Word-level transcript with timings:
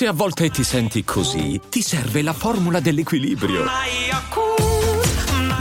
Se 0.00 0.06
a 0.06 0.14
volte 0.14 0.48
ti 0.48 0.64
senti 0.64 1.04
così, 1.04 1.60
ti 1.68 1.82
serve 1.82 2.22
la 2.22 2.32
formula 2.32 2.80
dell'equilibrio. 2.80 3.66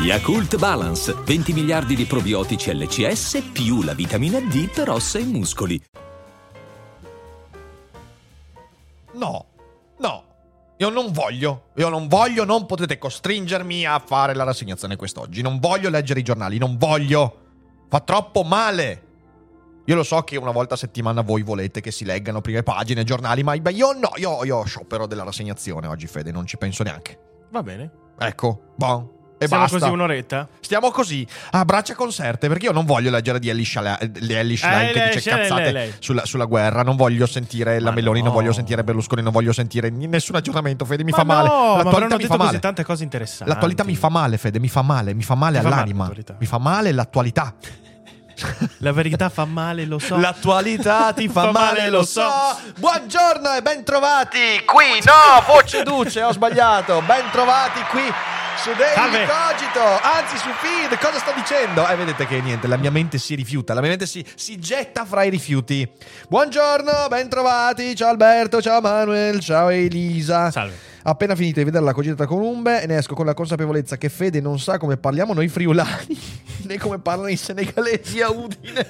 Yakult 0.02 0.56
Balance, 0.56 1.14
20 1.26 1.52
miliardi 1.52 1.94
di 1.94 2.06
probiotici 2.06 2.74
LCS 2.74 3.50
più 3.52 3.82
la 3.82 3.94
vitamina 3.94 4.40
D 4.40 4.70
per 4.70 4.92
ossa 4.92 5.20
e 5.20 5.26
muscoli. 5.26 5.84
No, 9.16 9.46
no. 9.98 10.24
Io 10.78 10.88
non 10.90 11.12
voglio, 11.12 11.72
io 11.76 11.90
non 11.90 12.08
voglio, 12.08 12.46
non 12.46 12.66
potete 12.66 12.98
costringermi 12.98 13.86
a 13.86 14.00
fare 14.00 14.34
la 14.34 14.46
rassegnazione 14.46 14.96
quest'oggi. 14.96 15.42
Non 15.42 15.60
voglio 15.60 15.90
leggere 15.90 16.22
i 16.22 16.24
giornali, 16.24 16.58
non 16.58 16.78
voglio. 16.78 17.40
Fa 17.90 18.00
troppo 18.00 18.44
male. 18.44 19.08
Io 19.90 19.96
lo 19.96 20.04
so 20.04 20.22
che 20.22 20.38
una 20.38 20.52
volta 20.52 20.76
a 20.76 20.78
settimana 20.78 21.22
voi 21.22 21.42
volete 21.42 21.82
che 21.82 21.90
si 21.90 22.06
leggano 22.06 22.42
prime 22.42 22.62
pagine, 22.62 23.04
giornali, 23.04 23.42
ma 23.42 23.54
io 23.56 23.92
no, 23.94 24.12
io, 24.18 24.44
io 24.46 24.64
sciopero 24.64 25.08
della 25.08 25.24
rassegnazione 25.24 25.88
oggi, 25.88 26.06
Fede, 26.06 26.32
non 26.32 26.46
ci 26.46 26.58
penso 26.58 26.84
neanche. 26.84 27.18
Va 27.50 27.64
bene. 27.64 27.90
Ecco, 28.20 28.74
bon. 28.76 29.10
E 29.40 29.48
Siamo 29.48 29.64
basta. 29.64 29.80
così 29.80 29.90
un'oretta? 29.92 30.48
Stiamo 30.60 30.92
così, 30.92 31.26
a 31.52 31.66
braccia 31.66 31.96
conserte, 31.96 32.48
perché 32.50 32.68
io 32.68 32.72
non 32.72 32.86
voglio 32.86 33.10
leggere 33.10 33.40
di 33.40 33.50
Ellie 33.50 33.66
Schlein 33.66 33.98
Ellie 34.28 34.58
Schlein 34.58 34.90
Eh, 34.90 34.92
che 34.92 35.00
lei, 35.00 35.16
dice 35.16 35.30
lei, 35.32 35.40
cazzate 35.48 35.72
lei. 35.72 35.94
Sulla, 35.98 36.26
sulla 36.26 36.46
guerra, 36.46 36.84
non 36.84 36.96
voglio 36.96 37.26
sentire 37.26 37.80
la 37.80 37.90
Ma 37.90 37.96
Meloni, 37.96 38.20
non 38.20 38.28
no. 38.28 38.34
voglio 38.36 38.52
sentire 38.52 38.84
Berlusconi, 38.84 39.24
non 39.24 39.32
voglio 39.32 39.54
sentire 39.54 39.90
nessun 39.90 40.36
aggiornamento, 40.36 40.86
Fede, 40.86 41.04
mi 41.04 41.10
Ma 41.10 41.18
fa 41.18 41.24
male. 41.24 41.48
no, 41.48 41.56
ma 41.78 41.84
L'attualità 41.84 42.16
mi 42.16 42.22
detto 42.22 42.28
fa 42.28 42.36
così 42.38 42.46
male. 42.48 42.60
tante 42.60 42.84
cose 42.84 43.04
interessanti. 43.04 43.52
L'attualità 43.52 43.84
mi 43.86 43.96
fa 43.96 44.10
male, 44.10 44.38
Fede, 44.38 44.60
mi 44.60 44.68
fa 44.70 44.82
male, 44.84 45.14
mi 45.16 45.24
fa 45.24 45.34
male 45.34 45.58
Ti 45.58 45.64
fa 45.64 45.70
male 45.70 45.82
all'anima. 45.82 46.12
mi 46.38 46.46
fa 46.46 46.58
male 46.60 46.92
l'attualità. 46.92 47.56
La 48.78 48.92
verità 48.92 49.30
fa 49.30 49.46
male, 49.46 49.86
lo 49.86 50.00
so. 50.00 50.18
L'attualità 50.18 51.14
ti 51.14 51.28
fa 51.30 51.44
Fa 51.44 51.52
male, 51.52 51.80
male, 51.80 51.90
lo 51.90 52.04
so. 52.04 52.30
Buongiorno 52.78 53.54
e 53.56 53.62
bentrovati 53.62 54.62
qui. 54.66 55.02
No, 55.04 55.44
voce 55.46 55.84
duce, 55.84 56.22
ho 56.24 56.32
sbagliato. 56.32 57.02
Bentrovati 57.02 57.82
qui 57.90 58.12
su 58.64 58.72
Daily. 58.74 59.26
Cogito, 59.26 59.82
anzi 60.02 60.38
su 60.38 60.50
Feed. 60.60 60.98
Cosa 61.00 61.20
sto 61.20 61.32
dicendo? 61.36 61.88
Eh, 61.88 61.96
vedete 61.96 62.26
che 62.28 62.42
niente, 62.42 62.68
la 62.68 62.78
mia 62.78 62.92
mente 62.92 63.18
si 63.18 63.36
rifiuta, 63.36 63.74
la 63.74 63.80
mia 63.82 63.90
mente 63.90 64.06
si, 64.06 64.26
si 64.36 64.60
getta 64.60 65.06
fra 65.06 65.24
i 65.24 65.30
rifiuti. 65.30 65.90
Buongiorno, 66.28 67.08
bentrovati. 67.10 67.96
Ciao 67.96 68.10
Alberto, 68.10 68.62
ciao 68.62 68.82
Manuel, 68.82 69.40
ciao 69.40 69.70
Elisa. 69.70 70.52
Salve. 70.52 70.88
Appena 71.10 71.34
finito 71.34 71.58
di 71.58 71.66
vedere 71.66 71.84
la 71.84 71.94
cogita 71.94 72.28
con 72.28 72.40
Umbe, 72.40 72.86
ne 72.86 72.98
esco 72.98 73.16
con 73.16 73.26
la 73.26 73.34
consapevolezza 73.34 73.98
che 73.98 74.10
Fede 74.10 74.42
non 74.42 74.60
sa 74.60 74.78
come 74.78 74.98
parliamo 74.98 75.34
noi 75.34 75.48
friulani, 75.48 76.20
né 76.70 76.78
come 76.78 77.00
parlano 77.00 77.30
i 77.30 77.36
senegalesi 77.36 78.22
a 78.22 78.30
Udine. 78.30 78.88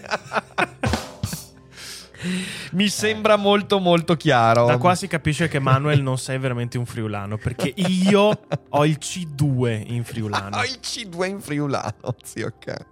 Mi 2.71 2.89
sembra 2.89 3.37
molto 3.37 3.79
molto 3.79 4.17
chiaro. 4.17 4.65
Da 4.65 4.77
qua 4.77 4.95
si 4.95 5.07
capisce 5.07 5.47
che 5.47 5.59
Manuel 5.59 6.01
non 6.01 6.17
sei 6.17 6.37
veramente 6.37 6.77
un 6.77 6.85
friulano, 6.85 7.37
perché 7.37 7.71
io 7.77 8.37
ho 8.67 8.85
il 8.85 8.97
C2 8.99 9.83
in 9.87 10.03
friulano. 10.03 10.57
Ho 10.59 10.63
il 10.63 10.79
C2 10.81 11.25
in 11.25 11.39
friulano, 11.39 12.15
zio 12.21 12.47
ok. 12.47 12.85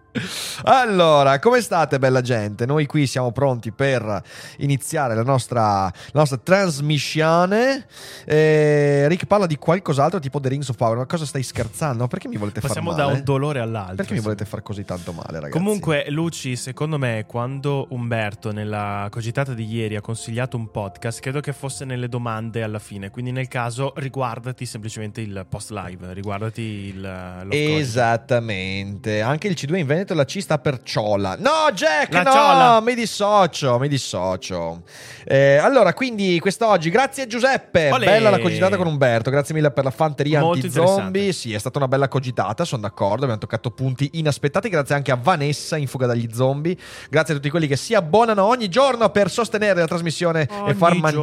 Allora, 0.63 1.39
come 1.39 1.61
state 1.61 1.99
bella 1.99 2.21
gente? 2.21 2.65
Noi 2.65 2.85
qui 2.85 3.07
siamo 3.07 3.31
pronti 3.31 3.71
per 3.71 4.21
iniziare 4.57 5.15
la 5.15 5.23
nostra, 5.23 5.83
la 5.83 5.91
nostra 6.11 6.37
trasmissione. 6.37 7.85
Eh, 8.25 9.07
Rick 9.07 9.25
parla 9.25 9.45
di 9.45 9.57
qualcos'altro 9.57 10.19
tipo 10.19 10.39
The 10.39 10.49
Rings 10.49 10.69
of 10.69 10.75
Power. 10.75 10.97
Ma 10.97 11.05
cosa 11.05 11.25
stai 11.25 11.43
scherzando? 11.43 12.07
Perché 12.07 12.27
mi 12.27 12.37
volete 12.37 12.61
Passiamo 12.61 12.89
far 12.89 12.99
da 12.99 13.05
male? 13.05 13.17
un 13.19 13.23
dolore 13.23 13.59
all'altro. 13.59 13.95
Perché 13.95 14.13
mi 14.13 14.19
sì. 14.19 14.23
volete 14.23 14.45
far 14.45 14.61
così 14.61 14.83
tanto 14.83 15.11
male, 15.11 15.39
ragazzi? 15.39 15.51
Comunque, 15.51 16.05
Luci, 16.09 16.55
secondo 16.55 16.97
me, 16.97 17.25
quando 17.27 17.87
Umberto 17.89 18.51
nella 18.51 19.07
cogitata 19.09 19.53
di 19.53 19.65
ieri 19.65 19.95
ha 19.95 20.01
consigliato 20.01 20.57
un 20.57 20.71
podcast, 20.71 21.19
credo 21.19 21.39
che 21.39 21.53
fosse 21.53 21.85
nelle 21.85 22.09
domande 22.09 22.63
alla 22.63 22.79
fine. 22.79 23.09
Quindi, 23.09 23.31
nel 23.31 23.47
caso, 23.47 23.93
riguardati 23.95 24.65
semplicemente 24.65 25.21
il 25.21 25.45
post 25.49 25.71
live, 25.71 26.13
riguardati 26.13 26.61
il. 26.61 27.01
lo 27.01 27.51
Esattamente. 27.51 29.21
Anche 29.21 29.47
il 29.47 29.55
C2 29.57 29.75
in 29.77 29.85
Veneto 29.85 30.06
la 30.13 30.25
C 30.25 30.39
sta 30.39 30.57
per 30.59 30.81
ciola. 30.83 31.35
No, 31.39 31.71
Jack, 31.73 32.13
La 32.13 32.23
no, 32.23 32.31
ciola. 32.31 32.81
mi 32.81 32.95
dissocio, 32.95 33.77
mi 33.79 33.87
dissocio. 33.87 34.83
Eh, 35.25 35.57
allora, 35.57 35.93
quindi 35.93 36.39
quest'oggi, 36.39 36.89
grazie 36.89 37.27
Giuseppe. 37.27 37.91
Olè. 37.91 38.05
Bella 38.05 38.29
la 38.29 38.39
cogitata 38.39 38.77
con 38.77 38.87
Umberto. 38.87 39.29
Grazie 39.29 39.53
mille 39.53 39.71
per 39.71 39.83
la 39.83 39.91
fanteria 39.91 40.39
Molto 40.39 40.65
anti-zombie. 40.65 41.31
Sì, 41.33 41.53
è 41.53 41.57
stata 41.57 41.77
una 41.77 41.87
bella 41.87 42.07
cogitata, 42.07 42.65
sono 42.65 42.81
d'accordo. 42.81 43.23
Abbiamo 43.23 43.37
toccato 43.37 43.71
punti 43.71 44.09
inaspettati. 44.13 44.69
Grazie 44.69 44.95
anche 44.95 45.11
a 45.11 45.19
Vanessa 45.21 45.77
in 45.77 45.87
fuga 45.87 46.05
dagli 46.05 46.29
zombie. 46.33 46.75
Grazie 47.09 47.33
a 47.33 47.37
tutti 47.37 47.49
quelli 47.49 47.67
che 47.67 47.75
si 47.75 47.93
abbonano 47.93 48.45
ogni 48.45 48.69
giorno 48.69 49.09
per 49.09 49.29
sostenere 49.29 49.79
la 49.79 49.87
trasmissione 49.87 50.41
e 50.41 50.47
Ogni 50.53 50.73
far 50.73 50.93
giorno. 50.93 51.21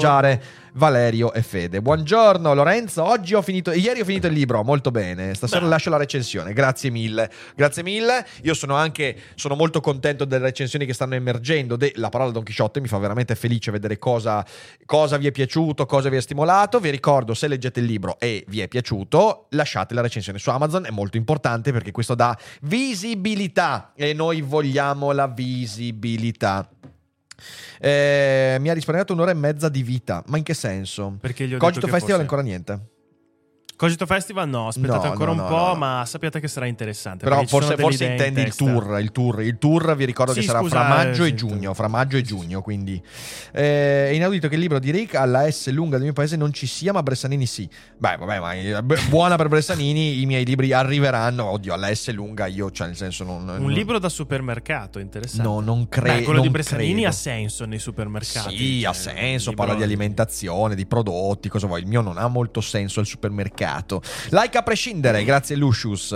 Valerio 0.77 1.33
e 1.33 1.43
Fede. 1.43 1.81
Buongiorno 1.81 2.53
Lorenzo, 2.53 3.05
oggi 3.05 3.35
ho 3.35 3.43
finito, 3.43 3.71
ieri 3.71 4.01
ho 4.01 4.05
finito 4.05 4.27
il 4.27 4.33
libro, 4.33 4.65
molto 4.65 4.91
bene, 4.91 5.33
stasera 5.35 5.61
Beh. 5.61 5.69
lascio 5.69 5.89
la 5.89 5.97
recensione, 5.97 6.53
grazie 6.53 6.91
mille, 6.91 7.31
grazie 7.55 7.85
mille, 7.85 8.27
io 8.43 8.55
sono 8.55 8.75
anche, 8.75 9.17
sono 9.37 9.55
molto 9.55 9.81
contento 9.81 10.25
delle 10.25 10.47
recensioni 10.47 10.85
che 10.85 10.93
stanno 10.93 11.15
emergendo, 11.15 11.77
de- 11.77 11.93
la 11.95 12.09
parola 12.09 12.33
Don 12.33 12.43
Chisciotte 12.43 12.81
mi 12.81 12.89
fa 12.89 12.99
veramente 12.99 13.37
felice 13.37 13.71
vedere 13.71 13.99
cosa, 13.99 14.45
cosa 14.85 15.17
vi 15.17 15.29
è 15.29 15.31
piaciuto, 15.31 15.87
cosa 15.87 16.09
vi 16.09 16.17
ha 16.17 16.21
stimolato, 16.21 16.81
vi 16.81 16.91
ricordo 16.91 17.35
se 17.35 17.47
leggete 17.47 17.79
il 17.79 17.87
libro 17.87 18.17
e 18.19 18.45
vi 18.49 18.61
è 18.61 18.67
piaciuto, 18.67 19.47
lasciate 19.51 19.95
la 19.95 20.01
recensione 20.01 20.41
su 20.41 20.51
Amazon, 20.51 20.87
è 20.87 20.91
molto 20.91 21.17
importante 21.17 21.71
perché 21.71 21.93
questo 21.93 22.17
dà 22.17 22.37
visibilità 22.63 23.93
e 23.95 24.13
noi 24.13 24.41
vogliamo 24.41 25.13
la 25.13 25.29
visibilità. 25.29 26.69
Eh, 27.81 28.57
mi 28.61 28.69
ha 28.71 28.73
risparmiato 28.73 29.13
un'ora 29.13 29.31
e 29.31 29.35
mezza 29.35 29.69
di 29.69 29.83
vita. 29.83 30.23
Ma 30.27 30.37
in 30.39 30.43
che 30.45 30.55
senso? 30.55 31.17
Perché 31.21 31.47
gli 31.47 31.55
ho 31.55 31.59
Cogito 31.59 31.81
Festival 31.87 32.01
fosse- 32.09 32.21
ancora 32.21 32.43
niente. 32.43 32.81
Cogito 33.85 34.07
Festival 34.07 34.49
no, 34.49 34.69
aspettate 34.69 35.05
No, 35.07 35.13
ancora 35.13 35.33
no, 35.35 35.43
un 35.43 35.49
no, 35.51 35.55
po', 35.55 35.75
ma 35.75 36.05
sappiate 36.07 36.41
che 36.41 36.49
sarà 36.49 36.65
interessante. 36.65 37.23
Però 37.25 37.45
forse, 37.45 37.77
forse 37.77 38.05
idee 38.05 38.17
in 38.17 38.23
intendi 38.29 38.41
il 38.49 38.55
tour, 38.57 38.99
il 38.99 39.13
tour. 39.13 39.43
Il 39.43 39.59
tour 39.59 39.95
vi 39.95 40.07
ricordo 40.07 40.33
Sì, 40.33 40.41
che 40.41 40.47
sarà 40.47 40.61
scusa, 40.61 40.77
fra 40.81 40.89
maggio 40.89 41.25
eh, 41.25 41.27
e 41.27 41.29
sì, 41.31 41.37
giugno. 41.37 41.75
Fra 41.75 41.89
maggio 41.89 42.17
e 42.17 42.23
giugno, 42.23 42.63
quindi. 42.63 43.03
Eh, 43.53 44.09
è 44.09 44.13
inaudito 44.13 44.49
che 44.49 44.55
il 44.55 44.61
libro 44.63 44.79
di 44.79 44.91
Rick 44.91 45.17
alla 45.17 45.51
S 45.51 45.71
lunga 45.71 45.97
del 45.97 46.05
mio 46.05 46.15
paese 46.15 46.37
non 46.37 46.51
ci 46.55 46.67
sia, 46.67 46.95
ma 46.95 47.03
Bressanini 47.03 47.45
sì. 47.45 47.69
Beh, 47.99 48.17
vabbè, 48.17 48.41
ma 48.41 48.53
eh, 48.55 48.83
buona 49.11 49.37
per 49.37 49.49
Bressanini. 49.49 50.23
I 50.23 50.25
miei 50.25 50.47
libri 50.47 50.73
arriveranno. 50.73 51.45
Oddio, 51.45 51.75
alla 51.75 51.95
S 51.95 52.11
lunga 52.13 52.47
io, 52.47 52.71
cioè, 52.71 52.87
nel 52.87 52.97
senso, 52.97 53.25
non. 53.25 53.47
Un 53.47 53.57
non- 53.65 53.71
libro 53.71 53.99
da 53.99 54.09
supermercato, 54.09 54.99
interessante. 54.99 55.47
No, 55.47 55.61
non 55.61 55.91
credo. 55.91 56.23
Quello 56.25 56.39
di 56.39 56.45
non 56.45 56.53
Bressanini 56.53 56.93
credo. 56.93 57.09
ha 57.09 57.13
senso 57.13 57.67
nei 57.67 57.79
supermercati. 57.79 58.57
Sì, 58.57 58.85
ha 58.87 58.93
Cioè, 58.95 59.15
senso, 59.15 59.51
il 59.51 59.57
parla 59.57 59.73
libro- 59.75 59.87
di 59.87 59.93
alimentazione, 59.93 60.75
di 60.75 60.87
prodotti, 60.87 61.51
cosa 61.51 61.67
vuoi. 61.67 61.81
Il 61.83 61.87
mio 61.87 62.01
non 62.01 62.17
ha 62.17 62.29
molto 62.29 62.63
senso 62.63 63.01
al 63.01 63.07
supermercato. 63.07 63.73
Like 64.31 64.57
a 64.59 64.63
prescindere, 64.63 65.25
grazie 65.25 65.57
Lucius. 65.57 66.13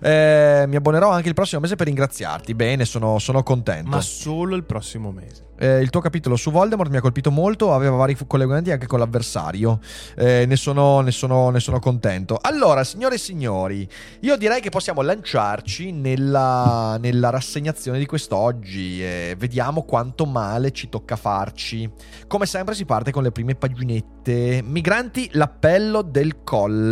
Eh, 0.00 0.64
mi 0.66 0.76
abbonerò 0.76 1.10
anche 1.10 1.28
il 1.28 1.34
prossimo 1.34 1.60
mese 1.60 1.76
per 1.76 1.86
ringraziarti. 1.86 2.54
Bene, 2.54 2.84
sono, 2.84 3.18
sono 3.18 3.42
contento. 3.42 3.90
Ma 3.90 4.00
solo 4.00 4.56
il 4.56 4.64
prossimo 4.64 5.12
mese. 5.12 5.44
Eh, 5.58 5.80
il 5.80 5.88
tuo 5.88 6.02
capitolo 6.02 6.36
su 6.36 6.50
Voldemort 6.50 6.90
mi 6.90 6.98
ha 6.98 7.00
colpito 7.00 7.30
molto, 7.30 7.72
aveva 7.72 7.96
vari 7.96 8.14
collegamenti 8.26 8.70
anche 8.70 8.86
con 8.86 8.98
l'avversario. 8.98 9.80
Eh, 10.14 10.44
ne, 10.46 10.56
sono, 10.56 11.00
ne 11.00 11.10
sono- 11.10 11.48
ne 11.50 11.60
sono 11.60 11.78
contento. 11.78 12.38
Allora, 12.40 12.84
signore 12.84 13.14
e 13.14 13.18
signori, 13.18 13.88
io 14.20 14.36
direi 14.36 14.60
che 14.60 14.68
possiamo 14.68 15.00
lanciarci 15.00 15.92
nella, 15.92 16.98
nella 17.00 17.30
rassegnazione 17.30 17.98
di 17.98 18.06
quest'oggi. 18.06 19.02
e 19.02 19.34
vediamo 19.38 19.82
quanto 19.84 20.26
male 20.26 20.72
ci 20.72 20.88
tocca 20.88 21.16
farci. 21.16 21.90
Come 22.26 22.44
sempre 22.46 22.74
si 22.74 22.84
parte 22.84 23.10
con 23.10 23.22
le 23.22 23.32
prime 23.32 23.54
paginette. 23.54 24.60
Migranti, 24.62 25.30
l'appello 25.32 26.02
del 26.02 26.42
colle. 26.44 26.85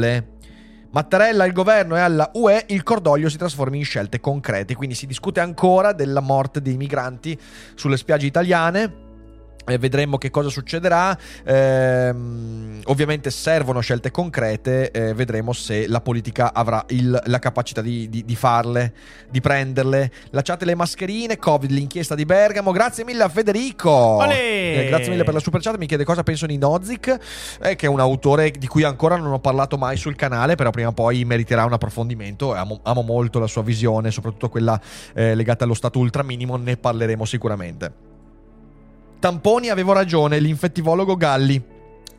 Mattarella 0.90 1.44
al 1.44 1.52
governo 1.52 1.96
e 1.96 2.00
alla 2.00 2.30
UE 2.34 2.66
il 2.68 2.82
cordoglio 2.82 3.28
si 3.28 3.36
trasforma 3.36 3.76
in 3.76 3.84
scelte 3.84 4.20
concrete, 4.20 4.74
quindi 4.74 4.94
si 4.94 5.06
discute 5.06 5.40
ancora 5.40 5.92
della 5.92 6.20
morte 6.20 6.62
dei 6.62 6.76
migranti 6.76 7.38
sulle 7.74 7.96
spiagge 7.96 8.26
italiane. 8.26 9.03
Vedremo 9.64 10.18
che 10.18 10.30
cosa 10.30 10.50
succederà. 10.50 11.16
Ehm, 11.42 12.80
ovviamente 12.84 13.30
servono 13.30 13.80
scelte 13.80 14.10
concrete. 14.10 14.90
eh, 14.90 15.14
vedremo 15.14 15.52
se 15.54 15.88
la 15.88 16.00
politica 16.02 16.52
avrà 16.52 16.84
il- 16.88 17.18
la 17.24 17.38
capacità 17.38 17.80
di, 17.80 18.08
di- 18.10 18.24
di 18.24 18.36
farle, 18.36 18.92
di 19.30 19.40
prenderle. 19.40 20.10
Lasciate 20.30 20.64
le 20.66 20.74
mascherine. 20.74 21.38
Covid, 21.38 21.70
l'inchiesta 21.70 22.14
di 22.14 22.24
Bergamo. 22.26 22.72
Grazie 22.72 23.04
mille 23.04 23.22
a 23.22 23.28
Federico. 23.28 24.22
Eh, 24.28 24.86
grazie 24.88 25.08
mille 25.10 25.24
per 25.24 25.32
la 25.34 25.40
super 25.40 25.60
chat. 25.62 25.78
Mi 25.78 25.86
chiede 25.86 26.04
cosa 26.04 26.22
penso 26.22 26.44
di 26.46 26.58
Nozick, 26.58 27.18
eh, 27.62 27.74
che 27.74 27.86
è 27.86 27.88
un 27.88 28.00
autore 28.00 28.50
di 28.50 28.66
cui 28.66 28.82
ancora 28.82 29.16
non 29.16 29.32
ho 29.32 29.40
parlato 29.40 29.78
mai 29.78 29.96
sul 29.96 30.14
canale, 30.14 30.56
però 30.56 30.70
prima 30.70 30.88
o 30.88 30.92
poi 30.92 31.24
meriterà 31.24 31.64
un 31.64 31.72
approfondimento. 31.72 32.52
Amo, 32.54 32.80
amo 32.82 33.00
molto 33.02 33.38
la 33.38 33.46
sua 33.46 33.62
visione, 33.62 34.10
soprattutto 34.10 34.48
quella 34.50 34.78
eh, 35.14 35.34
legata 35.34 35.64
allo 35.64 35.74
stato 35.74 35.98
ultra 35.98 36.22
minimo. 36.22 36.56
Ne 36.56 36.76
parleremo 36.76 37.24
sicuramente. 37.24 38.12
Tamponi 39.24 39.70
avevo 39.70 39.94
ragione, 39.94 40.38
l'infettivologo 40.38 41.16
Galli. 41.16 41.58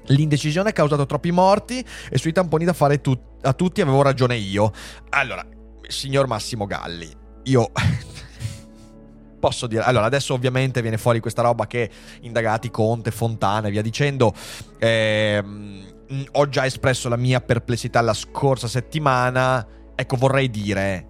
L'indecisione 0.06 0.69
ha 0.69 0.74
causato 0.74 1.06
troppi 1.06 1.30
morti 1.30 1.86
e 2.10 2.18
sui 2.18 2.31
tamponi 2.31 2.66
da 2.66 2.74
fare 2.74 3.00
tu- 3.00 3.16
a 3.44 3.54
tutti 3.54 3.80
avevo 3.81 4.02
ragione 4.02 4.36
io. 4.38 4.72
Allora, 5.10 5.46
signor 5.88 6.25
Massimo 6.25 6.66
Galli, 6.66 7.07
io 7.44 7.69
posso 9.40 9.68
dire? 9.68 9.84
Allora, 9.84 10.06
adesso 10.06 10.34
ovviamente 10.34 10.81
viene 10.81 10.98
fuori 10.98 11.19
questa 11.19 11.44
roba 11.44 11.68
che 11.68 11.92
indagati 12.22 12.72
Conte, 12.72 13.12
Fontana 13.12 13.68
e 13.68 13.69
via 13.69 13.84
dicendo. 13.84 14.34
Ehm, 14.80 15.84
ho 16.31 16.50
già 16.50 16.66
espresso 16.66 17.07
la 17.07 17.18
mia 17.18 17.40
perplessità 17.40 18.02
la 18.02 18.16
scorsa 18.16 18.68
settimana. 18.68 19.63
Ecco, 19.94 20.16
vorrei 20.16 20.50
dire. 20.50 21.07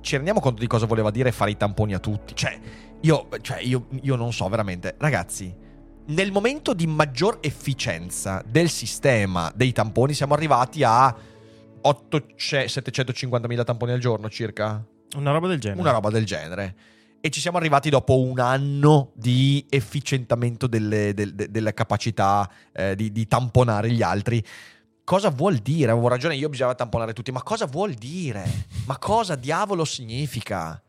Ci 0.00 0.16
rendiamo 0.16 0.40
conto 0.40 0.60
di 0.60 0.66
cosa 0.66 0.86
voleva 0.86 1.12
dire 1.12 1.30
fare 1.30 1.52
i 1.52 1.56
tamponi 1.56 1.94
a 1.94 2.00
tutti? 2.00 2.34
Cioè, 2.34 2.58
io, 3.02 3.28
cioè, 3.40 3.60
io, 3.60 3.86
io 4.02 4.16
non 4.16 4.32
so 4.32 4.48
veramente. 4.48 4.94
Ragazzi, 4.98 5.54
nel 6.06 6.32
momento 6.32 6.74
di 6.74 6.86
maggior 6.86 7.38
efficienza 7.40 8.42
del 8.46 8.68
sistema 8.68 9.52
dei 9.54 9.72
tamponi 9.72 10.14
siamo 10.14 10.34
arrivati 10.34 10.82
a 10.82 11.14
750.000 11.82 13.64
tamponi 13.64 13.92
al 13.92 13.98
giorno 13.98 14.28
circa. 14.28 14.84
Una 15.16 15.32
roba 15.32 15.48
del 15.48 15.60
genere. 15.60 15.80
Una 15.80 15.90
roba 15.90 16.10
del 16.10 16.24
genere. 16.24 16.74
E 17.20 17.30
ci 17.30 17.40
siamo 17.40 17.56
arrivati 17.58 17.88
dopo 17.90 18.20
un 18.20 18.40
anno 18.40 19.12
di 19.14 19.64
efficientamento 19.68 20.66
delle, 20.66 21.14
delle, 21.14 21.50
delle 21.50 21.74
capacità 21.74 22.50
eh, 22.72 22.96
di, 22.96 23.12
di 23.12 23.26
tamponare 23.26 23.90
gli 23.90 24.02
altri. 24.02 24.44
Cosa 25.04 25.30
vuol 25.30 25.56
dire? 25.56 25.90
Avevo 25.92 26.08
ragione 26.08 26.36
io, 26.36 26.48
bisognava 26.48 26.76
tamponare 26.76 27.12
tutti. 27.12 27.30
Ma 27.30 27.42
cosa 27.42 27.66
vuol 27.66 27.94
dire? 27.94 28.44
Ma 28.86 28.98
cosa 28.98 29.34
diavolo 29.36 29.84
significa? 29.84 30.82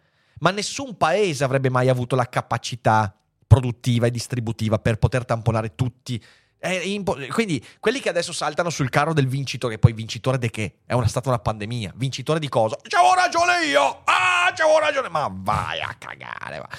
Ma 0.43 0.51
nessun 0.51 0.97
paese 0.97 1.43
avrebbe 1.43 1.69
mai 1.69 1.87
avuto 1.87 2.15
la 2.15 2.27
capacità 2.27 3.15
produttiva 3.47 4.07
e 4.07 4.11
distributiva 4.11 4.77
per 4.77 4.97
poter 4.97 5.25
tamponare 5.25 5.73
tutti 5.73 6.21
Impo- 6.65 7.17
quindi 7.29 7.63
quelli 7.79 7.99
che 7.99 8.07
adesso 8.07 8.31
saltano 8.31 8.69
sul 8.69 8.87
carro 8.89 9.11
del 9.11 9.27
vincitore, 9.27 9.79
poi 9.79 9.91
vincitore 9.91 10.37
di 10.37 10.49
che? 10.49 10.75
È 10.85 10.93
una, 10.93 11.07
stata 11.07 11.27
una 11.27 11.39
pandemia. 11.39 11.91
Vincitore 11.95 12.39
di 12.39 12.47
cosa? 12.47 12.77
C'avevo 12.81 13.13
ragione 13.15 13.65
io! 13.65 14.01
Ah, 14.05 14.49
c'avevo 14.55 14.79
ragione! 14.79 15.09
Ma 15.09 15.29
vai 15.29 15.81
a 15.81 15.93
cagare! 15.97 16.59
Va. 16.59 16.69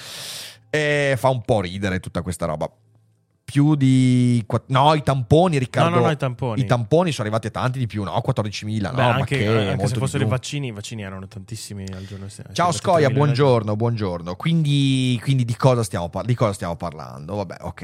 E 0.71 1.15
fa 1.17 1.29
un 1.29 1.43
po' 1.43 1.61
ridere 1.61 1.99
tutta 1.99 2.23
questa 2.23 2.47
roba 2.47 2.67
più 3.45 3.75
di... 3.75 4.43
No, 4.67 4.95
i 4.95 5.03
tamponi, 5.03 5.59
Riccardo. 5.59 5.91
No, 5.91 5.95
no, 5.97 6.05
no, 6.07 6.11
i 6.11 6.17
tamponi. 6.17 6.61
I 6.61 6.65
tamponi 6.65 7.11
sono 7.11 7.27
arrivati 7.27 7.47
a 7.47 7.51
tanti 7.51 7.77
di 7.77 7.85
più, 7.85 8.03
no? 8.03 8.21
14.000, 8.25 8.81
no? 8.81 8.91
Beh, 8.91 9.01
anche, 9.03 9.37
che, 9.37 9.47
anche 9.69 9.87
se 9.87 9.95
fossero 9.95 10.23
i 10.23 10.27
vaccini, 10.27 10.67
i 10.67 10.71
vaccini 10.71 11.03
erano 11.03 11.27
tantissimi 11.27 11.85
al 11.93 12.05
giorno. 12.05 12.25
Ciao 12.51 12.71
Scoia, 12.71 13.11
buongiorno, 13.11 13.75
buongiorno. 13.75 14.35
Quindi, 14.35 15.19
quindi 15.21 15.45
di, 15.45 15.55
cosa 15.55 15.83
stiamo, 15.83 16.09
di, 16.23 16.33
cosa 16.33 16.53
stiamo, 16.53 16.75
parlando? 16.75 17.35
Vabbè, 17.35 17.57
ok. 17.61 17.81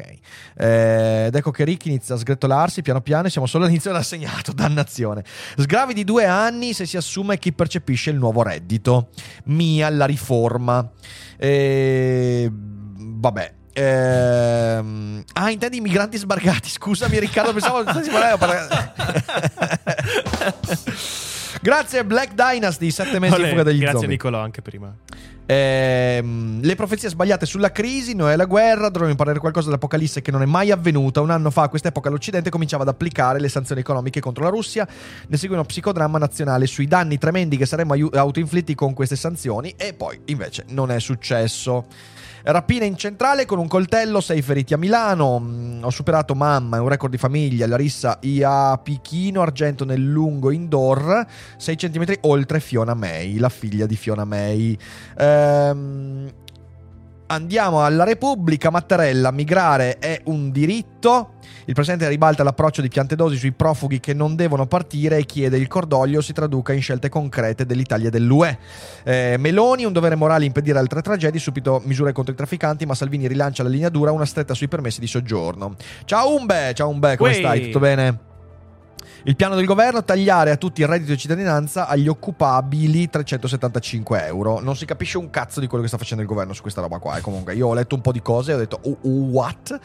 Eh, 0.58 1.25
ed 1.28 1.36
ecco 1.36 1.52
che 1.52 1.64
Rick 1.64 1.86
inizia 1.86 2.16
a 2.16 2.18
sgretolarsi 2.18 2.81
piano 2.81 3.02
piano 3.02 3.28
e 3.28 3.30
siamo 3.30 3.46
solo 3.46 3.66
all'inizio 3.66 3.92
dell'assegnato, 3.92 4.52
dannazione. 4.54 5.24
Sgravi 5.56 5.94
di 5.94 6.04
due 6.04 6.25
anni 6.25 6.74
se 6.74 6.88
si 6.88 6.98
assume 6.98 7.38
chi 7.38 7.54
percepisce 7.54 8.10
il 8.10 8.18
nuovo 8.18 8.42
reddito. 8.42 9.10
Mia, 9.46 9.90
la 9.92 10.06
riforma. 10.06 10.90
Eh, 11.38 12.52
vabbè, 12.52 13.60
Ehm... 13.73 15.23
Ah, 15.33 15.50
intendi 15.50 15.77
i 15.77 15.81
migranti 15.81 16.18
sbarcati? 16.18 16.69
Scusami, 16.69 17.19
Riccardo, 17.19 17.53
pensavo 17.53 17.83
che 17.83 18.03
si 18.03 18.09
parlava. 18.09 18.94
Grazie 21.62 22.03
Black 22.03 22.33
Dynasty, 22.33 22.89
sette 22.89 23.19
mesi 23.19 23.35
Olè, 23.35 23.44
in 23.44 23.50
fuga 23.50 23.63
degli 23.63 23.79
Grazie 23.79 24.00
zombie. 24.00 24.09
Nicolò 24.09 24.39
anche 24.39 24.62
prima. 24.62 24.94
Ehm, 25.45 26.62
le 26.62 26.75
profezie 26.75 27.09
sbagliate 27.09 27.45
sulla 27.45 27.71
crisi, 27.71 28.15
Noè 28.15 28.35
la 28.35 28.45
guerra, 28.45 28.88
dovremmo 28.88 29.12
imparare 29.12 29.38
qualcosa 29.39 29.65
dall'Apocalisse 29.65 30.21
che 30.21 30.31
non 30.31 30.41
è 30.41 30.45
mai 30.45 30.71
avvenuta. 30.71 31.19
Un 31.21 31.29
anno 31.29 31.51
fa 31.51 31.63
a 31.63 31.69
quest'epoca 31.69 32.09
l'Occidente 32.09 32.50
cominciava 32.50 32.83
ad 32.83 32.89
applicare 32.89 33.39
le 33.39 33.50
sanzioni 33.50 33.81
economiche 33.81 34.21
contro 34.21 34.44
la 34.44 34.50
Russia, 34.50 34.88
ne 35.27 35.38
segue 35.38 35.56
uno 35.56 35.65
psicodramma 35.65 36.18
nazionale 36.18 36.68
sui 36.68 36.88
danni 36.88 37.18
tremendi 37.18 37.57
che 37.57 37.65
saremmo 37.65 37.94
autoinflitti 37.94 38.75
con 38.75 38.94
queste 38.94 39.15
sanzioni 39.15 39.73
e 39.77 39.94
poi 39.94 40.21
invece 40.25 40.65
non 40.69 40.89
è 40.89 41.00
successo. 41.00 41.85
Rapina 42.44 42.86
in 42.86 42.98
centrale 42.98 43.46
con 43.46 43.60
un 43.60 43.68
coltello, 43.68 44.20
sei 44.20 44.42
feriti 44.42 44.74
a 44.74 44.78
Milano. 44.78 45.40
Mm, 45.40 45.84
ho 45.84 45.90
superato 45.90 46.34
mamma, 46.34 46.78
è 46.78 46.80
un 46.80 46.88
record 46.88 47.12
di 47.12 47.18
famiglia. 47.18 47.68
Larissa 47.68 48.18
Iapichino, 48.20 49.42
argento 49.42 49.86
nel 49.86 50.04
lungo 50.04 50.52
indoor, 50.52 51.26
6 51.58 51.76
cm 51.76 52.14
oltre 52.22 52.60
Fiona 52.60 52.94
May, 52.94 53.38
la 53.38 53.50
figlia 53.50 53.86
di 53.86 53.96
Fiona 53.96 54.26
May. 54.26 54.78
Ehm, 55.18 56.30
andiamo 57.31 57.83
alla 57.83 58.04
Repubblica. 58.04 58.69
Mattarella, 58.69 59.31
migrare 59.31 59.98
è 59.98 60.22
un 60.25 60.51
diritto. 60.51 61.36
Il 61.66 61.74
presidente 61.74 62.07
ribalta 62.07 62.44
l'approccio 62.44 62.81
di 62.81 62.89
Piantedosi 62.89 63.38
sui 63.38 63.54
profughi 63.54 64.00
che 64.00 64.13
non 64.13 64.36
devono 64.36 64.68
partire 64.68 65.18
e 65.18 65.25
chiede 65.25 65.57
il 65.57 65.68
cordoglio 65.68 66.22
si 66.22 66.33
traduca 66.33 66.74
in 66.74 66.81
scelte 66.81 67.07
concrete 67.10 67.66
dell'Italia 67.66 68.07
e 68.07 68.12
dell'UE. 68.12 68.60
Eh, 69.04 69.36
Meloni, 69.38 69.86
un 69.86 69.94
dovere 69.94 70.16
morale 70.16 70.45
impedire 70.45 70.78
altre 70.78 71.01
tragedie, 71.01 71.39
subito 71.39 71.81
misure 71.86 72.12
contro 72.12 72.33
i 72.33 72.38
trafficanti, 72.38 72.86
ma 72.86 72.95
Salvini 72.95 73.28
rilancia 73.28 73.63
la 73.63 73.69
linea 73.69 73.89
dura, 73.89 74.12
una 74.12 74.25
stretta 74.25 74.54
sui 74.54 74.68
permessi 74.68 75.00
di 75.00 75.07
soggiorno. 75.07 75.75
Ciao 76.06 76.36
Umbe, 76.36 76.74
ciao 76.74 76.89
Umbe, 76.89 77.16
come 77.16 77.31
Uè. 77.31 77.36
stai? 77.38 77.62
Tutto 77.62 77.80
bene? 77.80 78.30
Il 79.23 79.35
piano 79.35 79.53
del 79.53 79.65
governo 79.65 80.03
tagliare 80.03 80.50
a 80.50 80.56
tutti 80.56 80.81
il 80.81 80.88
reddito 80.88 81.12
di 81.12 81.18
cittadinanza 81.19 81.85
agli 81.88 82.07
occupabili 82.07 83.07
375 83.07 84.25
euro. 84.25 84.59
Non 84.59 84.75
si 84.75 84.85
capisce 84.85 85.19
un 85.19 85.29
cazzo 85.29 85.59
di 85.59 85.68
quello 85.68 85.83
che 85.83 85.89
sta 85.89 86.00
facendo 86.00 86.23
il 86.23 86.27
governo 86.27 86.53
su 86.53 86.63
questa 86.63 86.81
roba 86.81 86.97
qua. 86.97 87.18
E 87.18 87.21
comunque, 87.21 87.53
io 87.53 87.68
ho 87.68 87.73
letto 87.75 87.94
un 87.94 88.01
po' 88.01 88.12
di 88.12 88.21
cose 88.23 88.50
e 88.50 88.56
ho 88.56 88.57
detto, 88.57 88.79
oh, 88.81 88.97
oh, 89.00 89.09
what? 89.29 89.79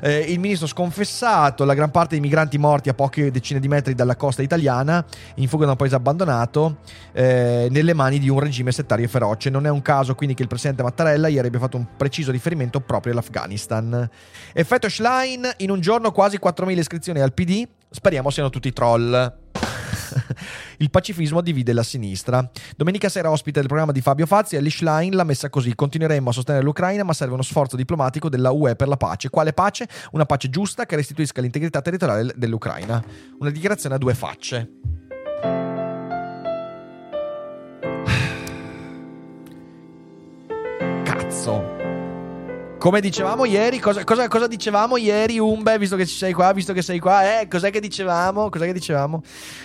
Eh, 0.00 0.20
il 0.32 0.40
ministro 0.40 0.66
sconfessato, 0.66 1.66
la 1.66 1.74
gran 1.74 1.90
parte 1.90 2.12
dei 2.12 2.20
migranti 2.20 2.56
morti 2.56 2.88
a 2.88 2.94
poche 2.94 3.30
decine 3.30 3.60
di 3.60 3.68
metri 3.68 3.94
dalla 3.94 4.16
costa 4.16 4.40
italiana, 4.40 5.04
in 5.34 5.48
fuga 5.48 5.66
da 5.66 5.72
un 5.72 5.76
paese 5.76 5.94
abbandonato, 5.94 6.78
eh, 7.12 7.68
nelle 7.70 7.92
mani 7.92 8.18
di 8.18 8.30
un 8.30 8.40
regime 8.40 8.72
settario 8.72 9.04
e 9.04 9.08
feroce. 9.08 9.50
Non 9.50 9.66
è 9.66 9.70
un 9.70 9.82
caso 9.82 10.14
quindi 10.14 10.34
che 10.34 10.40
il 10.40 10.48
presidente 10.48 10.82
Mattarella 10.82 11.28
ieri 11.28 11.48
abbia 11.48 11.60
fatto 11.60 11.76
un 11.76 11.86
preciso 11.94 12.30
riferimento 12.30 12.80
proprio 12.80 13.12
all'Afghanistan. 13.12 14.08
Effetto 14.54 14.88
Schlein, 14.88 15.46
in 15.58 15.70
un 15.70 15.80
giorno 15.80 16.10
quasi 16.10 16.38
4.000 16.42 16.78
iscrizioni 16.78 17.20
al 17.20 17.34
PD. 17.34 17.68
Speriamo 17.90 18.28
siano 18.28 18.50
tutti 18.50 18.68
troll. 18.78 19.10
Il 20.78 20.90
pacifismo 20.90 21.40
divide 21.40 21.72
la 21.72 21.82
sinistra. 21.82 22.48
Domenica 22.76 23.08
sera 23.08 23.28
ospite 23.28 23.58
del 23.58 23.66
programma 23.66 23.90
di 23.90 24.00
Fabio 24.00 24.24
Fazzi, 24.24 24.54
Ellie 24.54 24.70
Schlein 24.70 25.16
l'ha 25.16 25.24
messa 25.24 25.50
così: 25.50 25.74
Continueremo 25.74 26.30
a 26.30 26.32
sostenere 26.32 26.62
l'Ucraina, 26.62 27.02
ma 27.02 27.12
serve 27.12 27.34
uno 27.34 27.42
sforzo 27.42 27.74
diplomatico 27.74 28.28
della 28.28 28.52
UE 28.52 28.76
per 28.76 28.86
la 28.86 28.96
pace. 28.96 29.30
Quale 29.30 29.52
pace? 29.52 29.88
Una 30.12 30.26
pace 30.26 30.48
giusta 30.48 30.86
che 30.86 30.94
restituisca 30.94 31.40
l'integrità 31.40 31.82
territoriale 31.82 32.32
dell'Ucraina. 32.36 33.02
Una 33.40 33.50
dichiarazione 33.50 33.96
a 33.96 33.98
due 33.98 34.14
facce. 34.14 34.70
Cazzo. 41.02 41.77
Come 42.78 43.00
dicevamo 43.00 43.44
ieri, 43.44 43.80
cosa, 43.80 44.04
cosa- 44.04 44.28
cosa 44.28 44.46
dicevamo 44.46 44.96
ieri, 44.96 45.40
Umbe, 45.40 45.76
visto 45.78 45.96
che 45.96 46.06
ci 46.06 46.14
sei 46.14 46.32
qua, 46.32 46.52
visto 46.52 46.72
che 46.72 46.80
sei 46.80 47.00
qua, 47.00 47.40
eh, 47.40 47.48
cos'è 47.48 47.72
che 47.72 47.80
dicevamo? 47.80 48.48
Cos'è 48.48 48.66
che 48.66 48.72
dicevamo? 48.72 49.20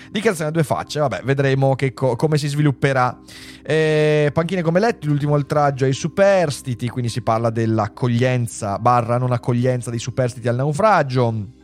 Dichiarazione 0.10 0.50
a 0.50 0.54
due 0.54 0.64
facce, 0.64 1.00
vabbè, 1.00 1.22
vedremo 1.24 1.76
co- 1.94 2.16
come 2.16 2.40
si 2.40 2.48
svilupperà. 2.48 3.16
Eh, 3.62 4.32
panchine 4.34 4.64
come 4.64 4.80
letti, 4.80 5.06
l'ultimo 5.06 5.34
oltraggio 5.34 5.86
ai 5.86 5.94
superstiti, 5.94 6.90
quindi 6.90 7.10
si 7.12 7.22
parla 7.22 7.52
dell'accoglienza, 7.52 8.80
barra 8.80 9.20
non 9.20 9.32
accoglienza 9.32 9.92
dei 9.92 10.00
superstiti 10.00 10.48
al 10.48 10.56
naufragio. 10.56 11.62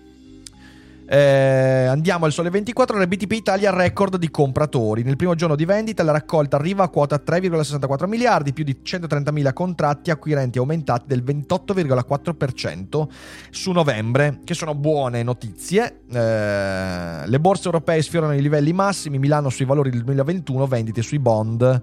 Eh, 1.12 1.86
andiamo 1.90 2.26
al 2.26 2.32
sole 2.32 2.52
24 2.52 2.96
ore 2.96 3.08
BTP 3.08 3.32
Italia 3.32 3.72
record 3.72 4.18
di 4.18 4.30
compratori. 4.30 5.02
Nel 5.02 5.16
primo 5.16 5.34
giorno 5.34 5.56
di 5.56 5.66
vendita 5.66 6.04
la 6.04 6.12
raccolta 6.12 6.58
arriva 6.58 6.84
a 6.84 6.90
quota 6.90 7.20
3,64 7.26 8.08
miliardi, 8.08 8.54
più 8.54 8.64
di 8.64 8.78
130.000 8.84 9.52
contratti 9.52 10.12
acquirenti 10.12 10.60
aumentati 10.60 11.06
del 11.08 11.24
28,4% 11.24 13.08
su 13.50 13.72
novembre, 13.72 14.42
che 14.44 14.54
sono 14.54 14.76
buone 14.76 15.24
notizie. 15.24 16.02
Eh, 16.12 17.28
le 17.28 17.40
borse 17.40 17.66
europee 17.66 18.04
sfiorano 18.04 18.36
i 18.36 18.42
livelli 18.42 18.72
massimi, 18.72 19.18
Milano 19.18 19.50
sui 19.50 19.66
valori 19.66 19.90
del 19.90 20.04
2021, 20.04 20.68
vendite 20.68 21.02
sui 21.02 21.18
bond, 21.18 21.82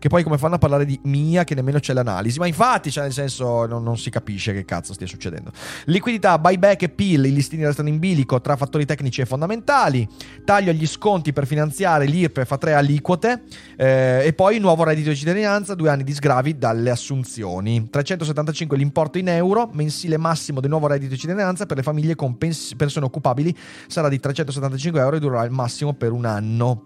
che 0.00 0.08
poi 0.08 0.24
come 0.24 0.36
fanno 0.36 0.56
a 0.56 0.58
parlare 0.58 0.84
di 0.84 0.98
Mia 1.04 1.44
che 1.44 1.54
nemmeno 1.54 1.78
c'è 1.78 1.92
l'analisi, 1.92 2.40
ma 2.40 2.48
infatti, 2.48 2.90
cioè 2.90 3.04
nel 3.04 3.12
senso 3.12 3.66
non, 3.66 3.84
non 3.84 3.96
si 3.96 4.10
capisce 4.10 4.52
che 4.52 4.64
cazzo 4.64 4.92
stia 4.94 5.06
succedendo. 5.06 5.52
Liquidità, 5.84 6.40
buyback 6.40 6.82
e 6.82 6.88
PIL, 6.88 7.26
i 7.26 7.32
listini 7.32 7.64
restano 7.64 7.88
in 7.88 8.00
bilico 8.00 8.40
tra 8.40 8.56
fattori 8.64 8.84
tecnici 8.84 9.20
e 9.20 9.26
fondamentali, 9.26 10.08
taglio 10.44 10.70
agli 10.70 10.86
sconti 10.86 11.32
per 11.32 11.46
finanziare 11.46 12.06
l'IRPEF 12.06 12.50
a 12.50 12.58
tre 12.58 12.74
aliquote 12.74 13.42
eh, 13.76 14.22
e 14.24 14.32
poi 14.32 14.58
nuovo 14.58 14.84
reddito 14.84 15.10
di 15.10 15.16
cittadinanza, 15.16 15.74
due 15.74 15.90
anni 15.90 16.04
di 16.04 16.12
sgravi 16.12 16.58
dalle 16.58 16.90
assunzioni. 16.90 17.88
375 17.90 18.76
l'importo 18.76 19.18
in 19.18 19.28
euro, 19.28 19.68
mensile 19.72 20.16
massimo 20.16 20.60
del 20.60 20.70
nuovo 20.70 20.86
reddito 20.86 21.12
di 21.12 21.18
cittadinanza 21.18 21.66
per 21.66 21.76
le 21.76 21.82
famiglie 21.82 22.14
con 22.14 22.36
pens- 22.38 22.74
persone 22.76 23.06
occupabili 23.06 23.54
sarà 23.86 24.08
di 24.08 24.18
375 24.18 25.00
euro 25.00 25.16
e 25.16 25.20
durerà 25.20 25.40
al 25.42 25.50
massimo 25.50 25.92
per 25.92 26.12
un 26.12 26.24
anno. 26.24 26.82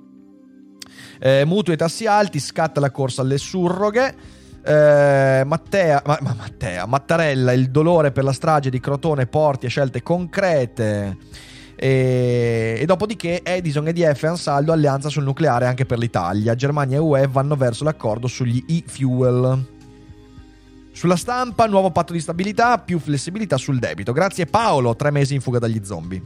Eh, 1.20 1.44
mutui 1.44 1.74
e 1.74 1.76
tassi 1.76 2.06
alti, 2.06 2.38
scatta 2.38 2.80
la 2.80 2.90
corsa 2.90 3.22
alle 3.22 3.38
surroghe. 3.38 4.36
Eh, 4.64 5.42
Mattea, 5.46 6.02
ma, 6.04 6.18
ma 6.20 6.34
Mattea, 6.34 6.86
Mattarella, 6.86 7.52
il 7.52 7.70
dolore 7.70 8.12
per 8.12 8.24
la 8.24 8.32
strage 8.32 8.70
di 8.70 8.80
Crotone 8.80 9.26
porti 9.26 9.66
a 9.66 9.68
scelte 9.68 10.02
concrete. 10.02 11.16
E, 11.80 12.76
e 12.76 12.84
dopodiché 12.86 13.40
Edison, 13.44 13.86
e 13.86 14.16
Ansaldo 14.22 14.72
alleanza 14.72 15.08
sul 15.08 15.22
nucleare 15.22 15.66
anche 15.66 15.86
per 15.86 15.98
l'Italia. 15.98 16.56
Germania 16.56 16.96
e 16.96 17.00
UE 17.00 17.28
vanno 17.28 17.54
verso 17.54 17.84
l'accordo 17.84 18.26
sugli 18.26 18.64
e-fuel. 18.66 19.64
Sulla 20.90 21.14
stampa, 21.14 21.66
nuovo 21.66 21.92
patto 21.92 22.12
di 22.12 22.18
stabilità, 22.18 22.78
più 22.78 22.98
flessibilità 22.98 23.56
sul 23.56 23.78
debito. 23.78 24.12
Grazie 24.12 24.46
Paolo, 24.46 24.96
tre 24.96 25.12
mesi 25.12 25.34
in 25.34 25.40
fuga 25.40 25.60
dagli 25.60 25.80
zombie. 25.84 26.20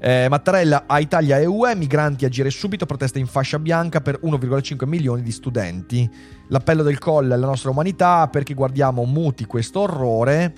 Eh, 0.00 0.26
Mattarella 0.28 0.84
a 0.88 0.98
Italia 0.98 1.38
e 1.38 1.46
UE, 1.46 1.76
migranti 1.76 2.24
agire 2.24 2.50
subito, 2.50 2.84
protesta 2.84 3.20
in 3.20 3.28
fascia 3.28 3.60
bianca 3.60 4.00
per 4.00 4.18
1,5 4.24 4.88
milioni 4.88 5.22
di 5.22 5.30
studenti. 5.30 6.10
L'appello 6.48 6.82
del 6.82 6.98
Colle 6.98 7.34
alla 7.34 7.46
nostra 7.46 7.70
umanità 7.70 8.26
perché 8.26 8.54
guardiamo 8.54 9.04
muti 9.04 9.44
questo 9.44 9.78
orrore. 9.82 10.52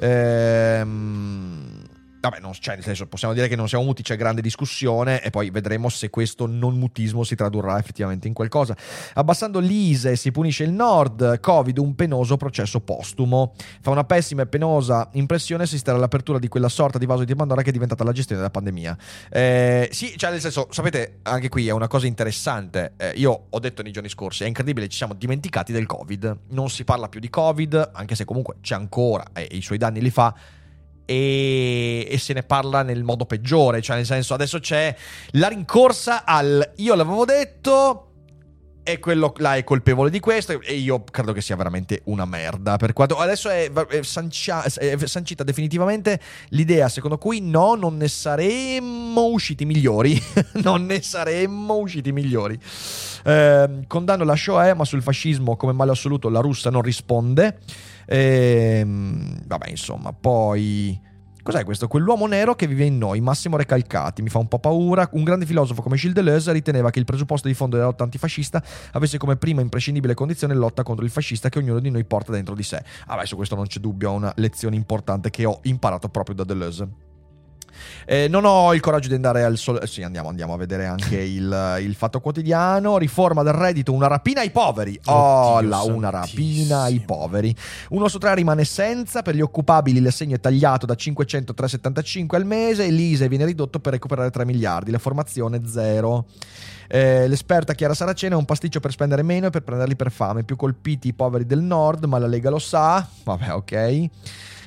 Ehm 0.00 1.79
Vabbè, 2.20 2.38
non, 2.38 2.52
cioè, 2.52 2.74
nel 2.74 2.84
senso, 2.84 3.06
possiamo 3.06 3.32
dire 3.32 3.48
che 3.48 3.56
non 3.56 3.66
siamo 3.66 3.84
muti, 3.84 4.02
c'è 4.02 4.14
grande 4.16 4.42
discussione 4.42 5.22
e 5.22 5.30
poi 5.30 5.48
vedremo 5.48 5.88
se 5.88 6.10
questo 6.10 6.46
non 6.46 6.78
mutismo 6.78 7.24
si 7.24 7.34
tradurrà 7.34 7.78
effettivamente 7.78 8.28
in 8.28 8.34
qualcosa. 8.34 8.76
Abbassando 9.14 9.58
l'ISE 9.58 10.16
si 10.16 10.30
punisce 10.30 10.64
il 10.64 10.72
Nord, 10.72 11.40
Covid, 11.40 11.78
un 11.78 11.94
penoso 11.94 12.36
processo 12.36 12.80
postumo. 12.80 13.54
Fa 13.80 13.90
una 13.90 14.04
pessima 14.04 14.42
e 14.42 14.46
penosa 14.46 15.08
impressione 15.12 15.62
assistere 15.62 15.96
all'apertura 15.96 16.38
di 16.38 16.48
quella 16.48 16.68
sorta 16.68 16.98
di 16.98 17.06
vaso 17.06 17.24
di 17.24 17.34
Pandora 17.34 17.62
che 17.62 17.70
è 17.70 17.72
diventata 17.72 18.04
la 18.04 18.12
gestione 18.12 18.42
della 18.42 18.52
pandemia. 18.52 18.98
Eh, 19.30 19.88
sì, 19.90 20.12
cioè, 20.18 20.30
nel 20.30 20.40
senso, 20.40 20.68
sapete, 20.70 21.20
anche 21.22 21.48
qui 21.48 21.68
è 21.68 21.72
una 21.72 21.88
cosa 21.88 22.06
interessante. 22.06 22.92
Eh, 22.98 23.12
io 23.16 23.46
ho 23.48 23.58
detto 23.58 23.80
nei 23.80 23.92
giorni 23.92 24.10
scorsi, 24.10 24.44
è 24.44 24.46
incredibile, 24.46 24.88
ci 24.88 24.98
siamo 24.98 25.14
dimenticati 25.14 25.72
del 25.72 25.86
Covid. 25.86 26.36
Non 26.48 26.68
si 26.68 26.84
parla 26.84 27.08
più 27.08 27.18
di 27.18 27.30
Covid, 27.30 27.92
anche 27.94 28.14
se 28.14 28.26
comunque 28.26 28.56
c'è 28.60 28.74
ancora 28.74 29.24
e 29.32 29.48
i 29.52 29.62
suoi 29.62 29.78
danni 29.78 30.02
li 30.02 30.10
fa 30.10 30.34
e, 31.10 32.06
e, 32.08 32.18
se 32.18 32.32
ne 32.32 32.44
parla 32.44 32.82
nel 32.82 33.02
modo 33.02 33.24
peggiore, 33.24 33.82
cioè 33.82 33.96
nel 33.96 34.06
senso 34.06 34.32
adesso 34.32 34.60
c'è 34.60 34.94
la 35.32 35.48
rincorsa 35.48 36.24
al 36.24 36.74
io 36.76 36.94
l'avevo 36.94 37.24
detto 37.24 38.09
e 38.82 38.98
quello 38.98 39.32
là 39.36 39.56
è 39.56 39.64
colpevole 39.64 40.10
di 40.10 40.20
questo 40.20 40.60
e 40.60 40.74
io 40.74 41.04
credo 41.04 41.32
che 41.32 41.40
sia 41.40 41.56
veramente 41.56 42.00
una 42.04 42.24
merda 42.24 42.76
per 42.76 42.92
quanto 42.92 43.16
adesso 43.18 43.48
è, 43.48 43.70
è, 43.70 44.02
sancia, 44.02 44.62
è 44.62 44.96
sancita 45.06 45.44
definitivamente 45.44 46.20
l'idea 46.48 46.88
secondo 46.88 47.18
cui 47.18 47.40
no 47.40 47.74
non 47.74 47.96
ne 47.96 48.08
saremmo 48.08 49.26
usciti 49.26 49.64
migliori 49.64 50.20
non 50.62 50.86
ne 50.86 51.02
saremmo 51.02 51.76
usciti 51.76 52.12
migliori. 52.12 52.58
Eh, 53.24 53.84
condanno 53.86 54.24
la 54.24 54.36
Shoah 54.36 54.74
ma 54.74 54.84
sul 54.84 55.02
fascismo 55.02 55.56
come 55.56 55.72
male 55.72 55.90
assoluto 55.90 56.28
la 56.28 56.40
russa 56.40 56.70
non 56.70 56.82
risponde. 56.82 57.58
E, 58.06 58.78
ehm, 58.80 59.46
vabbè, 59.46 59.68
insomma, 59.68 60.12
poi... 60.12 61.08
Cos'è 61.42 61.64
questo? 61.64 61.88
Quell'uomo 61.88 62.26
nero 62.26 62.54
che 62.54 62.66
vive 62.66 62.84
in 62.84 62.98
noi, 62.98 63.20
Massimo 63.20 63.56
Recalcati. 63.56 64.22
Mi 64.22 64.28
fa 64.28 64.38
un 64.38 64.48
po' 64.48 64.58
paura. 64.58 65.08
Un 65.12 65.24
grande 65.24 65.46
filosofo 65.46 65.82
come 65.82 65.96
Gilles 65.96 66.14
Deleuze 66.14 66.52
riteneva 66.52 66.90
che 66.90 66.98
il 66.98 67.04
presupposto 67.04 67.48
di 67.48 67.54
fondo 67.54 67.76
della 67.76 67.88
lotta 67.88 68.04
antifascista 68.04 68.62
avesse 68.92 69.18
come 69.18 69.36
prima 69.36 69.60
imprescindibile 69.60 70.14
condizione 70.14 70.54
lotta 70.54 70.82
contro 70.82 71.04
il 71.04 71.10
fascista 71.10 71.48
che 71.48 71.58
ognuno 71.58 71.80
di 71.80 71.90
noi 71.90 72.04
porta 72.04 72.32
dentro 72.32 72.54
di 72.54 72.62
sé. 72.62 72.82
Ah, 73.06 73.24
su 73.24 73.36
questo 73.36 73.54
non 73.54 73.66
c'è 73.66 73.80
dubbio, 73.80 74.12
è 74.12 74.14
una 74.14 74.32
lezione 74.36 74.76
importante 74.76 75.30
che 75.30 75.44
ho 75.44 75.60
imparato 75.62 76.08
proprio 76.08 76.34
da 76.34 76.44
Deleuze. 76.44 77.09
Eh, 78.06 78.28
non 78.28 78.44
ho 78.44 78.74
il 78.74 78.80
coraggio 78.80 79.08
di 79.08 79.14
andare 79.14 79.42
al 79.42 79.56
sole. 79.56 79.86
Sì, 79.86 80.02
andiamo, 80.02 80.28
andiamo 80.28 80.54
a 80.54 80.56
vedere 80.56 80.86
anche 80.86 81.16
il, 81.20 81.78
il, 81.80 81.94
fatto 81.94 82.20
quotidiano. 82.20 82.98
Riforma 82.98 83.42
del 83.42 83.52
reddito, 83.52 83.92
una 83.92 84.06
rapina 84.06 84.40
ai 84.40 84.50
poveri. 84.50 84.98
Oh, 85.06 85.60
la, 85.60 85.82
una 85.82 86.10
rapina 86.10 86.82
ai 86.82 87.00
poveri. 87.00 87.54
Uno 87.90 88.08
su 88.08 88.18
tre 88.18 88.34
rimane 88.34 88.64
senza. 88.64 89.22
Per 89.22 89.34
gli 89.34 89.40
occupabili 89.40 90.00
l'assegno 90.00 90.36
è 90.36 90.40
tagliato 90.40 90.86
da 90.86 90.94
500 90.94 91.52
a 91.52 91.54
375 91.54 92.38
al 92.38 92.46
mese. 92.46 92.88
L'ISE 92.88 93.28
viene 93.28 93.44
ridotto 93.44 93.80
per 93.80 93.92
recuperare 93.92 94.30
3 94.30 94.44
miliardi. 94.44 94.90
La 94.90 94.98
formazione 94.98 95.62
zero. 95.66 96.26
Eh, 96.92 97.28
l'esperta 97.28 97.72
Chiara 97.74 97.94
Saracena 97.94 98.34
è 98.34 98.38
un 98.38 98.44
pasticcio 98.44 98.80
per 98.80 98.90
spendere 98.90 99.22
meno 99.22 99.46
e 99.46 99.50
per 99.50 99.62
prenderli 99.62 99.94
per 99.94 100.10
fame. 100.10 100.42
Più 100.42 100.56
colpiti 100.56 101.08
i 101.08 101.12
poveri 101.12 101.46
del 101.46 101.60
nord, 101.60 102.04
ma 102.04 102.18
la 102.18 102.26
Lega 102.26 102.50
lo 102.50 102.58
sa. 102.58 103.06
Vabbè, 103.22 103.54
ok. 103.54 104.08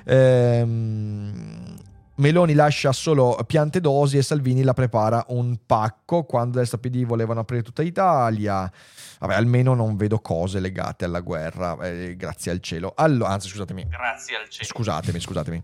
Ehm 0.05 1.81
Meloni 2.15 2.53
lascia 2.53 2.91
solo 2.91 3.37
piante 3.47 3.81
dosi 3.81 4.17
e 4.17 4.21
Salvini 4.21 4.61
la 4.61 4.73
prepara 4.73 5.25
un 5.29 5.57
pacco 5.65 6.23
quando 6.23 6.61
il 6.61 6.69
PD 6.79 7.05
volevano 7.05 7.39
aprire 7.39 7.63
tutta 7.63 7.81
Italia. 7.81 8.71
Vabbè, 9.19 9.33
almeno 9.33 9.73
non 9.73 9.95
vedo 9.95 10.19
cose 10.19 10.59
legate 10.59 11.05
alla 11.05 11.21
guerra, 11.21 11.75
eh, 11.79 12.15
grazie 12.15 12.51
al 12.51 12.59
cielo. 12.59 12.93
Allora, 12.95 13.31
anzi, 13.31 13.47
scusatemi. 13.47 13.87
Grazie 13.87 14.37
al 14.37 14.47
cielo. 14.49 14.65
Scusatemi, 14.65 15.19
scusatemi. 15.19 15.63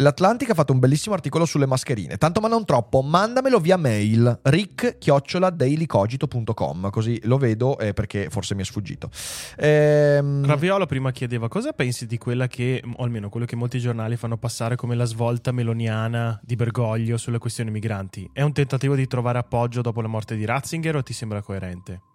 L'Atlantic 0.00 0.50
ha 0.50 0.54
fatto 0.54 0.72
un 0.72 0.78
bellissimo 0.78 1.14
articolo 1.14 1.44
sulle 1.44 1.66
mascherine. 1.66 2.18
Tanto 2.18 2.40
ma 2.40 2.46
non 2.48 2.64
troppo, 2.64 3.02
mandamelo 3.02 3.58
via 3.58 3.76
mail 3.76 4.38
rick-dailycogito.com 4.42 6.90
così 6.90 7.18
lo 7.24 7.36
vedo 7.36 7.76
eh, 7.78 7.94
perché 7.94 8.28
forse 8.30 8.54
mi 8.54 8.62
è 8.62 8.64
sfuggito. 8.64 9.10
Ehm... 9.56 10.46
Raviolo 10.46 10.86
prima 10.86 11.10
chiedeva 11.10 11.48
cosa 11.48 11.72
pensi 11.72 12.06
di 12.06 12.16
quella 12.16 12.46
che, 12.46 12.80
o 12.96 13.02
almeno 13.02 13.28
quello 13.28 13.46
che 13.46 13.56
molti 13.56 13.80
giornali 13.80 14.16
fanno 14.16 14.36
passare 14.36 14.76
come 14.76 14.94
la 14.94 15.04
svolta 15.04 15.50
meloniana 15.50 16.38
di 16.42 16.54
Bergoglio 16.54 17.16
sulle 17.16 17.38
questioni 17.38 17.72
migranti. 17.72 18.30
È 18.32 18.42
un 18.42 18.52
tentativo 18.52 18.94
di 18.94 19.08
trovare 19.08 19.38
appoggio 19.38 19.80
dopo 19.80 20.00
la 20.00 20.08
morte 20.08 20.36
di 20.36 20.44
Ratzinger 20.44 20.94
o 20.96 21.02
ti 21.02 21.12
sembra 21.12 21.42
coerente? 21.42 22.07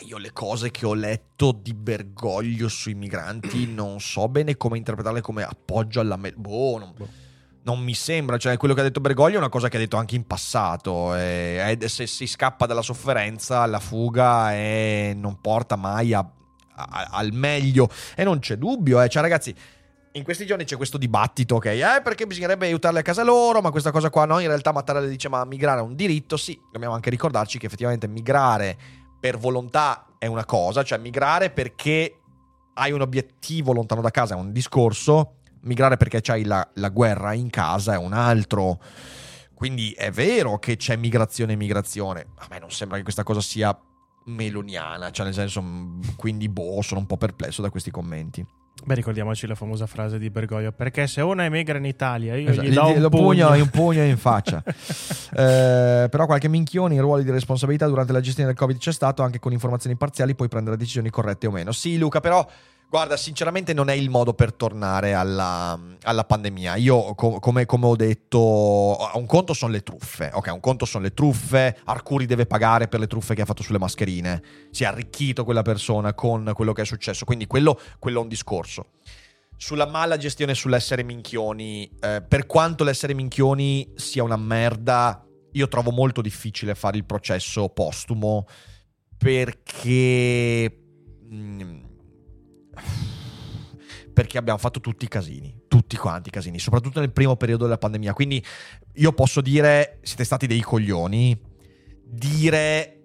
Io 0.00 0.18
le 0.18 0.32
cose 0.32 0.70
che 0.70 0.86
ho 0.86 0.94
letto 0.94 1.52
di 1.52 1.74
Bergoglio 1.74 2.68
sui 2.68 2.94
migranti 2.94 3.66
non 3.72 4.00
so 4.00 4.28
bene 4.28 4.56
come 4.56 4.78
interpretarle 4.78 5.20
come 5.20 5.42
appoggio 5.42 6.00
alla... 6.00 6.16
Me- 6.16 6.32
boh, 6.32 6.78
non, 6.78 6.92
boh. 6.96 7.08
non, 7.62 7.80
mi 7.80 7.94
sembra, 7.94 8.36
cioè 8.36 8.56
quello 8.56 8.74
che 8.74 8.80
ha 8.80 8.84
detto 8.84 9.00
Bergoglio 9.00 9.36
è 9.36 9.38
una 9.38 9.48
cosa 9.48 9.68
che 9.68 9.76
ha 9.76 9.80
detto 9.80 9.96
anche 9.96 10.16
in 10.16 10.26
passato, 10.26 11.14
e, 11.14 11.76
e 11.78 11.88
se 11.88 12.06
si 12.06 12.26
scappa 12.26 12.66
dalla 12.66 12.82
sofferenza 12.82 13.66
la 13.66 13.80
fuga 13.80 14.52
è, 14.52 15.12
non 15.14 15.40
porta 15.40 15.76
mai 15.76 16.12
a, 16.12 16.18
a, 16.74 17.08
al 17.10 17.32
meglio 17.32 17.88
e 18.14 18.24
non 18.24 18.38
c'è 18.38 18.56
dubbio, 18.56 19.00
eh. 19.00 19.08
cioè 19.08 19.22
ragazzi 19.22 19.54
in 20.16 20.22
questi 20.22 20.46
giorni 20.46 20.64
c'è 20.64 20.76
questo 20.76 20.96
dibattito, 20.96 21.56
ok? 21.56 21.64
Eh, 21.64 22.00
perché 22.02 22.26
bisognerebbe 22.26 22.66
aiutarle 22.66 23.00
a 23.00 23.02
casa 23.02 23.24
loro, 23.24 23.60
ma 23.60 23.70
questa 23.70 23.90
cosa 23.90 24.10
qua 24.10 24.24
no, 24.24 24.38
in 24.38 24.46
realtà 24.46 24.70
Mattarella 24.70 25.08
dice 25.08 25.28
ma 25.28 25.44
migrare 25.44 25.80
è 25.80 25.82
un 25.82 25.96
diritto, 25.96 26.36
sì, 26.36 26.56
dobbiamo 26.70 26.94
anche 26.94 27.10
ricordarci 27.10 27.58
che 27.58 27.66
effettivamente 27.66 28.06
migrare 28.06 28.76
per 29.24 29.38
volontà 29.38 30.08
è 30.18 30.26
una 30.26 30.44
cosa, 30.44 30.82
cioè 30.82 30.98
migrare 30.98 31.48
perché 31.48 32.20
hai 32.74 32.92
un 32.92 33.00
obiettivo 33.00 33.72
lontano 33.72 34.02
da 34.02 34.10
casa 34.10 34.34
è 34.34 34.36
un 34.36 34.52
discorso, 34.52 35.36
migrare 35.62 35.96
perché 35.96 36.20
c'hai 36.20 36.44
la, 36.44 36.68
la 36.74 36.90
guerra 36.90 37.32
in 37.32 37.48
casa 37.48 37.94
è 37.94 37.96
un 37.96 38.12
altro. 38.12 38.78
Quindi 39.54 39.92
è 39.92 40.10
vero 40.10 40.58
che 40.58 40.76
c'è 40.76 40.96
migrazione 40.96 41.54
e 41.54 41.56
migrazione. 41.56 42.26
A 42.36 42.48
me 42.50 42.58
non 42.58 42.70
sembra 42.70 42.98
che 42.98 43.02
questa 43.02 43.22
cosa 43.22 43.40
sia 43.40 43.74
meloniana, 44.24 45.10
cioè 45.10 45.26
nel 45.26 45.34
senso, 45.34 45.62
quindi 46.16 46.48
boh, 46.48 46.82
sono 46.82 47.00
un 47.00 47.06
po' 47.06 47.16
perplesso 47.16 47.62
da 47.62 47.70
questi 47.70 47.90
commenti. 47.90 48.44
Beh, 48.84 48.94
ricordiamoci 48.94 49.46
la 49.46 49.54
famosa 49.54 49.86
frase 49.86 50.18
di 50.18 50.28
Bergoglio: 50.30 50.72
perché 50.72 51.06
se 51.06 51.20
uno 51.22 51.42
emigra 51.42 51.78
in 51.78 51.86
Italia, 51.86 52.36
io 52.36 52.50
esatto, 52.50 52.66
gli 52.66 52.72
do 52.72 52.88
un 52.88 53.00
lo 53.00 53.08
pugno, 53.08 53.50
un 53.52 53.70
pugno 53.70 54.02
in 54.02 54.16
faccia. 54.16 54.62
eh, 54.66 56.08
però 56.10 56.26
qualche 56.26 56.48
minchione 56.48 56.94
in 56.94 57.00
ruoli 57.00 57.24
di 57.24 57.30
responsabilità 57.30 57.86
durante 57.86 58.12
la 58.12 58.20
gestione 58.20 58.48
del 58.48 58.58
Covid 58.58 58.76
c'è 58.76 58.92
stato, 58.92 59.22
anche 59.22 59.38
con 59.38 59.52
informazioni 59.52 59.96
parziali 59.96 60.34
puoi 60.34 60.48
prendere 60.48 60.76
decisioni 60.76 61.08
corrette 61.08 61.46
o 61.46 61.50
meno. 61.50 61.72
Sì, 61.72 61.96
Luca, 61.96 62.20
però 62.20 62.46
Guarda, 62.94 63.16
sinceramente 63.16 63.74
non 63.74 63.88
è 63.88 63.92
il 63.92 64.08
modo 64.08 64.34
per 64.34 64.52
tornare 64.52 65.14
alla, 65.14 65.76
alla 66.02 66.22
pandemia. 66.22 66.76
Io, 66.76 67.16
co- 67.16 67.40
come, 67.40 67.66
come, 67.66 67.86
ho 67.86 67.96
detto, 67.96 68.96
un 69.14 69.26
conto 69.26 69.52
sono 69.52 69.72
le 69.72 69.82
truffe. 69.82 70.30
Ok, 70.32 70.52
un 70.52 70.60
conto 70.60 70.84
sono 70.84 71.02
le 71.02 71.12
truffe. 71.12 71.76
Arcuri 71.86 72.24
deve 72.24 72.46
pagare 72.46 72.86
per 72.86 73.00
le 73.00 73.08
truffe 73.08 73.34
che 73.34 73.42
ha 73.42 73.46
fatto 73.46 73.64
sulle 73.64 73.80
mascherine. 73.80 74.40
Si 74.70 74.84
è 74.84 74.86
arricchito 74.86 75.42
quella 75.42 75.62
persona 75.62 76.14
con 76.14 76.52
quello 76.54 76.72
che 76.72 76.82
è 76.82 76.84
successo. 76.84 77.24
Quindi 77.24 77.48
quello, 77.48 77.80
quello 77.98 78.20
è 78.20 78.22
un 78.22 78.28
discorso. 78.28 78.90
Sulla 79.56 79.86
mala 79.86 80.16
gestione 80.16 80.54
sull'essere 80.54 81.02
minchioni, 81.02 81.90
eh, 81.98 82.22
per 82.22 82.46
quanto 82.46 82.84
l'essere 82.84 83.12
minchioni 83.12 83.90
sia 83.96 84.22
una 84.22 84.36
merda, 84.36 85.26
io 85.50 85.66
trovo 85.66 85.90
molto 85.90 86.20
difficile 86.20 86.76
fare 86.76 86.96
il 86.96 87.04
processo 87.04 87.70
postumo 87.70 88.46
perché... 89.18 90.78
Mh, 91.28 91.36
mm, 91.36 91.92
perché 94.14 94.38
abbiamo 94.38 94.58
fatto 94.58 94.80
tutti 94.80 95.04
i 95.04 95.08
casini, 95.08 95.62
tutti 95.66 95.96
quanti 95.96 96.28
i 96.28 96.32
casini, 96.32 96.58
soprattutto 96.58 97.00
nel 97.00 97.12
primo 97.12 97.36
periodo 97.36 97.64
della 97.64 97.78
pandemia. 97.78 98.14
Quindi 98.14 98.42
io 98.94 99.12
posso 99.12 99.40
dire, 99.40 99.98
siete 100.02 100.24
stati 100.24 100.46
dei 100.46 100.60
coglioni, 100.60 101.38
dire 102.04 103.00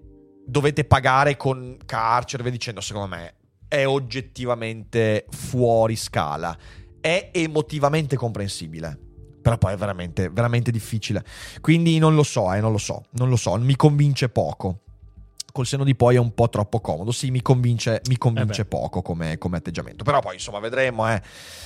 dovete 0.45 0.85
pagare 0.85 1.35
con 1.35 1.77
carcere, 1.85 2.43
via 2.43 2.51
dicendo, 2.51 2.79
secondo 2.79 3.15
me 3.15 3.35
è 3.67 3.85
oggettivamente 3.85 5.25
fuori 5.29 5.95
scala, 5.95 6.55
è 7.01 7.31
emotivamente 7.33 8.15
comprensibile. 8.15 8.99
Però 9.41 9.57
poi 9.57 9.73
è 9.73 9.77
veramente, 9.77 10.29
veramente 10.29 10.69
difficile. 10.69 11.23
Quindi 11.61 11.97
non 11.97 12.13
lo 12.13 12.23
so, 12.23 12.53
eh, 12.53 12.59
non 12.59 12.71
lo 12.71 12.77
so, 12.77 13.05
non 13.11 13.29
lo 13.29 13.35
so, 13.35 13.55
mi 13.57 13.75
convince 13.75 14.29
poco 14.29 14.81
col 15.51 15.65
seno 15.65 15.83
di 15.83 15.95
poi 15.95 16.15
è 16.15 16.19
un 16.19 16.33
po' 16.33 16.49
troppo 16.49 16.79
comodo. 16.79 17.11
Sì, 17.11 17.31
mi 17.31 17.41
convince, 17.41 18.01
mi 18.07 18.17
convince 18.17 18.61
eh 18.61 18.65
poco 18.65 19.01
come, 19.01 19.37
come, 19.37 19.57
atteggiamento. 19.57 20.03
Però 20.03 20.19
poi, 20.19 20.35
insomma, 20.35 20.59
vedremo. 20.59 21.09
Eh. 21.09 21.21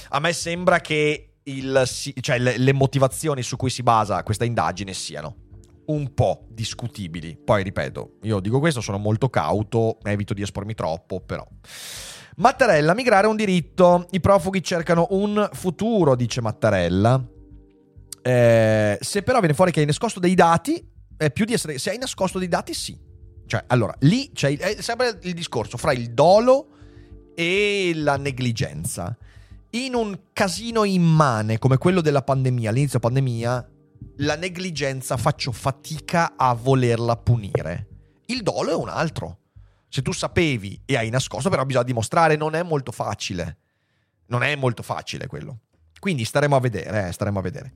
A 0.09 0.19
me 0.19 0.33
sembra 0.33 0.79
che 0.81 1.35
il, 1.43 1.83
cioè, 2.21 2.39
le, 2.39 2.57
le, 2.57 2.73
motivazioni 2.73 3.41
su 3.43 3.55
cui 3.57 3.69
si 3.69 3.83
basa 3.83 4.23
questa 4.23 4.45
indagine 4.45 4.93
siano 4.93 5.35
un 5.85 6.13
po' 6.13 6.45
discutibili. 6.49 7.37
Poi 7.37 7.63
ripeto, 7.63 8.17
io 8.23 8.39
dico 8.39 8.59
questo, 8.59 8.81
sono 8.81 8.97
molto 8.97 9.29
cauto, 9.29 9.97
evito 10.03 10.33
di 10.33 10.41
espormi 10.41 10.73
troppo, 10.73 11.19
però. 11.19 11.45
Mattarella, 12.35 12.93
migrare 12.93 13.27
è 13.27 13.29
un 13.29 13.35
diritto. 13.35 14.07
I 14.11 14.19
profughi 14.19 14.63
cercano 14.63 15.07
un 15.11 15.49
futuro, 15.53 16.15
dice 16.15 16.41
Mattarella. 16.41 17.23
Eh, 18.21 18.97
se 19.01 19.21
però 19.21 19.39
viene 19.39 19.53
fuori 19.53 19.71
che 19.71 19.81
hai 19.81 19.85
nascosto 19.85 20.19
dei 20.19 20.33
dati, 20.33 20.91
è 21.17 21.29
più 21.31 21.45
di 21.45 21.53
essere. 21.53 21.77
Se 21.77 21.91
hai 21.91 21.97
nascosto 21.97 22.39
dei 22.39 22.47
dati, 22.47 22.73
sì. 22.73 22.97
Cioè, 23.45 23.63
allora, 23.67 23.95
lì 23.99 24.31
c'è 24.31 24.57
è 24.57 24.81
sempre 24.81 25.19
il 25.23 25.33
discorso 25.33 25.77
fra 25.77 25.93
il 25.93 26.11
dolo 26.11 26.69
e 27.35 27.91
la 27.95 28.17
negligenza. 28.17 29.15
In 29.71 29.95
un 29.95 30.19
casino 30.33 30.83
immane 30.83 31.57
come 31.57 31.77
quello 31.77 32.01
della 32.01 32.21
pandemia, 32.21 32.69
all'inizio 32.69 32.99
pandemia, 32.99 33.69
la 34.17 34.35
negligenza 34.35 35.17
faccio 35.17 35.51
fatica 35.51 36.35
a 36.35 36.53
volerla 36.53 37.17
punire. 37.17 37.87
Il 38.27 38.43
dolo 38.43 38.69
è 38.69 38.75
un 38.75 38.89
altro. 38.89 39.39
Se 39.89 40.01
tu 40.01 40.11
sapevi 40.11 40.81
e 40.85 40.97
hai 40.97 41.09
nascosto, 41.09 41.49
però 41.49 41.65
bisogna 41.65 41.85
dimostrare, 41.85 42.35
non 42.35 42.55
è 42.55 42.63
molto 42.63 42.91
facile. 42.91 43.57
Non 44.27 44.43
è 44.43 44.55
molto 44.55 44.83
facile 44.83 45.27
quello. 45.27 45.59
Quindi 45.99 46.25
staremo 46.25 46.55
a 46.55 46.59
vedere, 46.59 47.07
eh, 47.07 47.11
staremo 47.11 47.39
a 47.39 47.41
vedere. 47.41 47.73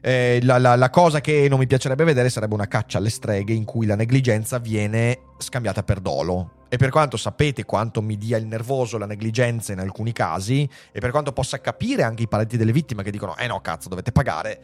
Eh, 0.00 0.40
la, 0.42 0.58
la, 0.58 0.76
la, 0.76 0.90
cosa 0.90 1.20
che 1.20 1.48
non 1.48 1.58
mi 1.58 1.66
piacerebbe 1.66 2.04
vedere 2.04 2.28
sarebbe 2.28 2.54
una 2.54 2.68
caccia 2.68 2.98
alle 2.98 3.10
streghe 3.10 3.52
in 3.52 3.64
cui 3.64 3.86
la 3.86 3.96
negligenza 3.96 4.58
viene 4.58 5.20
scambiata 5.38 5.82
per 5.82 6.00
dolo. 6.00 6.64
E 6.68 6.76
per 6.76 6.90
quanto 6.90 7.16
sapete 7.16 7.64
quanto 7.64 8.02
mi 8.02 8.16
dia 8.16 8.36
il 8.36 8.46
nervoso 8.46 8.98
la 8.98 9.06
negligenza 9.06 9.72
in 9.72 9.78
alcuni 9.78 10.12
casi, 10.12 10.68
e 10.92 11.00
per 11.00 11.10
quanto 11.10 11.32
possa 11.32 11.60
capire 11.60 12.02
anche 12.02 12.24
i 12.24 12.28
parenti 12.28 12.56
delle 12.56 12.72
vittime 12.72 13.02
che 13.02 13.10
dicono, 13.10 13.36
eh 13.36 13.46
no, 13.46 13.60
cazzo, 13.60 13.88
dovete 13.88 14.12
pagare, 14.12 14.60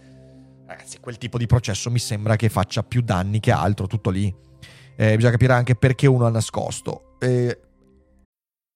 ragazzi, 0.66 0.98
quel 0.98 1.18
tipo 1.18 1.38
di 1.38 1.46
processo 1.46 1.90
mi 1.90 1.98
sembra 1.98 2.36
che 2.36 2.48
faccia 2.48 2.82
più 2.82 3.02
danni 3.02 3.40
che 3.40 3.52
altro, 3.52 3.86
tutto 3.86 4.10
lì. 4.10 4.34
Eh, 4.96 5.14
bisogna 5.14 5.32
capire 5.32 5.52
anche 5.52 5.74
perché 5.74 6.06
uno 6.06 6.26
ha 6.26 6.30
nascosto. 6.30 7.16
Eh, 7.20 7.58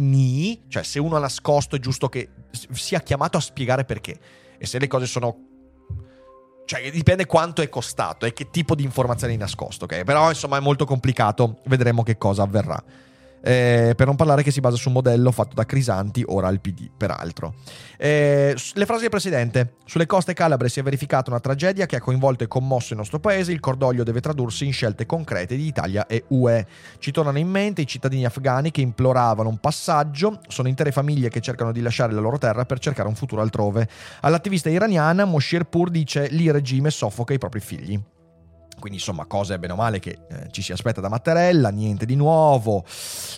Ni, 0.00 0.62
cioè 0.68 0.82
se 0.82 0.98
uno 0.98 1.16
ha 1.16 1.20
nascosto 1.20 1.76
è 1.76 1.78
giusto 1.78 2.08
che 2.08 2.30
sia 2.50 3.00
chiamato 3.00 3.36
a 3.36 3.40
spiegare 3.40 3.84
perché. 3.84 4.18
E 4.58 4.66
se 4.66 4.78
le 4.78 4.86
cose 4.86 5.06
sono... 5.06 5.46
Cioè 6.64 6.90
dipende 6.90 7.26
quanto 7.26 7.62
è 7.62 7.68
costato 7.68 8.26
e 8.26 8.32
che 8.32 8.50
tipo 8.50 8.74
di 8.74 8.84
informazioni 8.84 9.32
hai 9.32 9.38
nascosto, 9.38 9.84
ok? 9.84 10.04
Però 10.04 10.28
insomma 10.28 10.56
è 10.56 10.60
molto 10.60 10.84
complicato, 10.84 11.60
vedremo 11.64 12.02
che 12.02 12.16
cosa 12.16 12.42
avverrà. 12.42 12.82
Eh, 13.42 13.94
per 13.96 14.06
non 14.06 14.16
parlare 14.16 14.42
che 14.42 14.50
si 14.50 14.60
basa 14.60 14.76
su 14.76 14.88
un 14.88 14.94
modello 14.94 15.30
fatto 15.30 15.54
da 15.54 15.64
Crisanti, 15.64 16.22
ora 16.26 16.48
al 16.48 16.60
PD, 16.60 16.90
peraltro. 16.94 17.54
Eh, 17.96 18.54
le 18.74 18.86
frasi 18.86 19.00
del 19.02 19.10
Presidente. 19.10 19.74
Sulle 19.86 20.06
coste 20.06 20.34
calabre 20.34 20.68
si 20.68 20.80
è 20.80 20.82
verificata 20.82 21.30
una 21.30 21.40
tragedia 21.40 21.86
che 21.86 21.96
ha 21.96 22.00
coinvolto 22.00 22.44
e 22.44 22.48
commosso 22.48 22.92
il 22.92 22.98
nostro 22.98 23.18
paese. 23.18 23.52
Il 23.52 23.60
cordoglio 23.60 24.02
deve 24.02 24.20
tradursi 24.20 24.66
in 24.66 24.72
scelte 24.72 25.06
concrete 25.06 25.56
di 25.56 25.66
Italia 25.66 26.06
e 26.06 26.24
UE. 26.28 26.66
Ci 26.98 27.10
tornano 27.10 27.38
in 27.38 27.48
mente 27.48 27.80
i 27.80 27.86
cittadini 27.86 28.24
afghani 28.24 28.70
che 28.70 28.82
imploravano 28.82 29.48
un 29.48 29.58
passaggio. 29.58 30.40
Sono 30.48 30.68
intere 30.68 30.92
famiglie 30.92 31.28
che 31.28 31.40
cercano 31.40 31.72
di 31.72 31.80
lasciare 31.80 32.12
la 32.12 32.20
loro 32.20 32.38
terra 32.38 32.64
per 32.64 32.78
cercare 32.78 33.08
un 33.08 33.14
futuro 33.14 33.40
altrove. 33.40 33.88
All'attivista 34.20 34.68
iraniana 34.68 35.24
Mosherpur 35.24 35.90
dice: 35.90 36.28
Lì 36.28 36.44
il 36.44 36.52
regime 36.52 36.90
soffoca 36.90 37.32
i 37.32 37.38
propri 37.38 37.60
figli. 37.60 38.00
Quindi 38.80 38.98
insomma 38.98 39.26
cose 39.26 39.58
bene 39.60 39.74
o 39.74 39.76
male 39.76 40.00
che 40.00 40.18
eh, 40.28 40.48
ci 40.50 40.62
si 40.62 40.72
aspetta 40.72 41.00
da 41.00 41.08
Mattarella, 41.08 41.68
niente 41.68 42.06
di 42.06 42.16
nuovo. 42.16 42.84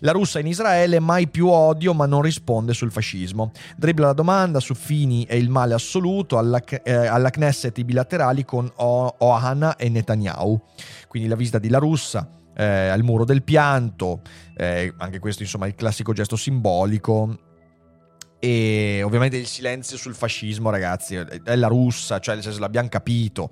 La 0.00 0.12
russa 0.12 0.38
in 0.38 0.46
Israele, 0.46 1.00
mai 1.00 1.28
più 1.28 1.48
odio 1.48 1.92
ma 1.92 2.06
non 2.06 2.22
risponde 2.22 2.72
sul 2.72 2.90
fascismo. 2.90 3.50
Dribbla 3.76 4.06
la 4.06 4.12
domanda 4.14 4.60
su 4.60 4.74
Fini 4.74 5.24
e 5.24 5.36
il 5.36 5.50
male 5.50 5.74
assoluto 5.74 6.38
alla, 6.38 6.62
eh, 6.64 6.92
alla 6.92 7.28
Knesset 7.28 7.76
i 7.76 7.84
bilaterali 7.84 8.44
con 8.46 8.70
Ohana 8.76 9.76
e 9.76 9.90
Netanyahu. 9.90 10.58
Quindi 11.08 11.28
la 11.28 11.36
visita 11.36 11.58
di 11.58 11.68
La 11.68 11.78
Russa 11.78 12.26
eh, 12.54 12.64
al 12.64 13.02
muro 13.02 13.24
del 13.24 13.42
pianto, 13.42 14.22
eh, 14.56 14.92
anche 14.96 15.18
questo 15.18 15.42
insomma 15.42 15.66
il 15.66 15.74
classico 15.74 16.12
gesto 16.12 16.36
simbolico 16.36 17.50
e 18.44 19.02
ovviamente 19.04 19.36
il 19.36 19.46
silenzio 19.46 19.96
sul 19.96 20.16
fascismo, 20.16 20.68
ragazzi, 20.68 21.14
è 21.14 21.54
la 21.54 21.68
russa, 21.68 22.18
cioè 22.18 22.34
nel 22.34 22.42
senso 22.42 22.58
l'abbiamo 22.58 22.88
capito 22.88 23.50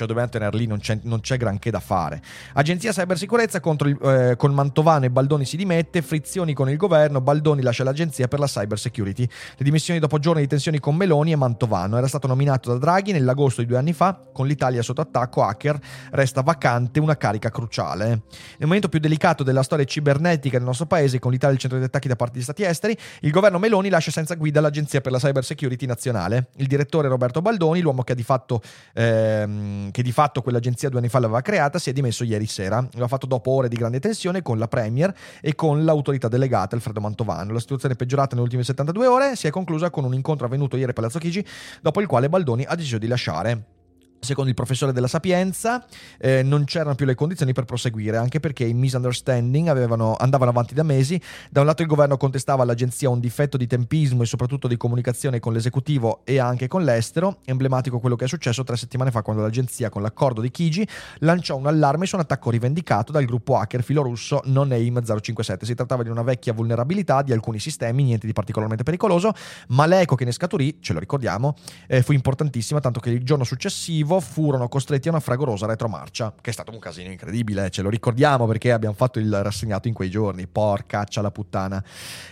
lo 0.00 0.06
dobbiamo 0.06 0.28
tenere 0.28 0.56
lì, 0.56 0.66
non 0.66 0.78
c'è, 0.78 0.98
non 1.02 1.20
c'è 1.20 1.36
granché 1.36 1.70
da 1.70 1.80
fare. 1.80 2.22
Agenzia 2.54 2.92
Cybersicurezza 2.92 3.60
contro 3.60 3.88
il, 3.88 3.98
eh, 4.02 4.36
con 4.36 4.52
Mantovano 4.52 5.04
e 5.04 5.10
Baldoni 5.10 5.44
si 5.44 5.56
dimette, 5.56 6.02
frizioni 6.02 6.54
con 6.54 6.68
il 6.70 6.76
governo, 6.76 7.20
Baldoni 7.20 7.62
lascia 7.62 7.84
l'agenzia 7.84 8.28
per 8.28 8.38
la 8.38 8.46
cyber 8.46 8.78
security. 8.78 9.28
Le 9.56 9.64
dimissioni 9.64 10.00
dopo 10.00 10.18
giorni 10.18 10.42
di 10.42 10.48
tensioni 10.48 10.80
con 10.80 10.96
Meloni 10.96 11.32
e 11.32 11.36
Mantovano. 11.36 11.96
Era 11.96 12.06
stato 12.06 12.26
nominato 12.26 12.72
da 12.72 12.78
Draghi 12.78 13.12
nell'agosto 13.12 13.60
di 13.60 13.66
due 13.66 13.76
anni 13.76 13.92
fa, 13.92 14.18
con 14.32 14.46
l'Italia 14.46 14.82
sotto 14.82 15.00
attacco 15.00 15.42
hacker, 15.42 15.78
resta 16.10 16.40
vacante 16.40 16.98
una 17.00 17.16
carica 17.16 17.50
cruciale. 17.50 18.06
Nel 18.06 18.22
momento 18.60 18.88
più 18.88 18.98
delicato 18.98 19.42
della 19.42 19.62
storia 19.62 19.84
cibernetica 19.84 20.56
del 20.56 20.66
nostro 20.66 20.86
paese, 20.86 21.18
con 21.18 21.30
l'Italia 21.30 21.54
al 21.54 21.60
centro 21.60 21.78
degli 21.78 21.88
attacchi 21.88 22.08
da 22.08 22.16
parte 22.16 22.38
di 22.38 22.42
stati 22.42 22.64
esteri, 22.64 22.96
il 23.20 23.30
governo 23.30 23.58
Meloni 23.58 23.88
lascia 23.88 24.10
senza 24.10 24.34
guida 24.34 24.60
l'agenzia 24.60 25.00
per 25.00 25.12
la 25.12 25.18
cyber 25.18 25.44
security 25.44 25.86
nazionale. 25.86 26.48
Il 26.56 26.66
direttore 26.66 27.08
Roberto 27.08 27.42
Baldoni, 27.42 27.80
l'uomo 27.80 28.02
che 28.02 28.12
ha 28.12 28.16
di 28.16 28.22
fatto... 28.22 28.62
Ehm, 28.94 29.81
che 29.90 30.02
di 30.02 30.12
fatto 30.12 30.42
quell'agenzia 30.42 30.88
due 30.88 31.00
anni 31.00 31.08
fa 31.08 31.18
l'aveva 31.18 31.40
creata, 31.40 31.78
si 31.78 31.90
è 31.90 31.92
dimesso 31.92 32.24
ieri 32.24 32.46
sera. 32.46 32.86
Lo 32.94 33.04
ha 33.04 33.08
fatto 33.08 33.26
dopo 33.26 33.50
ore 33.50 33.68
di 33.68 33.76
grande 33.76 34.00
tensione 34.00 34.42
con 34.42 34.58
la 34.58 34.68
Premier 34.68 35.14
e 35.40 35.54
con 35.54 35.84
l'autorità 35.84 36.28
delegata 36.28 36.76
Alfredo 36.76 37.00
Mantovano. 37.00 37.52
La 37.52 37.60
situazione 37.60 37.94
peggiorata 37.94 38.30
nelle 38.30 38.42
ultime 38.42 38.64
72 38.64 39.06
ore 39.06 39.36
si 39.36 39.46
è 39.46 39.50
conclusa 39.50 39.90
con 39.90 40.04
un 40.04 40.14
incontro 40.14 40.46
avvenuto 40.46 40.76
ieri 40.76 40.90
a 40.90 40.94
Palazzo 40.94 41.18
Chigi, 41.18 41.44
dopo 41.80 42.00
il 42.00 42.06
quale 42.06 42.28
Baldoni 42.28 42.64
ha 42.64 42.74
deciso 42.74 42.98
di 42.98 43.06
lasciare. 43.06 43.81
Secondo 44.24 44.50
il 44.50 44.54
professore 44.54 44.92
della 44.92 45.08
Sapienza 45.08 45.84
eh, 46.16 46.44
non 46.44 46.62
c'erano 46.62 46.94
più 46.94 47.04
le 47.06 47.16
condizioni 47.16 47.52
per 47.52 47.64
proseguire, 47.64 48.18
anche 48.18 48.38
perché 48.38 48.62
i 48.62 48.72
misunderstanding 48.72 49.66
avevano, 49.66 50.14
andavano 50.16 50.52
avanti 50.52 50.74
da 50.74 50.84
mesi. 50.84 51.20
Da 51.50 51.58
un 51.58 51.66
lato 51.66 51.82
il 51.82 51.88
governo 51.88 52.16
contestava 52.16 52.62
all'agenzia 52.62 53.08
un 53.08 53.18
difetto 53.18 53.56
di 53.56 53.66
tempismo 53.66 54.22
e 54.22 54.26
soprattutto 54.26 54.68
di 54.68 54.76
comunicazione 54.76 55.40
con 55.40 55.52
l'esecutivo 55.52 56.20
e 56.22 56.38
anche 56.38 56.68
con 56.68 56.84
l'estero. 56.84 57.38
Emblematico 57.46 57.98
quello 57.98 58.14
che 58.14 58.26
è 58.26 58.28
successo 58.28 58.62
tre 58.62 58.76
settimane 58.76 59.10
fa 59.10 59.22
quando 59.22 59.42
l'agenzia, 59.42 59.88
con 59.88 60.02
l'accordo 60.02 60.40
di 60.40 60.52
Chigi, 60.52 60.86
lanciò 61.18 61.56
un 61.56 61.66
allarme 61.66 62.06
su 62.06 62.14
un 62.14 62.20
attacco 62.20 62.50
rivendicato 62.50 63.10
dal 63.10 63.24
gruppo 63.24 63.56
hacker 63.56 63.82
filorusso 63.82 64.42
NoName 64.44 65.02
057. 65.20 65.66
Si 65.66 65.74
trattava 65.74 66.04
di 66.04 66.10
una 66.10 66.22
vecchia 66.22 66.52
vulnerabilità 66.52 67.22
di 67.22 67.32
alcuni 67.32 67.58
sistemi, 67.58 68.04
niente 68.04 68.28
di 68.28 68.32
particolarmente 68.32 68.84
pericoloso, 68.84 69.32
ma 69.70 69.84
l'eco 69.86 70.14
che 70.14 70.24
ne 70.24 70.30
scaturì, 70.30 70.78
ce 70.80 70.92
lo 70.92 71.00
ricordiamo, 71.00 71.56
eh, 71.88 72.02
fu 72.02 72.12
importantissima, 72.12 72.78
tanto 72.78 73.00
che 73.00 73.10
il 73.10 73.24
giorno 73.24 73.42
successivo 73.42 74.10
furono 74.20 74.68
costretti 74.68 75.08
a 75.08 75.10
una 75.12 75.20
fragorosa 75.20 75.66
retromarcia, 75.66 76.34
che 76.40 76.50
è 76.50 76.52
stato 76.52 76.72
un 76.72 76.78
casino 76.78 77.10
incredibile, 77.10 77.70
ce 77.70 77.82
lo 77.82 77.88
ricordiamo 77.88 78.46
perché 78.46 78.72
abbiamo 78.72 78.94
fatto 78.94 79.18
il 79.18 79.42
rassegnato 79.42 79.88
in 79.88 79.94
quei 79.94 80.10
giorni, 80.10 80.46
porcaccia 80.46 81.20
la 81.20 81.30
puttana. 81.30 81.82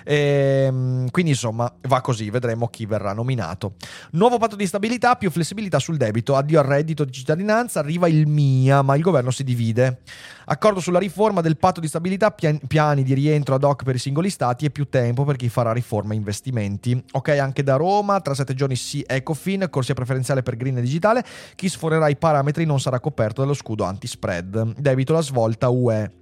E, 0.05 0.65
ehm, 0.67 1.11
quindi 1.11 1.33
insomma 1.33 1.73
va 1.83 2.01
così, 2.01 2.31
vedremo 2.31 2.69
chi 2.69 2.87
verrà 2.87 3.13
nominato. 3.13 3.75
Nuovo 4.13 4.39
patto 4.39 4.57
di 4.57 4.67
stabilità, 4.67 5.17
più 5.17 5.31
flessibilità 5.31 5.79
sul 5.79 5.97
debito, 5.97 6.37
addio 6.37 6.61
al 6.61 6.67
reddito 6.67 7.05
di 7.05 7.13
cittadinanza, 7.13 7.81
arriva 7.81 8.09
il 8.09 8.27
MIA, 8.27 8.83
ma 8.83 8.97
il 8.97 9.03
governo 9.03 9.31
si 9.31 9.45
divide. 9.45 10.01
Accordo 10.47 10.81
sulla 10.81 10.99
riforma 10.99 11.41
del 11.41 11.57
patto 11.57 11.79
di 11.79 11.87
stabilità, 11.87 12.33
piani 12.33 13.03
di 13.05 13.15
rientro 13.15 13.55
ad 13.55 13.63
hoc 13.63 13.85
per 13.85 13.95
i 13.95 13.99
singoli 13.99 14.31
stati 14.31 14.65
e 14.65 14.71
più 14.71 14.89
tempo 14.89 15.25
per 15.25 15.37
chi 15.37 15.49
farà 15.49 15.73
riforma 15.73 16.13
e 16.13 16.17
investimenti. 16.17 17.01
Ok, 17.13 17.29
anche 17.29 17.63
da 17.63 17.77
Roma, 17.77 18.21
tra 18.21 18.35
sette 18.35 18.55
giorni 18.55 18.75
sì 18.75 19.05
Ecofin, 19.07 19.69
corsia 19.71 19.95
preferenziale 19.95 20.43
per 20.43 20.57
green 20.57 20.79
e 20.79 20.81
digitale, 20.81 21.25
chi 21.55 21.69
sforerà 21.71 22.09
i 22.09 22.17
parametri 22.17 22.67
non 22.67 22.81
sarà 22.81 23.01
coperto 23.01 23.41
dallo 23.41 23.55
scudo 23.55 23.85
anti-spread. 23.85 24.75
Debito 24.79 25.15
la 25.15 25.23
svolta 25.23 25.71
UE 25.71 26.19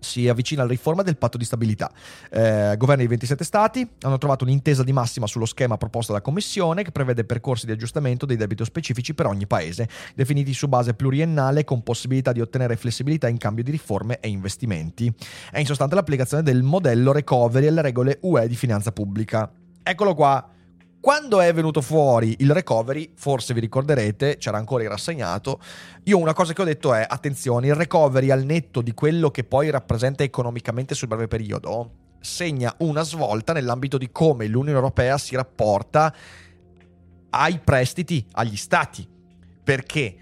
si 0.00 0.28
avvicina 0.28 0.62
alla 0.62 0.70
riforma 0.70 1.02
del 1.02 1.16
patto 1.16 1.38
di 1.38 1.44
stabilità. 1.44 1.90
Eh, 2.30 2.74
governi 2.76 3.02
di 3.02 3.08
27 3.08 3.44
Stati 3.44 3.88
hanno 4.00 4.18
trovato 4.18 4.44
un'intesa 4.44 4.82
di 4.82 4.92
massima 4.92 5.26
sullo 5.26 5.44
schema 5.44 5.76
proposto 5.76 6.12
dalla 6.12 6.24
Commissione 6.24 6.82
che 6.82 6.90
prevede 6.90 7.24
percorsi 7.24 7.66
di 7.66 7.72
aggiustamento 7.72 8.26
dei 8.26 8.36
debiti 8.36 8.64
specifici 8.64 9.14
per 9.14 9.26
ogni 9.26 9.46
paese, 9.46 9.88
definiti 10.14 10.52
su 10.52 10.68
base 10.68 10.94
pluriennale 10.94 11.64
con 11.64 11.82
possibilità 11.82 12.32
di 12.32 12.40
ottenere 12.40 12.76
flessibilità 12.76 13.28
in 13.28 13.36
cambio 13.36 13.62
di 13.62 13.70
riforme 13.70 14.18
e 14.20 14.28
investimenti. 14.28 15.12
È 15.50 15.58
in 15.58 15.66
sostanza 15.66 15.94
l'applicazione 15.94 16.42
del 16.42 16.62
modello 16.62 17.12
recovery 17.12 17.66
alle 17.66 17.82
regole 17.82 18.18
UE 18.22 18.48
di 18.48 18.56
finanza 18.56 18.92
pubblica. 18.92 19.50
Eccolo 19.82 20.14
qua 20.14 20.48
Quando 21.00 21.40
è 21.40 21.50
venuto 21.54 21.80
fuori 21.80 22.36
il 22.40 22.50
recovery, 22.50 23.12
forse 23.14 23.54
vi 23.54 23.60
ricorderete, 23.60 24.36
c'era 24.36 24.58
ancora 24.58 24.82
il 24.82 24.90
rassegnato, 24.90 25.58
io 26.04 26.18
una 26.18 26.34
cosa 26.34 26.52
che 26.52 26.60
ho 26.60 26.66
detto 26.66 26.92
è, 26.92 27.02
attenzione, 27.08 27.68
il 27.68 27.74
recovery 27.74 28.30
al 28.30 28.44
netto 28.44 28.82
di 28.82 28.92
quello 28.92 29.30
che 29.30 29.44
poi 29.44 29.70
rappresenta 29.70 30.24
economicamente 30.24 30.94
sul 30.94 31.08
breve 31.08 31.26
periodo, 31.26 31.92
segna 32.20 32.74
una 32.80 33.02
svolta 33.02 33.54
nell'ambito 33.54 33.96
di 33.96 34.10
come 34.12 34.46
l'Unione 34.46 34.76
Europea 34.76 35.16
si 35.16 35.34
rapporta 35.34 36.14
ai 37.30 37.58
prestiti 37.60 38.26
agli 38.32 38.56
stati. 38.56 39.08
Perché 39.64 40.16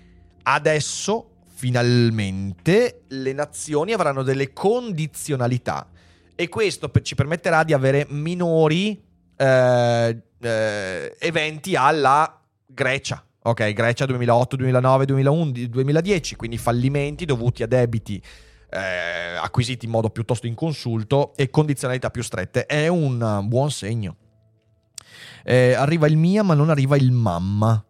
adesso 0.45 1.39
finalmente 1.55 3.03
le 3.09 3.33
nazioni 3.33 3.93
avranno 3.93 4.23
delle 4.23 4.53
condizionalità 4.53 5.89
e 6.37 6.49
questo 6.49 6.89
ci 7.03 7.17
permetterà 7.17 7.65
di 7.65 7.73
avere 7.73 8.07
minori 8.11 9.03
eh, 9.37 10.23
eh, 10.41 11.17
eventi 11.19 11.77
alla 11.77 12.41
Grecia. 12.67 13.25
Ok, 13.43 13.73
Grecia 13.73 14.05
2008, 14.05 14.57
2009, 14.57 15.05
2011, 15.07 15.69
2010, 15.69 16.37
quindi 16.37 16.59
fallimenti 16.59 17.25
dovuti 17.25 17.63
a 17.63 17.67
debiti 17.67 18.23
eh, 18.71 19.37
acquisiti 19.41 19.87
in 19.87 19.91
modo 19.91 20.11
piuttosto 20.11 20.47
inconsulto 20.47 21.35
e 21.37 21.49
condizionalità 21.51 22.11
più 22.11 22.23
strette. 22.23 22.67
È 22.67 22.89
un 22.89 23.45
buon 23.45 23.71
segno. 23.71 24.17
Eh, 25.45 25.73
arriva 25.73 26.07
il 26.07 26.17
mia, 26.17 26.43
ma 26.43 26.55
non 26.55 26.69
arriva 26.69 26.97
il 26.97 27.11
mamma. 27.11 27.83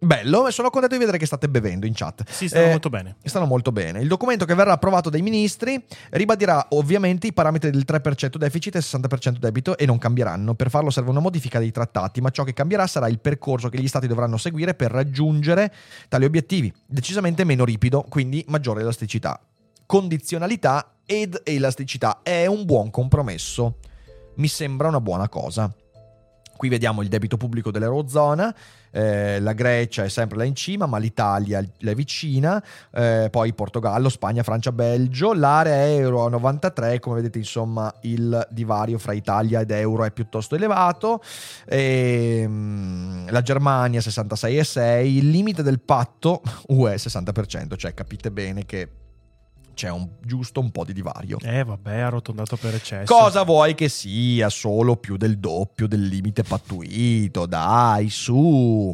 Bello, 0.00 0.48
sono 0.50 0.70
contento 0.70 0.94
di 0.94 1.00
vedere 1.00 1.18
che 1.18 1.26
state 1.26 1.48
bevendo 1.48 1.84
in 1.84 1.92
chat. 1.92 2.22
Sì, 2.30 2.46
stanno 2.46 2.66
eh, 2.66 2.70
molto 2.70 2.88
bene. 2.88 3.16
Stanno 3.24 3.46
molto 3.46 3.72
bene. 3.72 4.00
Il 4.00 4.06
documento 4.06 4.44
che 4.44 4.54
verrà 4.54 4.72
approvato 4.72 5.10
dai 5.10 5.22
ministri 5.22 5.82
ribadirà 6.10 6.68
ovviamente 6.70 7.26
i 7.26 7.32
parametri 7.32 7.70
del 7.70 7.84
3% 7.84 8.36
deficit 8.36 8.76
e 8.76 8.78
60% 8.78 9.38
debito 9.38 9.76
e 9.76 9.86
non 9.86 9.98
cambieranno. 9.98 10.54
Per 10.54 10.70
farlo 10.70 10.90
serve 10.90 11.10
una 11.10 11.18
modifica 11.18 11.58
dei 11.58 11.72
trattati, 11.72 12.20
ma 12.20 12.30
ciò 12.30 12.44
che 12.44 12.52
cambierà 12.52 12.86
sarà 12.86 13.08
il 13.08 13.18
percorso 13.18 13.68
che 13.68 13.80
gli 13.80 13.88
stati 13.88 14.06
dovranno 14.06 14.36
seguire 14.36 14.74
per 14.74 14.92
raggiungere 14.92 15.74
tali 16.08 16.24
obiettivi. 16.24 16.72
Decisamente 16.86 17.42
meno 17.42 17.64
ripido, 17.64 18.04
quindi 18.08 18.44
maggiore 18.48 18.82
elasticità. 18.82 19.40
Condizionalità 19.84 20.92
ed 21.06 21.40
elasticità 21.42 22.20
è 22.22 22.46
un 22.46 22.64
buon 22.64 22.90
compromesso. 22.90 23.78
Mi 24.36 24.46
sembra 24.46 24.86
una 24.86 25.00
buona 25.00 25.28
cosa. 25.28 25.74
Qui 26.58 26.68
vediamo 26.68 27.02
il 27.02 27.08
debito 27.08 27.36
pubblico 27.36 27.70
dell'Eurozona, 27.70 28.52
eh, 28.90 29.38
la 29.38 29.52
Grecia 29.52 30.02
è 30.02 30.08
sempre 30.08 30.38
là 30.38 30.42
in 30.42 30.56
cima, 30.56 30.86
ma 30.86 30.98
l'Italia 30.98 31.60
è 31.60 31.94
vicina, 31.94 32.60
eh, 32.90 33.28
poi 33.30 33.54
Portogallo, 33.54 34.08
Spagna, 34.08 34.42
Francia, 34.42 34.72
Belgio, 34.72 35.34
l'area 35.34 35.86
euro 35.86 36.24
a 36.24 36.28
93, 36.30 36.98
come 36.98 37.16
vedete 37.16 37.38
insomma 37.38 37.94
il 38.00 38.44
divario 38.50 38.98
fra 38.98 39.12
Italia 39.12 39.60
ed 39.60 39.70
euro 39.70 40.02
è 40.02 40.10
piuttosto 40.10 40.56
elevato, 40.56 41.22
e, 41.64 42.40
ehm, 42.42 43.30
la 43.30 43.42
Germania 43.42 44.00
66,6, 44.00 45.04
il 45.04 45.30
limite 45.30 45.62
del 45.62 45.78
patto 45.78 46.42
UE 46.74 46.96
60%, 46.96 47.76
cioè 47.76 47.94
capite 47.94 48.32
bene 48.32 48.66
che 48.66 48.88
c'è 49.78 49.90
un, 49.90 50.08
giusto 50.20 50.58
un 50.58 50.72
po' 50.72 50.84
di 50.84 50.92
divario. 50.92 51.38
Eh 51.40 51.62
vabbè, 51.62 52.00
arrotondato 52.00 52.56
per 52.56 52.74
eccesso. 52.74 53.14
Cosa 53.14 53.44
vuoi 53.44 53.76
che 53.76 53.88
sia? 53.88 54.48
Solo 54.48 54.96
più 54.96 55.16
del 55.16 55.38
doppio 55.38 55.86
del 55.86 56.02
limite 56.02 56.42
pattuito, 56.42 57.46
dai, 57.46 58.10
su. 58.10 58.92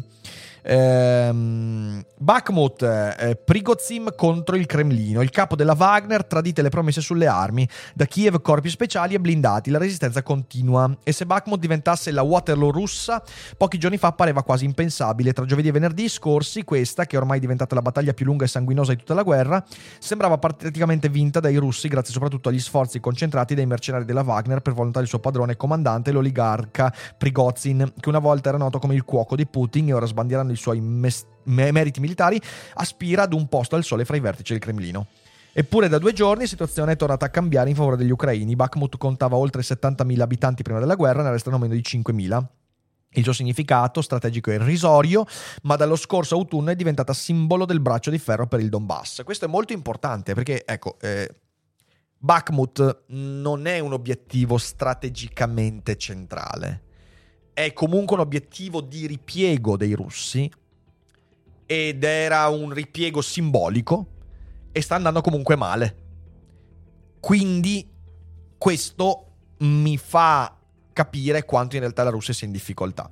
Ehm, 0.66 2.02
Bakhmut, 2.16 2.82
eh, 2.82 3.36
Prigozim 3.36 4.14
contro 4.16 4.56
il 4.56 4.64
Cremlino. 4.64 5.20
Il 5.20 5.28
capo 5.30 5.56
della 5.56 5.74
Wagner 5.76 6.24
tradite 6.24 6.62
le 6.62 6.70
promesse 6.70 7.02
sulle 7.02 7.26
armi. 7.26 7.68
Da 7.94 8.06
Kiev 8.06 8.40
corpi 8.40 8.70
speciali 8.70 9.14
e 9.14 9.20
blindati. 9.20 9.70
La 9.70 9.78
resistenza 9.78 10.22
continua. 10.22 10.90
E 11.04 11.12
se 11.12 11.26
Bakhmut 11.26 11.60
diventasse 11.60 12.10
la 12.10 12.22
Waterloo 12.22 12.70
russa, 12.70 13.22
pochi 13.58 13.78
giorni 13.78 13.98
fa 13.98 14.12
pareva 14.12 14.42
quasi 14.42 14.64
impensabile. 14.64 15.34
Tra 15.34 15.44
giovedì 15.44 15.68
e 15.68 15.72
venerdì 15.72 16.08
scorsi, 16.08 16.64
questa, 16.64 17.04
che 17.04 17.18
ormai 17.18 17.36
è 17.36 17.40
diventata 17.40 17.74
la 17.74 17.82
battaglia 17.82 18.14
più 18.14 18.24
lunga 18.24 18.46
e 18.46 18.48
sanguinosa 18.48 18.92
di 18.92 18.98
tutta 18.98 19.14
la 19.14 19.22
guerra, 19.22 19.62
sembrava 19.98 20.38
praticamente 20.38 21.10
vinta 21.10 21.40
dai 21.40 21.56
russi, 21.56 21.88
grazie 21.88 22.12
soprattutto 22.12 22.48
agli 22.48 22.60
sforzi 22.60 23.00
concentrati 23.00 23.54
dai 23.54 23.66
mercenari 23.66 24.04
della 24.06 24.22
Wagner 24.22 24.60
per 24.60 24.72
volontà 24.72 25.00
del 25.00 25.08
suo 25.08 25.18
padrone 25.18 25.56
comandante, 25.56 26.10
l'oligarca 26.10 26.94
Prigozhin, 27.18 27.92
che 28.00 28.08
una 28.08 28.18
volta 28.18 28.48
era 28.48 28.58
noto 28.58 28.78
come 28.78 28.94
il 28.94 29.04
cuoco 29.04 29.36
di 29.36 29.46
Putin 29.46 29.88
e 29.88 29.92
ora 29.92 30.06
sbandierando 30.06 30.53
i 30.54 30.56
suoi 30.58 30.80
mes- 30.80 31.26
meriti 31.44 32.00
militari, 32.00 32.40
aspira 32.74 33.22
ad 33.22 33.32
un 33.32 33.48
posto 33.48 33.76
al 33.76 33.84
sole 33.84 34.04
fra 34.04 34.16
i 34.16 34.20
vertici 34.20 34.52
del 34.52 34.62
Cremlino. 34.62 35.06
Eppure 35.52 35.88
da 35.88 35.98
due 35.98 36.12
giorni 36.12 36.42
la 36.42 36.48
situazione 36.48 36.92
è 36.92 36.96
tornata 36.96 37.26
a 37.26 37.28
cambiare 37.28 37.70
in 37.70 37.76
favore 37.76 37.96
degli 37.96 38.10
ucraini. 38.10 38.56
Bakhmut 38.56 38.96
contava 38.96 39.36
oltre 39.36 39.62
70.000 39.62 40.20
abitanti 40.20 40.62
prima 40.64 40.80
della 40.80 40.96
guerra, 40.96 41.22
ne 41.22 41.30
restano 41.30 41.58
meno 41.58 41.74
di 41.74 41.80
5.000. 41.80 42.44
Il 43.16 43.22
suo 43.22 43.32
significato 43.32 44.02
strategico 44.02 44.50
è 44.50 44.54
irrisorio, 44.54 45.24
ma 45.62 45.76
dallo 45.76 45.94
scorso 45.94 46.34
autunno 46.34 46.70
è 46.70 46.74
diventata 46.74 47.12
simbolo 47.12 47.64
del 47.64 47.78
braccio 47.78 48.10
di 48.10 48.18
ferro 48.18 48.48
per 48.48 48.58
il 48.58 48.68
Donbass. 48.68 49.22
Questo 49.22 49.44
è 49.44 49.48
molto 49.48 49.72
importante 49.72 50.34
perché, 50.34 50.64
ecco, 50.66 50.96
eh, 51.00 51.32
Bakhmut 52.18 53.04
non 53.08 53.66
è 53.66 53.78
un 53.78 53.92
obiettivo 53.92 54.58
strategicamente 54.58 55.96
centrale 55.96 56.82
è 57.54 57.72
comunque 57.72 58.16
un 58.16 58.22
obiettivo 58.22 58.80
di 58.80 59.06
ripiego 59.06 59.76
dei 59.76 59.92
russi 59.94 60.50
ed 61.64 62.04
era 62.04 62.48
un 62.48 62.72
ripiego 62.72 63.22
simbolico 63.22 64.06
e 64.72 64.82
sta 64.82 64.96
andando 64.96 65.20
comunque 65.20 65.56
male. 65.56 66.02
Quindi 67.20 67.88
questo 68.58 69.26
mi 69.58 69.96
fa 69.96 70.58
capire 70.92 71.44
quanto 71.44 71.76
in 71.76 71.82
realtà 71.82 72.02
la 72.02 72.10
Russia 72.10 72.34
sia 72.34 72.46
in 72.46 72.52
difficoltà. 72.52 73.10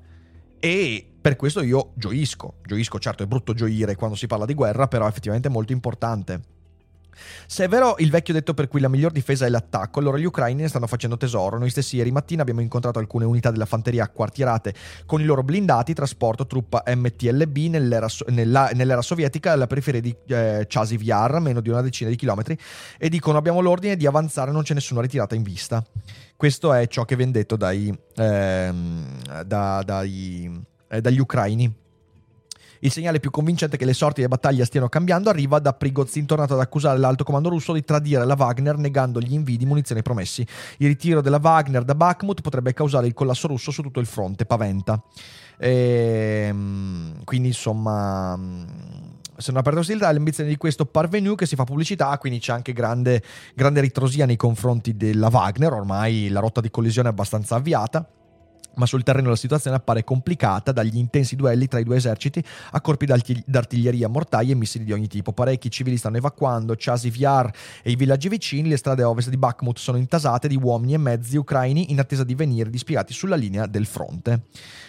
E 0.59 1.13
per 1.21 1.37
questo 1.37 1.63
io 1.63 1.93
gioisco. 1.95 2.57
Gioisco, 2.65 2.99
certo, 2.99 3.23
è 3.23 3.27
brutto 3.27 3.55
gioire 3.55 3.95
quando 3.95 4.17
si 4.17 4.27
parla 4.27 4.45
di 4.45 4.55
guerra, 4.55 4.89
però 4.89 5.07
effettivamente 5.07 5.49
è 5.49 5.51
molto 5.51 5.73
importante. 5.73 6.52
Se 7.47 7.65
è 7.65 7.69
vero 7.69 7.95
il 7.99 8.11
vecchio 8.11 8.35
detto 8.35 8.55
per 8.55 8.69
cui 8.69 8.81
la 8.81 8.89
miglior 8.89 9.13
difesa 9.13 9.47
è 9.47 9.49
l'attacco, 9.49 10.01
allora 10.01 10.19
gli 10.19 10.25
ucraini 10.25 10.63
ne 10.63 10.69
stanno 10.69 10.87
facendo 10.87 11.17
tesoro. 11.17 11.59
Noi 11.59 11.71
stessi 11.71 11.97
ieri 11.97 12.11
mattina 12.11 12.43
abbiamo 12.43 12.61
incontrato 12.61 12.99
alcune 12.99 13.25
unità 13.25 13.51
della 13.51 13.67
fanteria 13.67 14.09
quartierate 14.09 14.75
con 15.07 15.21
i 15.21 15.25
loro 15.25 15.43
blindati, 15.43 15.95
trasporto 15.95 16.47
truppa 16.47 16.83
MTLB 16.87 17.57
nell'era, 17.69 18.09
nella, 18.29 18.71
nell'era 18.75 19.03
sovietica 19.03 19.53
alla 19.53 19.67
periferia 19.67 20.01
di 20.01 20.15
eh, 20.29 20.67
Chasiv 20.69 21.03
Yar, 21.03 21.41
meno 21.41 21.61
di 21.61 21.69
una 21.69 21.83
decina 21.83 22.11
di 22.11 22.17
chilometri, 22.17 22.59
e 22.99 23.09
dicono 23.09 23.39
abbiamo 23.39 23.61
l'ordine 23.61 23.97
di 23.97 24.07
avanzare, 24.07 24.51
non 24.51 24.63
c'è 24.63 24.75
nessuna 24.75 25.01
ritirata 25.01 25.35
in 25.35 25.43
vista. 25.43 25.85
Questo 26.37 26.73
è 26.73 26.87
ciò 26.89 27.05
che 27.05 27.15
viene 27.17 27.31
detto 27.33 27.57
dai, 27.57 27.97
ehm, 28.17 29.43
da, 29.45 29.83
dai, 29.85 30.65
eh, 30.89 31.01
dagli 31.01 31.21
ucraini. 31.21 31.73
Il 32.85 32.91
segnale 32.91 33.21
più 33.21 33.31
convincente 33.31 33.77
che 33.77 33.85
le 33.85 33.93
sorti 33.93 34.23
della 34.23 34.35
battaglia 34.35 34.65
stiano 34.65 34.89
cambiando 34.89 35.31
arriva 35.31 35.61
da 35.61 35.73
Prigozhin, 35.73 36.27
tornato 36.27 36.55
ad 36.55 36.61
accusare 36.61 36.99
l'alto 36.99 37.23
comando 37.23 37.49
russo 37.49 37.73
di 37.73 37.85
tradire 37.85 38.25
la 38.25 38.35
Wagner 38.37 38.77
negando 38.77 39.21
gli 39.21 39.35
invii 39.35 39.57
di 39.57 39.67
munizioni 39.67 40.03
promessi. 40.03 40.45
Il 40.79 40.89
ritiro 40.89 41.21
della 41.21 41.39
Wagner 41.41 41.85
da 41.85 41.95
Bakhmut 41.95 42.41
potrebbe 42.41 42.73
causare 42.73 43.07
il 43.07 43.15
collasso 43.15 43.47
russo 43.47 43.71
su 43.71 43.83
tutto 43.83 44.01
il 44.01 44.07
fronte, 44.07 44.47
paventa. 44.47 45.01
E, 45.59 46.47
ehm, 46.49 47.23
quindi 47.23 47.49
insomma 47.49 48.37
se 49.37 49.53
non 49.53 49.61
aperta 49.61 49.79
ostilità, 49.79 50.11
l'ambizione 50.11 50.49
di 50.49 50.57
questo 50.57 50.85
parvenu 50.85 51.37
che 51.37 51.47
si 51.47 51.55
fa 51.55 51.63
pubblicità, 51.63 52.17
quindi 52.19 52.41
c'è 52.41 52.53
anche 52.53 52.73
grande, 52.73 53.23
grande 53.55 53.81
ritrosia 53.81 54.27
nei 54.27 54.37
confronti 54.37 54.97
della 54.97 55.29
Wagner, 55.31 55.73
ormai 55.73 56.29
la 56.31 56.41
rotta 56.41 56.61
di 56.61 56.71
collisione 56.71 57.09
è 57.09 57.13
abbastanza 57.13 57.55
avviata 57.55 58.05
ma 58.75 58.87
sul 58.87 59.03
terreno 59.03 59.29
la 59.29 59.37
situazione 59.37 59.77
appare 59.77 60.05
complicata 60.05 60.73
dagli 60.73 60.97
intensi 60.97 61.37
duelli 61.37 61.69
tra 61.69 61.79
i 61.79 61.85
due 61.85 61.97
eserciti 61.97 62.43
a 62.71 62.81
corpi 62.81 63.07
d'artiglieria, 63.07 64.09
mortai 64.09 64.51
e 64.51 64.55
missili 64.55 64.85
di 64.85 64.93
ogni 64.93 65.09
tipo. 65.09 65.33
Parecchi 65.33 65.71
civili 65.71 65.97
stanno 65.97 66.17
evacuando 66.17 66.75
Chasiv 66.77 67.17
Yar 67.17 67.51
e 67.83 67.91
i 67.91 67.97
villaggi 67.97 68.29
vicini, 68.29 68.69
le 68.69 68.77
strade 68.77 69.03
ovest 69.03 69.29
di 69.29 69.37
Bakhmut 69.37 69.79
sono 69.79 69.99
intasate 69.99 70.49
di 70.49 70.57
uomini 70.57 70.95
e 70.95 70.99
mezzi 70.99 71.37
ucraini 71.37 71.91
in 71.91 71.99
attesa 71.99 72.25
di 72.25 72.35
venire 72.35 72.71
dispiegati 72.71 73.13
sulla 73.13 73.37
linea 73.37 73.67
del 73.67 73.87
fronte. 73.87 74.43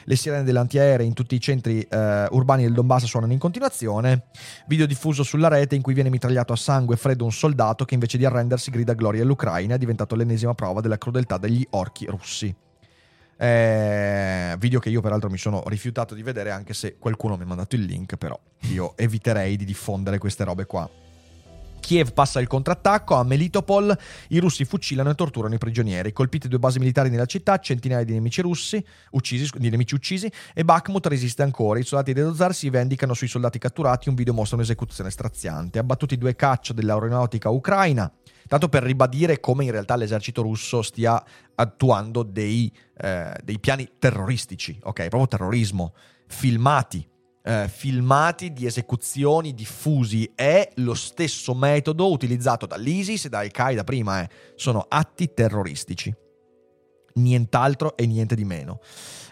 Le 0.05 0.15
sirene 0.15 0.43
delle 0.43 0.59
antiaeree 0.59 1.05
in 1.05 1.13
tutti 1.13 1.35
i 1.35 1.39
centri 1.39 1.81
eh, 1.81 2.27
urbani 2.31 2.63
del 2.63 2.73
Donbass 2.73 3.05
suonano 3.05 3.33
in 3.33 3.39
continuazione. 3.39 4.25
Video 4.67 4.85
diffuso 4.85 5.23
sulla 5.23 5.47
rete 5.47 5.75
in 5.75 5.81
cui 5.81 5.93
viene 5.93 6.09
mitragliato 6.09 6.53
a 6.53 6.57
sangue 6.57 6.97
freddo 6.97 7.23
un 7.23 7.31
soldato 7.31 7.85
che 7.85 7.93
invece 7.93 8.17
di 8.17 8.25
arrendersi 8.25 8.71
grida 8.71 8.93
gloria 8.93 9.23
all'Ucraina 9.23 9.75
è 9.75 9.77
diventato 9.77 10.15
l'ennesima 10.15 10.53
prova 10.53 10.81
della 10.81 10.97
crudeltà 10.97 11.37
degli 11.37 11.65
orchi 11.71 12.05
russi. 12.05 12.53
Eh, 13.37 14.55
video 14.59 14.79
che 14.79 14.89
io 14.89 15.01
peraltro 15.01 15.29
mi 15.29 15.37
sono 15.37 15.63
rifiutato 15.67 16.13
di 16.13 16.23
vedere 16.23 16.51
anche 16.51 16.73
se 16.73 16.97
qualcuno 16.97 17.35
mi 17.35 17.43
ha 17.43 17.47
mandato 17.47 17.75
il 17.75 17.83
link, 17.83 18.15
però 18.15 18.39
io 18.71 18.95
eviterei 18.97 19.55
di 19.55 19.65
diffondere 19.65 20.17
queste 20.17 20.43
robe 20.43 20.65
qua. 20.65 20.89
Kiev 21.83 22.13
passa 22.13 22.39
il 22.39 22.47
contrattacco, 22.47 23.15
a 23.15 23.23
Melitopol 23.25 23.95
i 24.29 24.39
russi 24.39 24.63
fucilano 24.63 25.09
e 25.09 25.15
torturano 25.15 25.53
i 25.53 25.57
prigionieri. 25.57 26.13
Colpite 26.13 26.47
due 26.47 26.57
basi 26.57 26.79
militari 26.79 27.09
nella 27.09 27.25
città, 27.25 27.59
centinaia 27.59 28.05
di 28.05 28.13
nemici 28.13 28.41
russi 28.41 28.83
uccisi, 29.11 29.49
di 29.57 29.69
nemici 29.69 29.93
uccisi 29.93 30.31
e 30.53 30.63
Bakhmut 30.63 31.05
resiste 31.07 31.43
ancora. 31.43 31.79
I 31.79 31.83
soldati 31.83 32.13
dello 32.13 32.33
zar 32.33 32.55
si 32.55 32.69
vendicano 32.69 33.13
sui 33.13 33.27
soldati 33.27 33.59
catturati, 33.59 34.07
un 34.07 34.15
video 34.15 34.33
mostra 34.33 34.55
un'esecuzione 34.55 35.11
straziante. 35.11 35.77
Abbattuti 35.77 36.17
due 36.17 36.35
caccia 36.37 36.71
dell'aeronautica 36.71 37.49
ucraina. 37.49 38.09
Tanto 38.53 38.69
per 38.69 38.83
ribadire 38.83 39.39
come 39.39 39.63
in 39.63 39.71
realtà 39.71 39.95
l'esercito 39.95 40.43
russo 40.43 40.83
stia 40.83 41.19
attuando 41.55 42.21
dei, 42.21 42.71
eh, 42.99 43.35
dei 43.43 43.57
piani 43.59 43.93
terroristici, 43.97 44.77
ok? 44.83 45.07
Proprio 45.07 45.27
terrorismo, 45.27 45.95
filmati 46.27 47.03
eh, 47.45 47.67
filmati 47.67 48.53
di 48.53 48.67
esecuzioni 48.67 49.55
diffusi. 49.55 50.31
È 50.35 50.69
lo 50.75 50.93
stesso 50.93 51.55
metodo 51.55 52.11
utilizzato 52.11 52.67
dall'ISIS 52.67 53.25
e 53.25 53.29
da 53.29 53.39
Al-Qaeda 53.39 53.83
prima. 53.83 54.21
Eh. 54.21 54.29
Sono 54.53 54.85
atti 54.87 55.33
terroristici. 55.33 56.13
Nient'altro 57.15 57.95
e 57.95 58.05
niente 58.05 58.35
di 58.35 58.45
meno. 58.45 58.79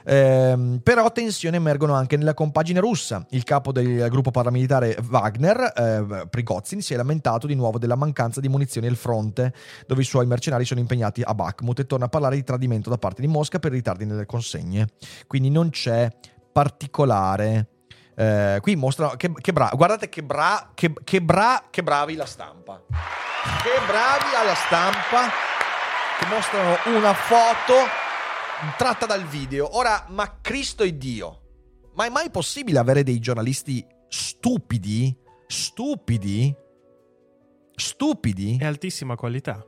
Eh, 0.03 0.79
però 0.81 1.11
tensioni 1.11 1.55
emergono 1.55 1.93
anche 1.93 2.17
nella 2.17 2.33
compagine 2.33 2.79
russa. 2.79 3.25
Il 3.31 3.43
capo 3.43 3.71
del 3.71 4.09
gruppo 4.09 4.31
paramilitare 4.31 4.97
Wagner, 5.09 5.73
eh, 5.75 6.27
Prigozhin, 6.29 6.81
si 6.81 6.93
è 6.93 6.97
lamentato 6.97 7.47
di 7.47 7.55
nuovo 7.55 7.77
della 7.77 7.95
mancanza 7.95 8.39
di 8.39 8.49
munizioni 8.49 8.87
al 8.87 8.95
fronte, 8.95 9.53
dove 9.85 10.01
i 10.01 10.05
suoi 10.05 10.25
mercenari 10.25 10.65
sono 10.65 10.79
impegnati 10.79 11.21
a 11.21 11.33
Bakhmut 11.33 11.79
e 11.79 11.85
torna 11.85 12.05
a 12.05 12.09
parlare 12.09 12.35
di 12.35 12.43
tradimento 12.43 12.89
da 12.89 12.97
parte 12.97 13.21
di 13.21 13.27
Mosca 13.27 13.59
per 13.59 13.71
ritardi 13.71 14.05
nelle 14.05 14.25
consegne. 14.25 14.87
Quindi 15.27 15.49
non 15.49 15.69
c'è 15.69 16.09
particolare 16.51 17.67
eh, 18.15 18.59
qui 18.61 18.75
mostrano 18.75 19.15
che, 19.15 19.31
che 19.39 19.53
bra- 19.53 19.71
guardate 19.73 20.09
che, 20.09 20.21
bra- 20.21 20.71
che, 20.73 20.93
che, 21.03 21.21
bra- 21.21 21.65
che 21.69 21.81
bravi 21.81 22.15
la 22.15 22.25
stampa. 22.25 22.81
Che 22.87 23.85
bravi 23.87 24.35
alla 24.35 24.55
stampa 24.55 25.60
che 26.21 26.27
mostrano 26.27 26.77
una 26.97 27.13
foto 27.15 27.73
tratta 28.77 29.07
dal 29.07 29.25
video. 29.25 29.75
Ora, 29.75 30.05
ma 30.09 30.39
Cristo 30.39 30.83
e 30.83 30.95
Dio, 30.95 31.41
ma 31.95 32.05
è 32.05 32.09
mai 32.09 32.29
possibile 32.29 32.77
avere 32.77 33.01
dei 33.01 33.19
giornalisti 33.19 33.83
stupidi? 34.07 35.17
Stupidi? 35.47 36.55
Stupidi? 37.73 38.57
È 38.59 38.65
altissima 38.65 39.15
qualità. 39.15 39.65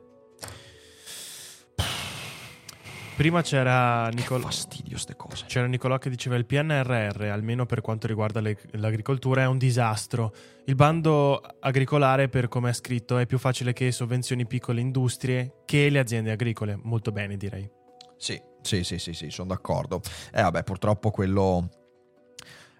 Prima 3.15 3.43
c'era 3.43 4.07
Nicol- 4.09 4.41
fastidio 4.41 4.97
ste 4.97 5.15
cose. 5.15 5.45
C'era 5.47 5.67
Nicolò 5.67 5.99
che 5.99 6.09
diceva 6.09 6.35
il 6.35 6.45
PNRR, 6.45 7.25
almeno 7.25 7.65
per 7.67 7.81
quanto 7.81 8.07
riguarda 8.07 8.41
le- 8.41 8.57
l'agricoltura, 8.71 9.43
è 9.43 9.45
un 9.45 9.59
disastro. 9.59 10.33
Il 10.65 10.73
bando 10.73 11.39
agricolare, 11.59 12.27
per 12.27 12.47
come 12.47 12.71
è 12.71 12.73
scritto, 12.73 13.19
è 13.19 13.27
più 13.27 13.37
facile 13.37 13.71
che 13.71 13.91
sovvenzioni 13.91 14.47
piccole 14.47 14.81
industrie 14.81 15.61
che 15.65 15.89
le 15.89 15.99
aziende 15.99 16.31
agricole. 16.31 16.77
Molto 16.81 17.11
bene, 17.11 17.37
direi. 17.37 17.69
Sì, 18.17 18.41
sì, 18.61 18.83
sì, 18.83 18.97
sì, 18.97 19.13
sì 19.13 19.29
sono 19.29 19.49
d'accordo. 19.49 20.01
Eh 20.33 20.41
vabbè, 20.41 20.63
purtroppo 20.63 21.11
quello 21.11 21.69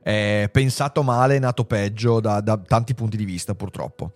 è 0.02 0.50
pensato 0.52 1.04
male, 1.04 1.38
nato 1.38 1.63
peggio 1.63 2.19
da, 2.19 2.41
da 2.41 2.58
tanti 2.58 2.96
punti 2.96 3.17
di 3.17 3.26
vista, 3.26 3.54
purtroppo. 3.54 4.13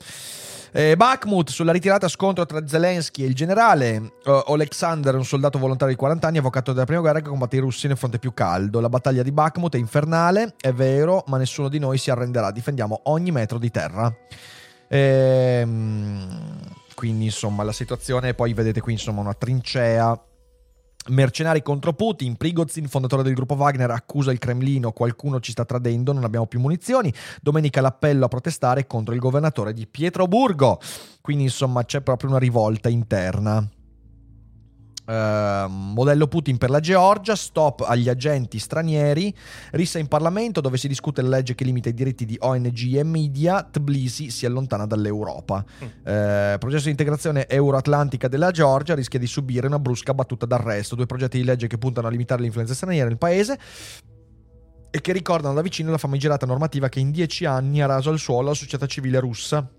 Eh, 0.71 0.95
Bakhmut 0.95 1.49
sulla 1.49 1.71
ritirata 1.71 2.07
scontro 2.07 2.45
tra 2.45 2.67
Zelensky 2.67 3.23
e 3.23 3.27
il 3.27 3.35
generale. 3.35 4.13
Uh, 4.25 4.51
Alexander, 4.51 5.15
un 5.15 5.25
soldato 5.25 5.57
volontario 5.57 5.93
di 5.93 5.99
40 5.99 6.27
anni, 6.27 6.37
avvocato 6.37 6.73
della 6.73 6.85
prima 6.85 7.01
guerra 7.01 7.21
che 7.21 7.29
combatte 7.29 7.55
i 7.55 7.59
russi 7.59 7.87
nel 7.87 7.97
fronte 7.97 8.19
più 8.19 8.33
caldo. 8.33 8.79
La 8.79 8.89
battaglia 8.89 9.23
di 9.23 9.31
Bakhmut 9.31 9.75
è 9.75 9.77
infernale, 9.77 10.55
è 10.59 10.73
vero, 10.73 11.23
ma 11.27 11.37
nessuno 11.37 11.69
di 11.69 11.79
noi 11.79 11.97
si 11.97 12.11
arrenderà. 12.11 12.51
Difendiamo 12.51 13.01
ogni 13.05 13.31
metro 13.31 13.57
di 13.57 13.71
terra. 13.71 14.13
Ehm, 14.89 16.59
quindi, 16.95 17.25
insomma, 17.25 17.63
la 17.63 17.71
situazione, 17.71 18.33
poi 18.33 18.53
vedete 18.53 18.81
qui, 18.81 18.93
insomma, 18.93 19.21
una 19.21 19.33
trincea 19.33 20.19
Mercenari 21.09 21.61
contro 21.61 21.93
Putin, 21.93 22.35
Prigozhin, 22.35 22.87
fondatore 22.87 23.23
del 23.23 23.33
gruppo 23.33 23.55
Wagner, 23.55 23.91
accusa 23.91 24.31
il 24.31 24.39
Cremlino, 24.39 24.91
qualcuno 24.91 25.39
ci 25.39 25.51
sta 25.51 25.65
tradendo, 25.65 26.13
non 26.13 26.23
abbiamo 26.23 26.47
più 26.47 26.59
munizioni. 26.59 27.13
Domenica 27.41 27.81
l'appello 27.81 28.25
a 28.25 28.29
protestare 28.29 28.87
contro 28.87 29.13
il 29.13 29.19
governatore 29.19 29.73
di 29.73 29.87
Pietroburgo. 29.87 30.79
Quindi 31.21 31.43
insomma 31.43 31.83
c'è 31.83 32.01
proprio 32.01 32.29
una 32.29 32.39
rivolta 32.39 32.89
interna. 32.89 33.67
Uh, 35.07 35.69
modello 35.69 36.27
Putin 36.27 36.57
per 36.57 36.69
la 36.69 36.81
Georgia, 36.81 37.33
stop 37.33 37.85
agli 37.87 38.09
agenti 38.09 38.59
stranieri, 38.59 39.33
rissa 39.71 39.99
in 39.99 40.09
Parlamento 40.09 40.59
dove 40.59 40.75
si 40.75 40.89
discute 40.89 41.21
la 41.21 41.29
legge 41.29 41.55
che 41.55 41.63
limita 41.63 41.87
i 41.87 41.93
diritti 41.93 42.25
di 42.25 42.35
ONG 42.37 42.95
e 42.95 43.03
media, 43.03 43.63
Tbilisi 43.63 44.29
si 44.29 44.45
allontana 44.45 44.85
dall'Europa. 44.85 45.63
Mm. 45.63 45.87
Uh, 45.87 46.57
processo 46.57 46.85
di 46.85 46.89
integrazione 46.89 47.47
euroatlantica 47.47 48.27
della 48.27 48.51
Georgia 48.51 48.95
rischia 48.95 49.17
di 49.17 49.27
subire 49.27 49.67
una 49.67 49.79
brusca 49.79 50.13
battuta 50.13 50.45
d'arresto, 50.45 50.95
due 50.95 51.05
progetti 51.05 51.37
di 51.37 51.45
legge 51.45 51.67
che 51.67 51.77
puntano 51.77 52.07
a 52.07 52.09
limitare 52.09 52.41
l'influenza 52.41 52.73
straniera 52.73 53.07
nel 53.07 53.17
paese 53.17 53.57
e 54.89 55.01
che 55.01 55.13
ricordano 55.13 55.53
da 55.53 55.61
vicino 55.61 55.91
la 55.91 55.97
famigerata 55.97 56.45
normativa 56.45 56.89
che 56.89 56.99
in 56.99 57.11
dieci 57.11 57.45
anni 57.45 57.81
ha 57.81 57.85
raso 57.85 58.09
al 58.09 58.19
suolo 58.19 58.49
la 58.49 58.53
società 58.53 58.85
civile 58.87 59.19
russa 59.19 59.69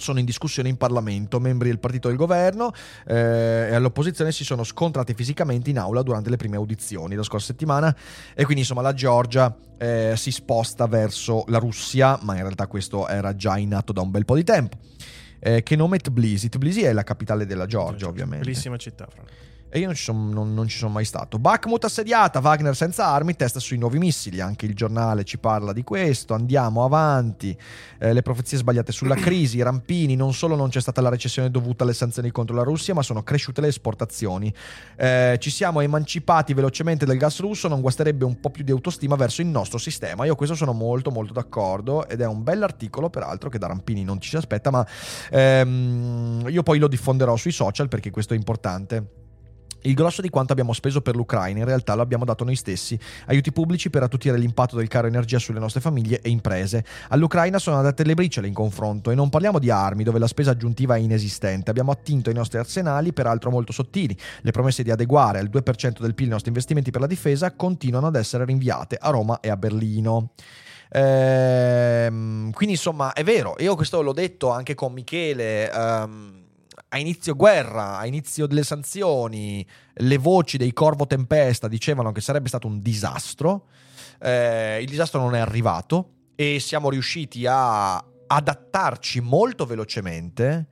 sono 0.00 0.18
in 0.18 0.24
discussione 0.24 0.68
in 0.68 0.76
Parlamento. 0.76 1.38
Membri 1.40 1.68
del 1.68 1.78
partito 1.78 2.08
del 2.08 2.16
governo 2.16 2.72
eh, 3.06 3.68
e 3.70 3.74
all'opposizione 3.74 4.32
si 4.32 4.44
sono 4.44 4.64
scontrati 4.64 5.14
fisicamente 5.14 5.70
in 5.70 5.78
aula 5.78 6.02
durante 6.02 6.30
le 6.30 6.36
prime 6.36 6.56
audizioni 6.56 7.14
la 7.14 7.22
scorsa 7.22 7.46
settimana 7.46 7.94
e 8.34 8.44
quindi 8.44 8.60
insomma 8.60 8.82
la 8.82 8.94
Georgia 8.94 9.54
eh, 9.78 10.14
si 10.16 10.30
sposta 10.30 10.86
verso 10.86 11.44
la 11.48 11.58
Russia, 11.58 12.18
ma 12.22 12.34
in 12.34 12.42
realtà 12.42 12.66
questo 12.66 13.08
era 13.08 13.34
già 13.34 13.56
in 13.56 13.74
atto 13.74 13.92
da 13.92 14.00
un 14.00 14.10
bel 14.10 14.24
po' 14.24 14.34
di 14.34 14.44
tempo. 14.44 14.76
Eh, 15.38 15.62
che 15.62 15.76
nome 15.76 15.98
Tbilisi? 15.98 16.48
Tbilisi 16.48 16.82
è 16.82 16.92
la 16.92 17.02
capitale 17.02 17.46
della 17.46 17.66
Georgia, 17.66 18.06
ovviamente. 18.06 18.44
Bellissima 18.44 18.76
città, 18.76 19.06
fra 19.10 19.22
e 19.72 19.78
io 19.78 19.86
non 19.86 19.94
ci, 19.94 20.02
sono, 20.02 20.32
non, 20.32 20.52
non 20.52 20.66
ci, 20.66 20.76
sono, 20.76 20.90
mai 20.90 21.04
stato. 21.04 21.38
Bakhmut 21.38 21.84
assediata, 21.84 22.40
Wagner 22.40 22.74
senza 22.74 23.06
armi, 23.06 23.36
testa 23.36 23.60
sui 23.60 23.78
nuovi 23.78 23.98
missili. 23.98 24.40
Anche 24.40 24.66
il 24.66 24.74
giornale 24.74 25.22
ci 25.22 25.38
parla 25.38 25.72
di 25.72 25.84
questo. 25.84 26.34
Andiamo 26.34 26.84
avanti. 26.84 27.56
Eh, 27.98 28.12
le 28.12 28.22
profezie 28.22 28.58
sbagliate 28.58 28.90
sulla 28.90 29.14
crisi, 29.16 29.62
rampini. 29.62 30.16
Non 30.16 30.34
solo 30.34 30.56
non 30.56 30.70
c'è 30.70 30.80
stata 30.80 31.00
la 31.00 31.08
recessione 31.08 31.52
dovuta 31.52 31.84
alle 31.84 31.94
sanzioni 31.94 32.32
contro 32.32 32.56
la 32.56 32.64
Russia, 32.64 32.94
ma 32.94 33.02
sono 33.02 33.22
cresciute 33.22 33.60
le 33.60 33.68
esportazioni. 33.68 34.52
Eh, 34.96 35.36
ci 35.38 35.50
siamo 35.50 35.80
emancipati 35.80 36.52
velocemente 36.52 37.06
dal 37.06 37.16
gas 37.16 37.38
russo. 37.38 37.68
Non 37.68 37.80
guasterebbe 37.80 38.24
un 38.24 38.40
po' 38.40 38.50
più 38.50 38.64
di 38.64 38.72
autostima 38.72 39.14
verso 39.14 39.40
il 39.40 39.46
nostro 39.46 39.78
sistema. 39.78 40.24
Io 40.24 40.34
questo 40.34 40.56
sono 40.56 40.72
molto, 40.72 41.12
molto 41.12 41.32
d'accordo. 41.32 42.08
Ed 42.08 42.20
è 42.20 42.26
un 42.26 42.42
bell'articolo, 42.42 43.08
peraltro, 43.08 43.48
che 43.48 43.58
da 43.58 43.68
rampini 43.68 44.02
non 44.02 44.20
ci 44.20 44.30
si 44.30 44.36
aspetta. 44.36 44.72
Ma 44.72 44.84
ehm, 45.30 46.46
io 46.48 46.64
poi 46.64 46.80
lo 46.80 46.88
diffonderò 46.88 47.36
sui 47.36 47.52
social 47.52 47.86
perché 47.86 48.10
questo 48.10 48.34
è 48.34 48.36
importante. 48.36 49.19
Il 49.82 49.94
grosso 49.94 50.20
di 50.20 50.28
quanto 50.28 50.52
abbiamo 50.52 50.72
speso 50.72 51.00
per 51.00 51.16
l'Ucraina 51.16 51.60
in 51.60 51.64
realtà 51.64 51.94
lo 51.94 52.02
abbiamo 52.02 52.24
dato 52.24 52.44
noi 52.44 52.56
stessi, 52.56 52.98
aiuti 53.26 53.50
pubblici 53.50 53.88
per 53.88 54.02
attutire 54.02 54.36
l'impatto 54.36 54.76
del 54.76 54.88
caro 54.88 55.06
energia 55.06 55.38
sulle 55.38 55.58
nostre 55.58 55.80
famiglie 55.80 56.20
e 56.20 56.28
imprese. 56.28 56.84
All'Ucraina 57.08 57.58
sono 57.58 57.76
andate 57.76 58.04
le 58.04 58.14
briciole 58.14 58.46
in 58.46 58.54
confronto 58.54 59.10
e 59.10 59.14
non 59.14 59.30
parliamo 59.30 59.58
di 59.58 59.70
armi 59.70 60.04
dove 60.04 60.18
la 60.18 60.26
spesa 60.26 60.50
aggiuntiva 60.50 60.96
è 60.96 60.98
inesistente, 60.98 61.70
abbiamo 61.70 61.92
attinto 61.92 62.28
i 62.28 62.34
nostri 62.34 62.58
arsenali 62.58 63.12
peraltro 63.12 63.50
molto 63.50 63.72
sottili. 63.72 64.16
Le 64.42 64.50
promesse 64.50 64.82
di 64.82 64.90
adeguare 64.90 65.38
al 65.38 65.48
2% 65.48 66.00
del 66.00 66.14
PIL 66.14 66.26
i 66.26 66.30
nostri 66.30 66.48
investimenti 66.48 66.90
per 66.90 67.00
la 67.00 67.06
difesa 67.06 67.52
continuano 67.52 68.08
ad 68.08 68.16
essere 68.16 68.44
rinviate 68.44 68.98
a 69.00 69.10
Roma 69.10 69.40
e 69.40 69.48
a 69.48 69.56
Berlino. 69.56 70.32
Ehm, 70.92 72.50
quindi 72.52 72.74
insomma 72.74 73.12
è 73.12 73.22
vero, 73.22 73.54
io 73.58 73.76
questo 73.76 74.02
l'ho 74.02 74.12
detto 74.12 74.50
anche 74.50 74.74
con 74.74 74.92
Michele. 74.92 75.70
Um, 75.72 76.39
a 76.92 76.98
inizio 76.98 77.34
guerra, 77.34 77.98
a 77.98 78.06
inizio 78.06 78.46
delle 78.46 78.64
sanzioni, 78.64 79.66
le 79.94 80.18
voci 80.18 80.56
dei 80.56 80.72
Corvo 80.72 81.06
Tempesta 81.06 81.68
dicevano 81.68 82.10
che 82.12 82.20
sarebbe 82.20 82.48
stato 82.48 82.66
un 82.66 82.80
disastro. 82.80 83.66
Eh, 84.20 84.78
il 84.80 84.88
disastro 84.88 85.20
non 85.20 85.34
è 85.34 85.38
arrivato 85.38 86.10
e 86.34 86.58
siamo 86.58 86.90
riusciti 86.90 87.46
a 87.46 88.02
adattarci 88.26 89.20
molto 89.20 89.66
velocemente 89.66 90.66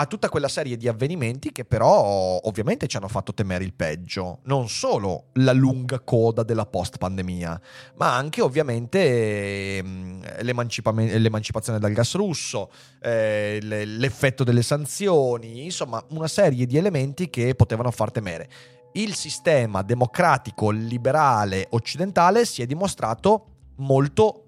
a 0.00 0.06
tutta 0.06 0.30
quella 0.30 0.48
serie 0.48 0.78
di 0.78 0.88
avvenimenti 0.88 1.52
che 1.52 1.66
però 1.66 2.40
ovviamente 2.42 2.86
ci 2.86 2.96
hanno 2.96 3.08
fatto 3.08 3.34
temere 3.34 3.64
il 3.64 3.74
peggio. 3.74 4.40
Non 4.44 4.70
solo 4.70 5.26
la 5.34 5.52
lunga 5.52 6.00
coda 6.00 6.42
della 6.42 6.64
post-pandemia, 6.64 7.60
ma 7.96 8.16
anche 8.16 8.40
ovviamente 8.40 9.76
ehm, 9.76 10.40
l'emancipazione 10.40 11.78
dal 11.78 11.92
gas 11.92 12.14
russo, 12.14 12.70
eh, 13.02 13.58
l'effetto 13.60 14.42
delle 14.42 14.62
sanzioni, 14.62 15.64
insomma 15.64 16.02
una 16.10 16.28
serie 16.28 16.64
di 16.64 16.78
elementi 16.78 17.28
che 17.28 17.54
potevano 17.54 17.90
far 17.90 18.10
temere. 18.10 18.48
Il 18.92 19.14
sistema 19.14 19.82
democratico 19.82 20.70
liberale 20.70 21.66
occidentale 21.70 22.46
si 22.46 22.62
è 22.62 22.66
dimostrato 22.66 23.48
molto 23.76 24.46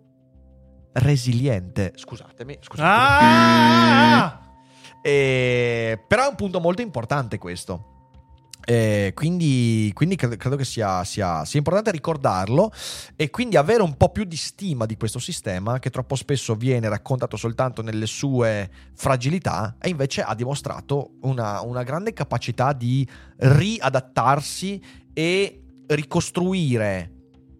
resiliente. 0.94 1.92
Scusatemi, 1.94 2.58
scusatemi. 2.58 2.90
Ah! 2.90 4.41
E... 5.02 6.02
Però 6.06 6.24
è 6.24 6.28
un 6.28 6.36
punto 6.36 6.60
molto 6.60 6.80
importante 6.80 7.38
questo. 7.38 7.92
Eh, 8.64 9.10
quindi, 9.14 9.90
quindi 9.92 10.14
credo, 10.14 10.36
credo 10.36 10.54
che 10.54 10.64
sia, 10.64 11.02
sia, 11.02 11.44
sia, 11.44 11.58
importante 11.58 11.90
ricordarlo 11.90 12.70
e 13.16 13.28
quindi 13.28 13.56
avere 13.56 13.82
un 13.82 13.96
po' 13.96 14.10
più 14.10 14.22
di 14.22 14.36
stima 14.36 14.86
di 14.86 14.96
questo 14.96 15.18
sistema 15.18 15.80
che 15.80 15.90
troppo 15.90 16.14
spesso 16.14 16.54
viene 16.54 16.88
raccontato 16.88 17.36
soltanto 17.36 17.82
nelle 17.82 18.06
sue 18.06 18.70
fragilità 18.94 19.76
e 19.80 19.88
invece 19.88 20.22
ha 20.22 20.34
dimostrato 20.36 21.14
una, 21.22 21.60
una 21.62 21.82
grande 21.82 22.12
capacità 22.12 22.72
di 22.72 23.06
riadattarsi 23.38 24.80
e 25.12 25.62
ricostruire 25.88 27.10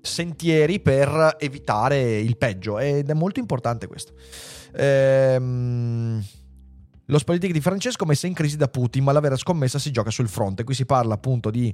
sentieri 0.00 0.78
per 0.78 1.36
evitare 1.40 2.20
il 2.20 2.36
peggio 2.36 2.78
ed 2.78 3.10
è 3.10 3.14
molto 3.14 3.40
importante 3.40 3.88
questo. 3.88 4.12
Ehm 4.74 6.24
lo 7.12 7.20
politica 7.24 7.52
di 7.52 7.60
Francesco 7.60 8.04
messa 8.04 8.26
in 8.26 8.32
crisi 8.32 8.56
da 8.56 8.68
Putin, 8.68 9.04
ma 9.04 9.12
la 9.12 9.20
vera 9.20 9.36
scommessa 9.36 9.78
si 9.78 9.90
gioca 9.90 10.10
sul 10.10 10.28
fronte. 10.28 10.64
Qui 10.64 10.74
si 10.74 10.86
parla 10.86 11.14
appunto 11.14 11.50
di 11.50 11.72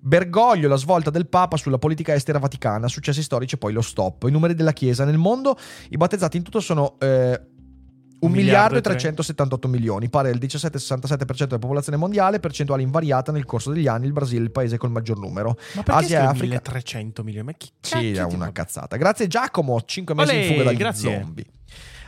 Bergoglio, 0.00 0.68
la 0.68 0.76
svolta 0.76 1.10
del 1.10 1.26
Papa 1.28 1.56
sulla 1.56 1.78
politica 1.78 2.14
estera 2.14 2.38
vaticana, 2.38 2.88
successi 2.88 3.22
storici 3.22 3.56
e 3.56 3.58
poi 3.58 3.72
lo 3.72 3.82
stop. 3.82 4.24
I 4.24 4.30
numeri 4.30 4.54
della 4.54 4.72
Chiesa 4.72 5.04
nel 5.04 5.18
mondo, 5.18 5.58
i 5.90 5.96
battezzati 5.96 6.36
in 6.36 6.42
tutto 6.42 6.60
sono... 6.60 6.96
Eh, 7.00 7.54
1 8.18 8.34
miliardo 8.34 8.78
e 8.78 8.80
378 8.80 9.68
milioni, 9.68 10.08
pari 10.08 10.30
al 10.30 10.38
17,67% 10.38 11.44
della 11.44 11.58
popolazione 11.58 11.98
mondiale, 11.98 12.40
percentuale 12.40 12.82
invariata 12.82 13.30
nel 13.30 13.44
corso 13.44 13.70
degli 13.72 13.86
anni. 13.86 14.06
Il 14.06 14.12
Brasile 14.12 14.40
è 14.40 14.44
il 14.44 14.52
paese 14.52 14.78
col 14.78 14.90
maggior 14.90 15.18
numero. 15.18 15.58
Ma 15.74 15.82
perché 15.82 16.04
Asia 16.04 16.20
e 16.20 16.24
Africa 16.24 16.46
1300 16.46 17.22
milioni? 17.22 17.46
Ma 17.46 17.52
chi 17.52 17.70
Sì, 17.78 18.12
è 18.12 18.22
una 18.22 18.52
cazzata. 18.52 18.96
Grazie 18.96 19.26
Giacomo, 19.26 19.82
5 19.84 20.14
mesi 20.14 20.30
Olè, 20.30 20.40
in 20.40 20.52
fuga 20.52 20.64
dagli 20.64 20.76
grazie. 20.76 21.18
zombie. 21.18 21.44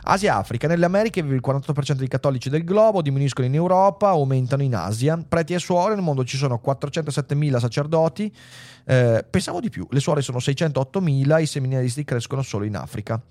Asia 0.09 0.33
e 0.33 0.37
Africa. 0.37 0.67
Nelle 0.67 0.85
Americhe 0.85 1.21
vive 1.21 1.35
il 1.35 1.41
48% 1.45 1.93
dei 1.93 2.07
cattolici 2.07 2.49
del 2.49 2.63
globo, 2.63 3.01
diminuiscono 3.01 3.45
in 3.45 3.53
Europa, 3.53 4.09
aumentano 4.09 4.63
in 4.63 4.75
Asia. 4.75 5.23
Preti 5.27 5.53
e 5.53 5.59
suore, 5.59 5.93
nel 5.93 6.03
mondo 6.03 6.23
ci 6.23 6.37
sono 6.37 6.59
407.000 6.63 7.59
sacerdoti. 7.59 8.33
Eh, 8.85 9.25
pensavo 9.29 9.59
di 9.59 9.69
più, 9.69 9.87
le 9.91 9.99
suore 9.99 10.21
sono 10.21 10.39
608.000, 10.39 11.41
i 11.41 11.45
seminaristi 11.45 12.03
crescono 12.03 12.41
solo 12.41 12.65
in 12.65 12.75
Africa. 12.75 13.21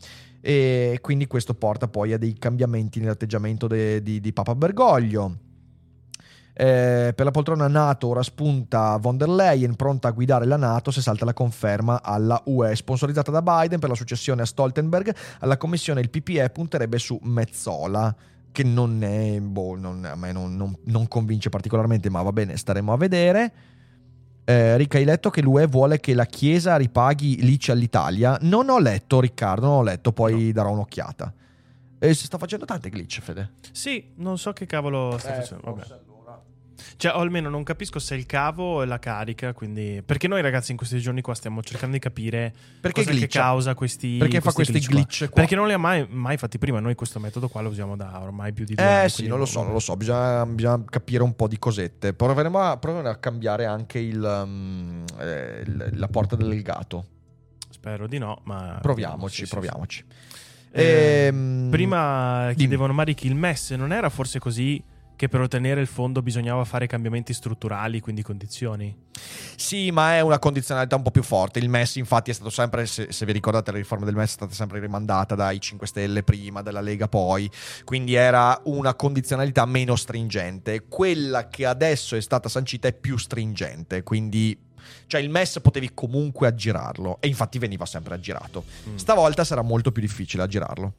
E 0.41 0.99
quindi 1.01 1.27
questo 1.27 1.55
porta 1.55 1.89
poi 1.89 2.13
a 2.13 2.19
dei 2.19 2.39
cambiamenti 2.39 3.01
nell'atteggiamento 3.01 3.67
de, 3.67 4.01
di, 4.03 4.21
di 4.21 4.33
Papa 4.33 4.55
Bergoglio. 4.55 5.47
Eh, 6.61 7.13
per 7.15 7.25
la 7.25 7.31
poltrona 7.31 7.69
NATO 7.69 8.09
ora 8.09 8.25
spunta 8.25 8.97
von 8.97 9.17
der 9.17 9.29
Leyen 9.29 9.77
pronta 9.77 10.09
a 10.09 10.11
guidare 10.11 10.45
la 10.45 10.57
NATO 10.57 10.91
se 10.91 11.01
salta 11.01 11.25
la 11.25 11.33
conferma 11.33 12.03
alla 12.03 12.43
UE. 12.47 12.75
Sponsorizzata 12.75 13.31
da 13.31 13.43
Biden 13.43 13.79
per 13.79 13.89
la 13.89 13.95
successione 13.95 14.43
a 14.43 14.45
Stoltenberg, 14.45 15.15
alla 15.39 15.57
commissione 15.57 16.01
il 16.01 16.11
PPE 16.11 16.51
punterebbe 16.51 16.99
su 16.99 17.17
Mezzola 17.23 18.13
che 18.51 18.65
non 18.65 19.05
è, 19.05 19.39
boh, 19.41 19.77
non, 19.77 20.05
a 20.05 20.17
me 20.17 20.33
non, 20.33 20.57
non, 20.57 20.77
non, 20.87 21.07
convince 21.07 21.49
particolarmente, 21.49 22.11
ma 22.11 22.23
va 22.23 22.33
bene, 22.33 22.57
staremo 22.57 22.93
a 22.93 22.97
vedere. 22.97 23.53
Eh, 24.43 24.77
Ricca, 24.77 24.99
hai 24.99 25.05
letto 25.05 25.31
che 25.31 25.43
l'UE 25.43 25.69
vuole 25.69 26.01
che 26.01 26.13
la 26.13 26.27
Chiesa 26.27 26.77
ripaghi 26.77 27.41
l'ICI 27.41 27.71
all'Italia? 27.71 28.37
Non 28.41 28.69
ho 28.69 28.81
letto, 28.81 29.21
Riccardo, 29.21 29.67
non 29.67 29.77
ho 29.77 29.83
letto, 29.85 30.11
poi 30.11 30.47
no. 30.47 30.53
darò 30.53 30.73
un'occhiata. 30.73 31.33
E 32.01 32.15
si 32.15 32.25
sta 32.25 32.37
facendo 32.37 32.65
tante 32.65 32.89
glitch, 32.89 33.21
Fede. 33.21 33.53
Sì, 33.71 34.13
non 34.17 34.39
so 34.39 34.53
che 34.53 34.67
cavolo 34.67 35.17
sta 35.19 35.37
eh, 35.37 35.41
facendo. 35.41 35.63
Vabbè. 35.73 36.08
Cioè, 36.97 37.15
o 37.15 37.19
almeno 37.21 37.49
non 37.49 37.63
capisco 37.63 37.99
se 37.99 38.15
è 38.15 38.19
il 38.19 38.27
cavo 38.27 38.77
o 38.77 38.85
la 38.85 38.99
carica. 38.99 39.53
Quindi... 39.53 40.03
Perché 40.05 40.29
noi, 40.29 40.43
ragazzi, 40.43 40.71
in 40.71 40.77
questi 40.77 40.99
giorni 40.99 41.21
qua 41.21 41.35
stiamo 41.35 41.63
cercando 41.63 41.95
di 41.95 42.01
capire 42.01 42.53
perché 42.81 43.05
cosa 43.05 43.19
che 43.19 43.27
causa 43.27 43.75
questi. 43.75 44.17
Perché 44.19 44.41
fa 44.41 44.53
questi 44.53 44.75
glitch? 44.75 44.91
glitch 44.91 45.19
qua? 45.27 45.43
Perché 45.43 45.55
non 45.55 45.67
li 45.67 45.73
ha 45.73 45.79
mai, 45.79 46.07
mai, 46.09 46.37
fatti 46.37 46.59
prima. 46.59 46.81
Noi 46.81 46.95
questo 46.95 47.19
metodo 47.19 47.49
qua 47.49 47.61
lo 47.61 47.71
usiamo 47.71 47.97
da 47.97 48.21
ormai 48.21 48.53
più 48.53 48.65
di 48.65 48.75
due 48.75 48.85
eh, 48.85 48.89
anni. 48.89 49.05
Eh 49.05 49.09
sì, 49.09 49.27
non 49.27 49.39
lo 49.39 49.47
so, 49.47 49.63
non 49.63 49.73
lo 49.73 49.79
so. 49.79 49.97
Bisogna, 49.97 50.47
bisogna, 50.47 50.83
capire 50.85 51.23
un 51.23 51.35
po' 51.35 51.49
di 51.49 51.59
cosette. 51.59 52.13
Proveremo 52.13 52.59
a, 52.59 52.77
proveremo 52.77 53.09
a 53.09 53.17
cambiare 53.17 53.67
anche 53.67 53.99
il, 53.99 54.23
um, 54.23 55.05
eh, 55.19 55.65
la 55.95 56.09
porta 56.09 56.37
del 56.37 56.63
gato. 56.63 57.07
Spero 57.71 58.07
di 58.07 58.19
no, 58.19 58.41
ma. 58.45 58.79
Proviamoci, 58.81 59.45
sì, 59.45 59.51
proviamoci. 59.51 60.05
Sì, 60.09 60.15
sì. 60.15 60.37
Eh, 60.71 61.27
ehm, 61.27 61.69
prima 61.71 62.53
chiedevano 62.55 62.93
Marichi 62.93 63.27
il 63.27 63.35
MES 63.35 63.71
non 63.71 63.93
era 63.93 64.11
forse 64.11 64.39
così 64.39 64.83
che 65.19 65.29
per 65.29 65.41
ottenere 65.41 65.81
il 65.81 65.89
fondo 65.89 66.23
bisognava 66.23 66.65
fare 66.65 66.87
cambiamenti 66.87 67.35
strutturali, 67.35 67.99
quindi 67.99 68.23
condizioni. 68.23 68.97
Sì, 69.57 69.91
ma 69.91 70.15
è 70.15 70.21
una 70.21 70.39
condizionalità 70.39 70.95
un 70.95 71.03
po' 71.03 71.11
più 71.11 71.25
forte. 71.25 71.59
Il 71.59 71.69
MES, 71.69 71.97
infatti, 71.97 72.31
è 72.31 72.35
stato 72.35 72.51
sempre, 72.51 72.87
se, 72.87 73.11
se 73.11 73.27
vi 73.27 73.33
ricordate, 73.33 73.73
la 73.73 73.79
riforma 73.79 74.05
del 74.05 74.15
MES 74.15 74.29
è 74.29 74.33
stata 74.33 74.55
sempre 74.55 74.79
rimandata 74.79 75.35
dai 75.35 75.61
5 75.61 75.89
Stelle 75.89 76.23
prima, 76.23 76.63
dalla 76.63 76.81
Lega 76.81 77.09
poi, 77.09 77.51
quindi 77.83 78.15
era 78.15 78.61
una 78.67 78.95
condizionalità 78.95 79.67
meno 79.67 79.97
stringente. 79.97 80.87
Quella 80.87 81.49
che 81.49 81.67
adesso 81.67 82.15
è 82.15 82.21
stata 82.21 82.49
sancita 82.49 82.87
è 82.87 82.93
più 82.93 83.19
stringente, 83.19 84.05
quindi 84.05 84.57
cioè 85.09 85.21
il 85.21 85.31
MES 85.31 85.59
potevi 85.61 85.91
comunque 85.95 86.47
aggirarlo 86.47 87.17
e 87.21 87.27
infatti 87.27 87.59
veniva 87.59 87.87
sempre 87.87 88.15
aggirato. 88.15 88.65
Mm. 88.89 88.95
Stavolta 88.95 89.43
sarà 89.43 89.63
molto 89.63 89.91
più 89.91 90.01
difficile 90.01 90.45
aggirarlo. 90.45 90.95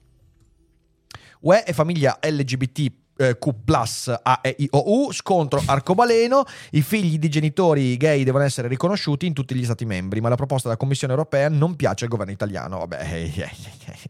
UE 1.41 1.63
e 1.63 1.71
famiglia 1.71 2.19
LGBT 2.21 2.91
eh, 3.19 3.37
Q 3.37 3.53
plus 3.65 4.07
A 4.21 4.39
E 4.41 4.55
I 4.57 4.67
O 4.71 5.05
U, 5.05 5.11
scontro 5.11 5.61
arcobaleno, 5.65 6.45
i 6.71 6.81
figli 6.81 7.19
di 7.19 7.29
genitori 7.29 7.97
gay 7.97 8.23
devono 8.23 8.45
essere 8.45 8.67
riconosciuti 8.67 9.25
in 9.25 9.33
tutti 9.33 9.53
gli 9.53 9.63
stati 9.63 9.85
membri, 9.85 10.21
ma 10.21 10.29
la 10.29 10.35
proposta 10.35 10.69
della 10.69 10.79
Commissione 10.79 11.13
europea 11.13 11.49
non 11.49 11.75
piace 11.75 12.05
al 12.05 12.09
governo 12.09 12.31
italiano. 12.31 12.77
Vabbè, 12.79 12.99
eh, 13.01 13.31
eh, 13.35 13.51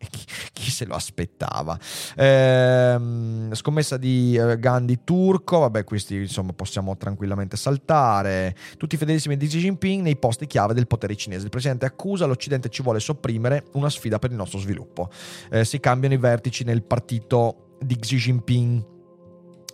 chi, 0.10 0.26
chi, 0.54 0.70
se 0.70 0.86
lo 0.86 0.94
aspettava? 0.94 1.78
Ehm, 2.16 3.54
scommessa 3.54 3.98
di 3.98 4.40
Gandhi 4.60 5.00
turco, 5.04 5.60
vabbè, 5.60 5.84
questi 5.84 6.16
insomma 6.16 6.54
possiamo 6.54 6.96
tranquillamente 6.98 7.58
saltare. 7.58 8.56
Tutti 8.78 8.96
i 8.96 8.98
fedelissimi 8.98 9.38
di 9.38 9.48
Xi 9.48 9.60
Jinping 9.60 10.04
nei 10.04 10.18
posti 10.18 10.46
chiave 10.46 10.74
del 10.74 10.88
potere 10.88 11.16
cinese. 11.16 11.46
Il 11.46 11.50
presidente 11.50 11.86
accusa 11.86 12.26
l'Occidente 12.26 12.70
ci 12.70 12.84
vuole 12.84 13.00
sopprimere 13.00 13.66
una 13.74 13.90
sfida 13.90 14.20
per 14.20 14.30
il 14.30 14.36
nostro 14.36 14.60
sviluppo. 14.60 15.10
Eh, 15.50 15.66
si 15.66 15.80
cambiano 15.80 16.14
i 16.14 16.18
vertici 16.18 16.64
nel 16.64 16.84
partito 16.84 17.78
di 17.80 17.96
Xi 17.96 18.18
Jinping 18.18 18.98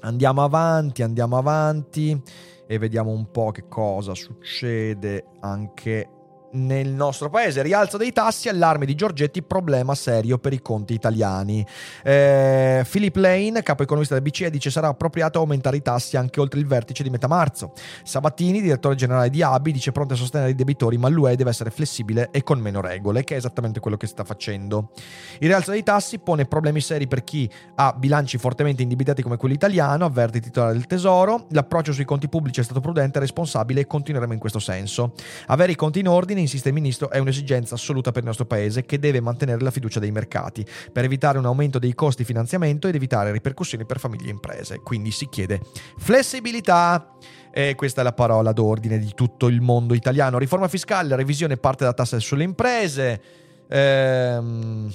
Andiamo 0.05 0.43
avanti, 0.43 1.01
andiamo 1.01 1.35
avanti 1.35 2.21
e 2.67 2.77
vediamo 2.77 3.09
un 3.09 3.31
po' 3.31 3.49
che 3.49 3.67
cosa 3.67 4.13
succede 4.13 5.25
anche 5.39 6.14
nel 6.55 6.89
nostro 6.89 7.29
paese. 7.29 7.61
Rialzo 7.61 7.97
dei 7.97 8.11
tassi, 8.11 8.49
allarme 8.49 8.85
di 8.85 8.95
Giorgetti, 8.95 9.43
problema 9.43 9.93
serio 9.95 10.37
per 10.37 10.53
i 10.53 10.61
conti 10.61 10.93
italiani. 10.93 11.65
Eh, 12.03 12.85
Philip 12.89 13.15
Lane, 13.17 13.61
capo 13.61 13.83
economista 13.83 14.13
del 14.15 14.23
BCE, 14.23 14.49
dice 14.49 14.69
sarà 14.69 14.87
appropriato 14.87 15.39
aumentare 15.39 15.77
i 15.77 15.81
tassi 15.81 16.17
anche 16.17 16.39
oltre 16.39 16.59
il 16.59 16.65
vertice 16.65 17.03
di 17.03 17.09
metà 17.09 17.27
marzo. 17.27 17.73
Sabattini, 18.03 18.61
direttore 18.61 18.95
generale 18.95 19.29
di 19.29 19.41
ABI, 19.41 19.71
dice 19.71 19.91
pronto 19.91 20.13
a 20.13 20.17
sostenere 20.17 20.51
i 20.51 20.55
debitori, 20.55 20.97
ma 20.97 21.09
l'UE 21.09 21.35
deve 21.35 21.49
essere 21.49 21.69
flessibile 21.69 22.29
e 22.31 22.43
con 22.43 22.59
meno 22.59 22.81
regole, 22.81 23.23
che 23.23 23.35
è 23.35 23.37
esattamente 23.37 23.79
quello 23.79 23.97
che 23.97 24.07
sta 24.07 24.23
facendo. 24.23 24.91
Il 25.39 25.47
rialzo 25.47 25.71
dei 25.71 25.83
tassi 25.83 26.19
pone 26.19 26.45
problemi 26.45 26.79
seri 26.79 27.07
per 27.07 27.23
chi 27.23 27.49
ha 27.75 27.93
bilanci 27.93 28.37
fortemente 28.37 28.81
indebitati 28.81 29.21
come 29.21 29.37
quello 29.37 29.53
italiano, 29.53 30.05
avverte 30.05 30.37
il 30.37 30.43
titolare 30.43 30.73
del 30.73 30.87
Tesoro. 30.87 31.47
L'approccio 31.49 31.91
sui 31.91 32.05
conti 32.05 32.29
pubblici 32.29 32.61
è 32.61 32.63
stato 32.63 32.79
prudente 32.79 33.19
responsabile 33.19 33.81
e 33.81 33.87
continueremo 33.87 34.33
in 34.33 34.39
questo 34.39 34.59
senso. 34.59 35.13
Avere 35.47 35.73
i 35.73 35.75
conti 35.75 35.99
in 35.99 36.07
ordine 36.07 36.41
insiste 36.45 36.69
il 36.69 36.73
ministro, 36.73 37.09
è 37.09 37.17
un'esigenza 37.19 37.75
assoluta 37.75 38.11
per 38.11 38.21
il 38.21 38.27
nostro 38.27 38.45
paese 38.45 38.85
che 38.85 38.97
deve 38.99 39.19
mantenere 39.19 39.61
la 39.61 39.71
fiducia 39.71 39.99
dei 39.99 40.11
mercati 40.11 40.65
per 40.91 41.03
evitare 41.03 41.37
un 41.37 41.45
aumento 41.45 41.79
dei 41.79 41.93
costi 41.93 42.21
di 42.21 42.27
finanziamento 42.27 42.87
ed 42.87 42.95
evitare 42.95 43.31
ripercussioni 43.31 43.85
per 43.85 43.99
famiglie 43.99 44.27
e 44.27 44.31
imprese. 44.31 44.79
Quindi 44.79 45.11
si 45.11 45.27
chiede 45.29 45.61
flessibilità. 45.97 47.09
E 47.51 47.73
questa 47.75 48.01
è 48.01 48.03
la 48.03 48.11
parola 48.11 48.51
d'ordine 48.51 48.99
di 48.99 49.13
tutto 49.13 49.47
il 49.47 49.61
mondo 49.61 49.93
italiano. 49.93 50.37
Riforma 50.37 50.67
fiscale, 50.67 51.15
revisione 51.15 51.55
parte 51.55 51.85
da 51.85 51.93
tasse 51.93 52.19
sulle 52.19 52.43
imprese. 52.43 53.21
Ehm, 53.69 54.93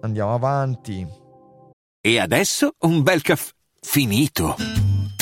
andiamo 0.00 0.34
avanti. 0.34 1.06
E 2.00 2.18
adesso 2.18 2.74
un 2.80 3.02
bel 3.02 3.20
caffè 3.20 3.52
finito. 3.80 4.83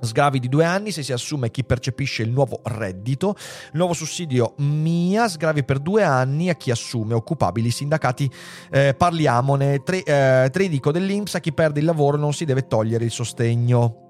Sgravi 0.00 0.38
di 0.38 0.48
due 0.48 0.64
anni 0.64 0.92
se 0.92 1.02
si 1.02 1.12
assume 1.12 1.50
chi 1.50 1.64
percepisce 1.64 2.22
il 2.22 2.30
nuovo 2.30 2.60
reddito, 2.64 3.34
nuovo 3.72 3.94
sussidio 3.94 4.54
MIA, 4.58 5.28
sgravi 5.28 5.64
per 5.64 5.80
due 5.80 6.04
anni 6.04 6.50
a 6.50 6.54
chi 6.54 6.70
assume 6.70 7.14
occupabili 7.14 7.70
sindacati. 7.70 8.30
Eh, 8.70 8.94
parliamone, 8.94 9.82
Tre, 9.82 10.02
eh, 10.04 10.50
dell'Inps 10.92 11.34
a 11.34 11.40
chi 11.40 11.52
perde 11.52 11.80
il 11.80 11.86
lavoro 11.86 12.16
non 12.16 12.32
si 12.32 12.44
deve 12.44 12.66
togliere 12.66 13.04
il 13.04 13.10
sostegno. 13.10 14.06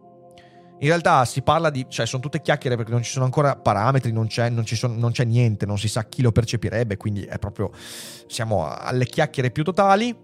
In 0.80 0.86
realtà 0.86 1.24
si 1.24 1.42
parla 1.42 1.70
di, 1.70 1.86
cioè 1.88 2.06
sono 2.06 2.22
tutte 2.22 2.40
chiacchiere 2.40 2.76
perché 2.76 2.92
non 2.92 3.02
ci 3.02 3.10
sono 3.10 3.24
ancora 3.24 3.56
parametri, 3.56 4.12
non 4.12 4.28
c'è, 4.28 4.48
non 4.48 4.64
sono, 4.64 4.94
non 4.94 5.10
c'è 5.10 5.24
niente, 5.24 5.66
non 5.66 5.76
si 5.76 5.88
sa 5.88 6.04
chi 6.04 6.22
lo 6.22 6.30
percepirebbe, 6.30 6.96
quindi 6.96 7.22
è 7.22 7.38
proprio, 7.38 7.72
siamo 8.28 8.68
alle 8.68 9.06
chiacchiere 9.06 9.50
più 9.50 9.64
totali, 9.64 10.16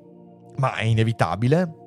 ma 0.57 0.75
è 0.75 0.85
inevitabile. 0.85 1.84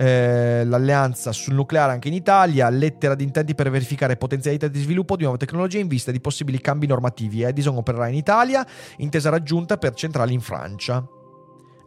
Eh, 0.00 0.64
l'alleanza 0.64 1.30
sul 1.30 1.52
nucleare 1.52 1.92
anche 1.92 2.08
in 2.08 2.14
Italia, 2.14 2.70
lettera 2.70 3.14
di 3.14 3.22
intenti 3.22 3.54
per 3.54 3.68
verificare 3.68 4.16
potenzialità 4.16 4.66
di 4.66 4.80
sviluppo 4.80 5.14
di 5.14 5.24
nuove 5.24 5.36
tecnologie 5.36 5.78
in 5.78 5.88
vista 5.88 6.10
di 6.10 6.20
possibili 6.20 6.58
cambi 6.58 6.86
normativi. 6.86 7.42
Edison 7.42 7.76
opererà 7.76 8.08
in 8.08 8.14
Italia, 8.14 8.66
intesa 8.96 9.28
raggiunta 9.28 9.76
per 9.76 9.92
centrali 9.92 10.32
in 10.32 10.40
Francia 10.40 11.06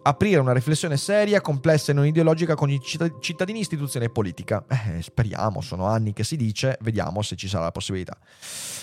aprire 0.04 0.40
una 0.40 0.54
riflessione 0.54 0.98
seria, 0.98 1.42
complessa 1.42 1.92
e 1.92 1.96
non 1.96 2.06
ideologica 2.06 2.56
con 2.56 2.70
i 2.70 2.80
cittadini, 2.82 3.60
istituzione 3.60 4.06
e 4.06 4.10
politica. 4.10 4.64
Eh, 4.68 5.02
speriamo, 5.02 5.62
sono 5.62 5.86
anni 5.86 6.14
che 6.14 6.24
si 6.24 6.36
dice, 6.36 6.78
vediamo 6.82 7.22
se 7.22 7.36
ci 7.36 7.48
sarà 7.48 7.64
la 7.64 7.72
possibilità. 7.72 8.18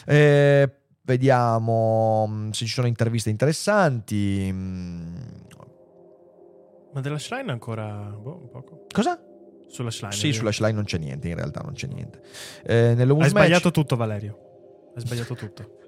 Eh, 0.07 0.69
vediamo 1.03 2.27
mm, 2.29 2.51
se 2.51 2.65
ci 2.65 2.73
sono 2.73 2.87
interviste 2.87 3.31
interessanti. 3.31 4.51
Ma 6.93 7.01
della 7.01 7.19
Schlein 7.19 7.49
ancora 7.51 7.87
boh, 7.87 8.39
un 8.43 8.49
poco. 8.49 8.87
Cosa? 8.93 9.19
Sulla 9.69 9.91
Schlein. 9.91 10.13
Sì, 10.13 10.33
sulla 10.33 10.51
Schlein 10.51 10.75
non 10.75 10.85
c'è 10.85 10.99
niente, 10.99 11.29
in 11.29 11.37
realtà 11.37 11.61
non 11.61 11.75
c'è 11.75 11.87
niente. 11.87 12.21
Eh, 12.65 12.97
Hai 12.99 13.29
sbagliato 13.29 13.67
match... 13.67 13.71
tutto, 13.71 13.97
Valerio. 13.97 14.39
Hai 14.95 15.01
sbagliato 15.01 15.35
tutto. 15.35 15.79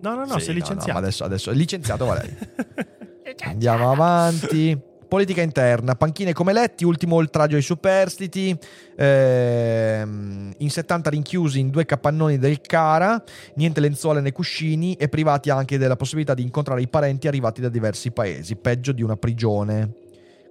No, 0.00 0.14
no, 0.14 0.26
no, 0.26 0.38
sì, 0.38 0.46
sei 0.46 0.54
licenziato. 0.54 0.92
No, 0.92 0.92
no, 0.92 0.98
adesso, 0.98 1.24
adesso 1.24 1.50
è 1.50 1.54
licenziato 1.54 2.04
Valerio. 2.04 2.36
Andiamo 3.44 3.90
avanti. 3.90 4.78
Politica 5.08 5.40
interna, 5.40 5.94
panchine 5.94 6.32
come 6.32 6.52
letti, 6.52 6.84
ultimo 6.84 7.14
oltraggio 7.14 7.54
ai 7.54 7.62
superstiti, 7.62 8.58
ehm, 8.96 10.52
in 10.56 10.68
70 10.68 11.10
rinchiusi 11.10 11.60
in 11.60 11.70
due 11.70 11.84
capannoni 11.86 12.38
del 12.38 12.60
Cara, 12.60 13.22
niente 13.54 13.78
lenzuola 13.78 14.18
né 14.18 14.32
cuscini 14.32 14.94
e 14.94 15.08
privati 15.08 15.48
anche 15.48 15.78
della 15.78 15.94
possibilità 15.94 16.34
di 16.34 16.42
incontrare 16.42 16.82
i 16.82 16.88
parenti 16.88 17.28
arrivati 17.28 17.60
da 17.60 17.68
diversi 17.68 18.10
paesi, 18.10 18.56
peggio 18.56 18.90
di 18.90 19.02
una 19.04 19.16
prigione 19.16 20.05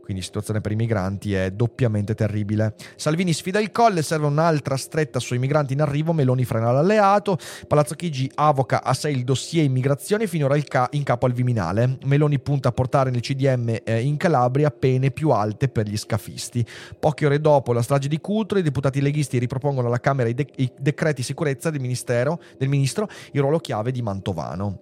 quindi 0.06 0.22
situazione 0.22 0.62
per 0.62 0.72
i 0.72 0.76
migranti 0.76 1.34
è 1.34 1.50
doppiamente 1.50 2.14
terribile. 2.14 2.76
Salvini 2.96 3.34
sfida 3.34 3.60
il 3.60 3.72
colle, 3.72 4.04
serve 4.04 4.28
un'altra 4.28 4.78
stretta 4.78 5.20
sui 5.20 5.40
migranti 5.40 5.74
in 5.74 5.82
arrivo, 5.82 6.14
Meloni 6.14 6.46
frena 6.46 6.72
l'alleato, 6.72 7.40
Palazzo 7.68 7.96
Chigi 7.96 8.32
avoca 8.36 8.84
a 8.84 8.94
sé 8.94 9.10
il 9.10 9.24
dossier 9.24 9.66
immigrazione 9.66 10.28
finora 10.28 10.56
ca- 10.60 10.88
in 10.92 11.02
capo 11.02 11.26
al 11.26 11.34
Viminale, 11.34 11.98
Meloni 12.04 12.40
punta 12.40 12.70
a 12.70 12.72
portare 12.72 13.10
nel 13.10 13.22
CDM 13.22 13.80
eh, 13.84 14.02
in 14.02 14.18
Calabria 14.18 14.70
pene 14.70 15.10
più 15.10 15.32
alte 15.32 15.70
per 15.70 15.88
gli 15.88 15.98
scafisti. 15.98 16.64
Poche 17.00 17.26
ore 17.26 17.42
dopo 17.42 17.74
la 17.74 17.82
strage 17.82 18.08
di 18.08 18.20
Cutro, 18.20 18.60
i 18.60 18.62
deputati 18.62 19.02
leghisti 19.02 19.40
ripropongono 19.40 19.88
alla 19.88 20.00
Camera 20.00 20.30
i, 20.30 20.36
de- 20.36 20.48
i 20.58 20.72
decreti 20.80 21.24
sicurezza 21.24 21.72
del, 21.72 21.82
del 21.82 22.70
Ministro, 22.70 23.10
il 23.32 23.42
ruolo 23.42 23.58
chiave 23.58 23.92
di 23.92 24.04
Mantovano. 24.04 24.80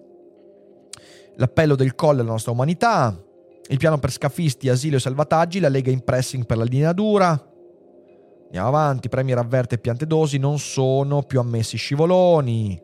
L'appello 1.36 1.74
del 1.74 1.94
colle 1.94 2.20
alla 2.20 2.30
nostra 2.30 2.52
umanità, 2.52 3.18
il 3.68 3.78
piano 3.78 3.98
per 3.98 4.12
scafisti, 4.12 4.68
asilo 4.68 4.96
e 4.96 5.00
salvataggi, 5.00 5.58
la 5.58 5.68
Lega 5.68 5.90
in 5.90 6.04
pressing 6.04 6.44
per 6.44 6.58
la 6.58 6.64
linea 6.64 6.92
dura. 6.92 7.28
Andiamo 8.44 8.68
avanti, 8.68 9.08
Premier 9.08 9.38
avverte 9.38 9.78
piante 9.78 10.06
dosi, 10.06 10.38
non 10.38 10.58
sono 10.58 11.22
più 11.22 11.40
ammessi 11.40 11.76
scivoloni. 11.76 12.80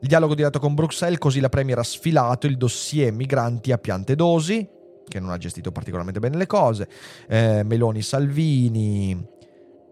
Il 0.00 0.08
dialogo 0.08 0.34
diretto 0.34 0.58
con 0.58 0.74
Bruxelles, 0.74 1.18
così 1.18 1.40
la 1.40 1.48
Premier 1.48 1.78
ha 1.78 1.82
sfilato 1.82 2.46
il 2.46 2.56
dossier 2.56 3.12
migranti 3.12 3.70
a 3.70 3.78
piante 3.78 4.14
dosi, 4.14 4.66
che 5.06 5.20
non 5.20 5.30
ha 5.30 5.36
gestito 5.36 5.70
particolarmente 5.70 6.20
bene 6.20 6.36
le 6.36 6.46
cose. 6.46 6.88
Eh, 7.28 7.62
Meloni 7.62 8.00
Salvini. 8.00 9.26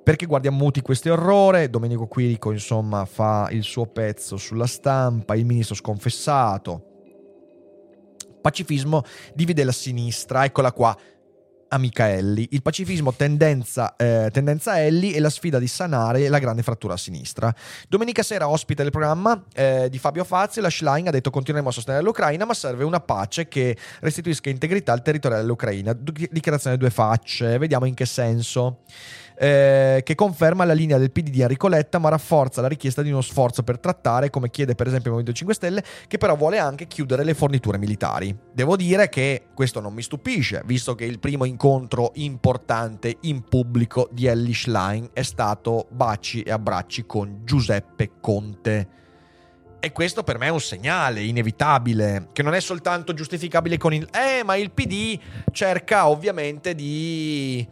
Perché 0.03 0.25
guardiamo 0.25 0.59
muti 0.59 0.81
questo 0.81 1.13
errore? 1.13 1.69
Domenico 1.69 2.07
Quirico, 2.07 2.51
insomma, 2.51 3.05
fa 3.05 3.49
il 3.51 3.63
suo 3.63 3.87
pezzo 3.87 4.37
sulla 4.37 4.67
stampa, 4.67 5.35
il 5.35 5.45
ministro 5.45 5.75
sconfessato 5.75 6.95
pacifismo 8.47 9.03
divide 9.35 9.65
la 9.65 9.73
sinistra, 9.73 10.45
eccola 10.45 10.71
qua, 10.71 10.97
amica 11.71 12.09
Ellie. 12.09 12.47
Il 12.51 12.63
pacifismo 12.63 13.13
tendenza, 13.13 13.97
eh, 13.97 14.29
tendenza 14.33 14.81
Ellie 14.81 15.17
e 15.17 15.19
la 15.19 15.31
sfida 15.31 15.59
di 15.59 15.67
sanare 15.67 16.29
la 16.29 16.39
grande 16.39 16.63
frattura 16.63 16.95
a 16.95 16.97
sinistra. 16.97 17.53
Domenica 17.89 18.23
sera 18.23 18.49
ospite 18.49 18.85
del 18.85 18.93
programma 18.93 19.43
eh, 19.53 19.89
di 19.91 19.99
Fabio 19.99 20.23
Fazio, 20.23 20.63
la 20.63 20.71
Schlein 20.71 21.09
ha 21.09 21.11
detto 21.11 21.31
continueremo 21.31 21.71
a 21.71 21.73
sostenere 21.73 22.05
l'Ucraina 22.05 22.45
ma 22.45 22.55
serve 22.55 22.85
una 22.85 23.01
pace 23.01 23.49
che 23.49 23.77
restituisca 23.99 24.49
integrità 24.49 24.93
al 24.93 25.03
territorio 25.03 25.39
dell'Ucraina. 25.39 25.93
Dichiarazione 25.93 26.77
due 26.77 26.91
facce, 26.91 27.59
vediamo 27.59 27.87
in 27.87 27.95
che 27.95 28.07
senso 28.07 28.83
eh, 29.39 30.01
che 30.03 30.15
conferma 30.15 30.65
la 30.65 30.73
linea 30.73 30.99
del 30.99 31.11
PD 31.11 31.29
di 31.29 31.43
Enrico 31.43 31.69
Letta, 31.69 31.99
ma 31.99 32.09
rafforza 32.09 32.61
la 32.61 32.69
richiesta 32.69 33.03
di 33.03 33.11
uno 33.11 33.21
sforzo 33.21 33.63
per 33.63 33.79
trattare, 33.79 34.31
come 34.31 34.51
chiede 34.51 34.75
per 34.75 34.87
esempio 34.87 35.11
il 35.11 35.17
Movimento 35.17 35.37
5 35.37 35.55
Stelle, 35.55 35.85
che 36.09 36.19
però 36.19 36.37
vuole 36.37 36.59
anche 36.59 36.87
chiudere 36.87 37.25
le 37.25 37.35
forniture 37.35 37.79
militari. 37.79 38.37
Devo 38.53 38.77
dire 38.77 39.09
che 39.09 39.47
questo 39.55 39.81
non 39.81 39.93
mi 39.93 40.03
stupisce, 40.03 40.63
visto 40.65 40.95
che 40.95 41.05
il 41.05 41.19
primo 41.19 41.45
incontro 41.45 42.13
importante 42.15 43.19
in 43.23 43.43
pubblico 43.43 44.09
di 44.11 44.27
Ellie 44.27 44.55
Schlein 44.55 45.11
è 45.13 45.23
stato 45.23 45.87
baci 45.91 46.43
e 46.43 46.51
abbracci 46.51 47.05
con 47.07 47.43
Giuseppe 47.45 48.13
Conte. 48.21 48.89
E 49.79 49.93
questo 49.93 50.25
per 50.25 50.39
me 50.39 50.47
è 50.47 50.51
un 50.51 50.61
segnale 50.61 51.23
inevitabile, 51.23 52.29
che 52.33 52.43
non 52.43 52.55
è 52.55 52.61
soltanto 52.61 53.13
giustificabile 53.13 53.77
con 53.77 53.93
il... 53.93 54.09
Eh, 54.11 54.43
ma 54.43 54.57
il 54.57 54.73
PD 54.73 55.19
cerca 55.53 56.09
ovviamente 56.09 56.75
di 56.75 57.65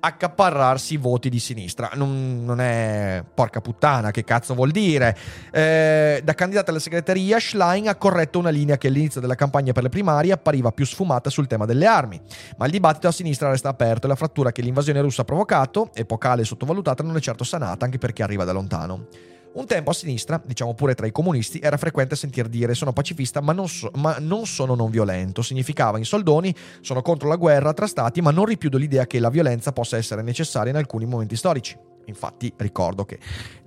accaparrarsi 0.00 0.96
voti 0.96 1.28
di 1.28 1.38
sinistra. 1.38 1.90
Non, 1.94 2.44
non, 2.44 2.60
è 2.60 3.22
porca 3.32 3.60
puttana, 3.60 4.10
che 4.10 4.24
cazzo 4.24 4.54
vuol 4.54 4.70
dire? 4.70 5.16
Eh, 5.52 6.20
da 6.24 6.34
candidata 6.34 6.70
alla 6.70 6.80
segreteria, 6.80 7.38
Schlein 7.38 7.88
ha 7.88 7.94
corretto 7.94 8.38
una 8.38 8.50
linea 8.50 8.78
che 8.78 8.88
all'inizio 8.88 9.20
della 9.20 9.34
campagna 9.34 9.72
per 9.72 9.82
le 9.82 9.88
primarie 9.88 10.32
appariva 10.32 10.72
più 10.72 10.84
sfumata 10.84 11.30
sul 11.30 11.46
tema 11.46 11.66
delle 11.66 11.86
armi. 11.86 12.20
Ma 12.56 12.64
il 12.64 12.72
dibattito 12.72 13.08
a 13.08 13.12
sinistra 13.12 13.50
resta 13.50 13.68
aperto 13.68 14.06
e 14.06 14.08
la 14.08 14.16
frattura 14.16 14.52
che 14.52 14.62
l'invasione 14.62 15.00
russa 15.00 15.22
ha 15.22 15.24
provocato, 15.24 15.90
epocale 15.94 16.42
e 16.42 16.44
sottovalutata, 16.44 17.02
non 17.02 17.16
è 17.16 17.20
certo 17.20 17.44
sanata, 17.44 17.84
anche 17.84 17.98
perché 17.98 18.22
arriva 18.22 18.44
da 18.44 18.52
lontano. 18.52 19.06
Un 19.52 19.66
tempo 19.66 19.90
a 19.90 19.92
sinistra, 19.92 20.40
diciamo 20.44 20.74
pure 20.74 20.94
tra 20.94 21.06
i 21.06 21.12
comunisti, 21.12 21.58
era 21.58 21.76
frequente 21.76 22.14
sentir 22.14 22.46
dire 22.46 22.74
sono 22.74 22.92
pacifista 22.92 23.40
ma 23.40 23.52
non, 23.52 23.68
so, 23.68 23.90
ma 23.96 24.16
non, 24.20 24.46
sono 24.46 24.76
non 24.76 24.90
violento. 24.90 25.42
Significava 25.42 25.98
in 25.98 26.04
soldoni 26.04 26.54
sono 26.80 27.02
contro 27.02 27.28
la 27.28 27.34
guerra 27.34 27.72
tra 27.72 27.88
stati 27.88 28.20
ma 28.20 28.30
non 28.30 28.44
ripiudo 28.44 28.78
l'idea 28.78 29.06
che 29.06 29.18
la 29.18 29.28
violenza 29.28 29.72
possa 29.72 29.96
essere 29.96 30.22
necessaria 30.22 30.70
in 30.70 30.76
alcuni 30.76 31.04
momenti 31.04 31.34
storici. 31.34 31.76
Infatti 32.06 32.52
ricordo 32.56 33.04
che 33.04 33.18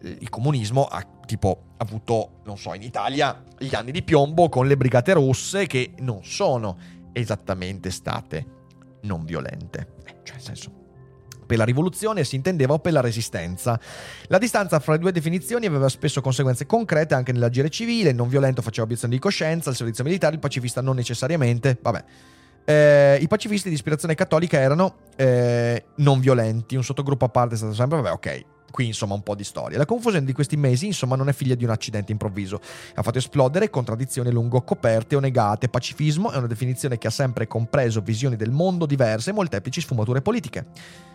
il 0.02 0.30
comunismo 0.30 0.86
ha 0.86 1.06
tipo 1.26 1.74
avuto, 1.78 2.42
non 2.46 2.58
so, 2.58 2.74
in 2.74 2.82
Italia 2.82 3.44
gli 3.58 3.76
anni 3.76 3.92
di 3.92 4.04
piombo 4.04 4.48
con 4.48 4.68
le 4.68 4.78
brigate 4.78 5.14
rosse 5.14 5.68
che 5.68 5.94
non 6.00 6.24
sono 6.24 6.78
esattamente 7.12 7.90
state 7.92 8.46
non 9.02 9.26
violente. 9.26 9.96
Eh, 10.06 10.16
cioè, 10.24 10.36
nel 10.36 10.46
senso, 10.46 10.72
per 11.44 11.58
la 11.58 11.64
rivoluzione 11.64 12.24
si 12.24 12.36
intendeva 12.36 12.74
o 12.74 12.80
per 12.80 12.94
la 12.94 13.02
resistenza. 13.02 13.80
La 14.28 14.38
distanza 14.38 14.80
fra 14.80 14.94
le 14.94 15.00
due 15.00 15.12
definizioni 15.12 15.66
aveva 15.66 15.90
spesso 15.90 16.22
conseguenze 16.22 16.66
concrete 16.66 17.14
anche 17.14 17.32
nell'agire 17.32 17.70
civile, 17.70 18.10
il 18.10 18.16
non 18.16 18.28
violento 18.28 18.62
faceva 18.62 18.84
obiezione 18.84 19.14
di 19.14 19.20
coscienza, 19.20 19.70
il 19.70 19.76
servizio 19.76 20.04
militare, 20.04 20.34
il 20.34 20.40
pacifista 20.40 20.82
non 20.82 20.96
necessariamente, 20.96 21.78
vabbè. 21.82 22.04
Eh, 22.66 23.18
I 23.22 23.28
pacifisti 23.28 23.68
di 23.68 23.76
ispirazione 23.76 24.16
cattolica 24.16 24.58
erano 24.58 24.96
eh, 25.18 25.84
non 25.96 26.20
violenti, 26.20 26.76
un 26.76 26.84
sottogruppo 26.84 27.26
a 27.26 27.30
parte 27.30 27.56
è 27.56 27.58
stato 27.58 27.74
sempre, 27.74 28.02
vabbè, 28.02 28.14
ok, 28.14 28.46
Qui 28.74 28.88
insomma 28.88 29.14
un 29.14 29.22
po' 29.22 29.36
di 29.36 29.44
storia. 29.44 29.78
La 29.78 29.86
confusione 29.86 30.26
di 30.26 30.34
questi 30.34 30.58
mesi 30.58 30.88
insomma 30.88 31.16
non 31.16 31.30
è 31.30 31.34
figlia 31.34 31.54
di 31.54 31.64
un 31.64 31.70
accidente 31.70 32.12
improvviso. 32.12 32.60
Ha 32.96 33.04
fatto 33.04 33.20
esplodere 33.20 33.70
contraddizioni 33.70 34.32
lungo 34.32 34.64
coperte 34.64 35.16
o 35.16 35.20
negate. 35.20 35.70
Pacifismo 35.70 36.32
è 36.32 36.38
una 36.38 36.48
definizione 36.48 36.98
che 36.98 37.06
ha 37.06 37.12
sempre 37.12 37.46
compreso 37.46 38.02
visioni 38.02 38.36
del 38.36 38.50
mondo 38.50 38.88
diverse 38.88 39.30
e 39.30 39.34
molteplici 39.34 39.80
sfumature 39.80 40.24
politiche. 40.24 40.66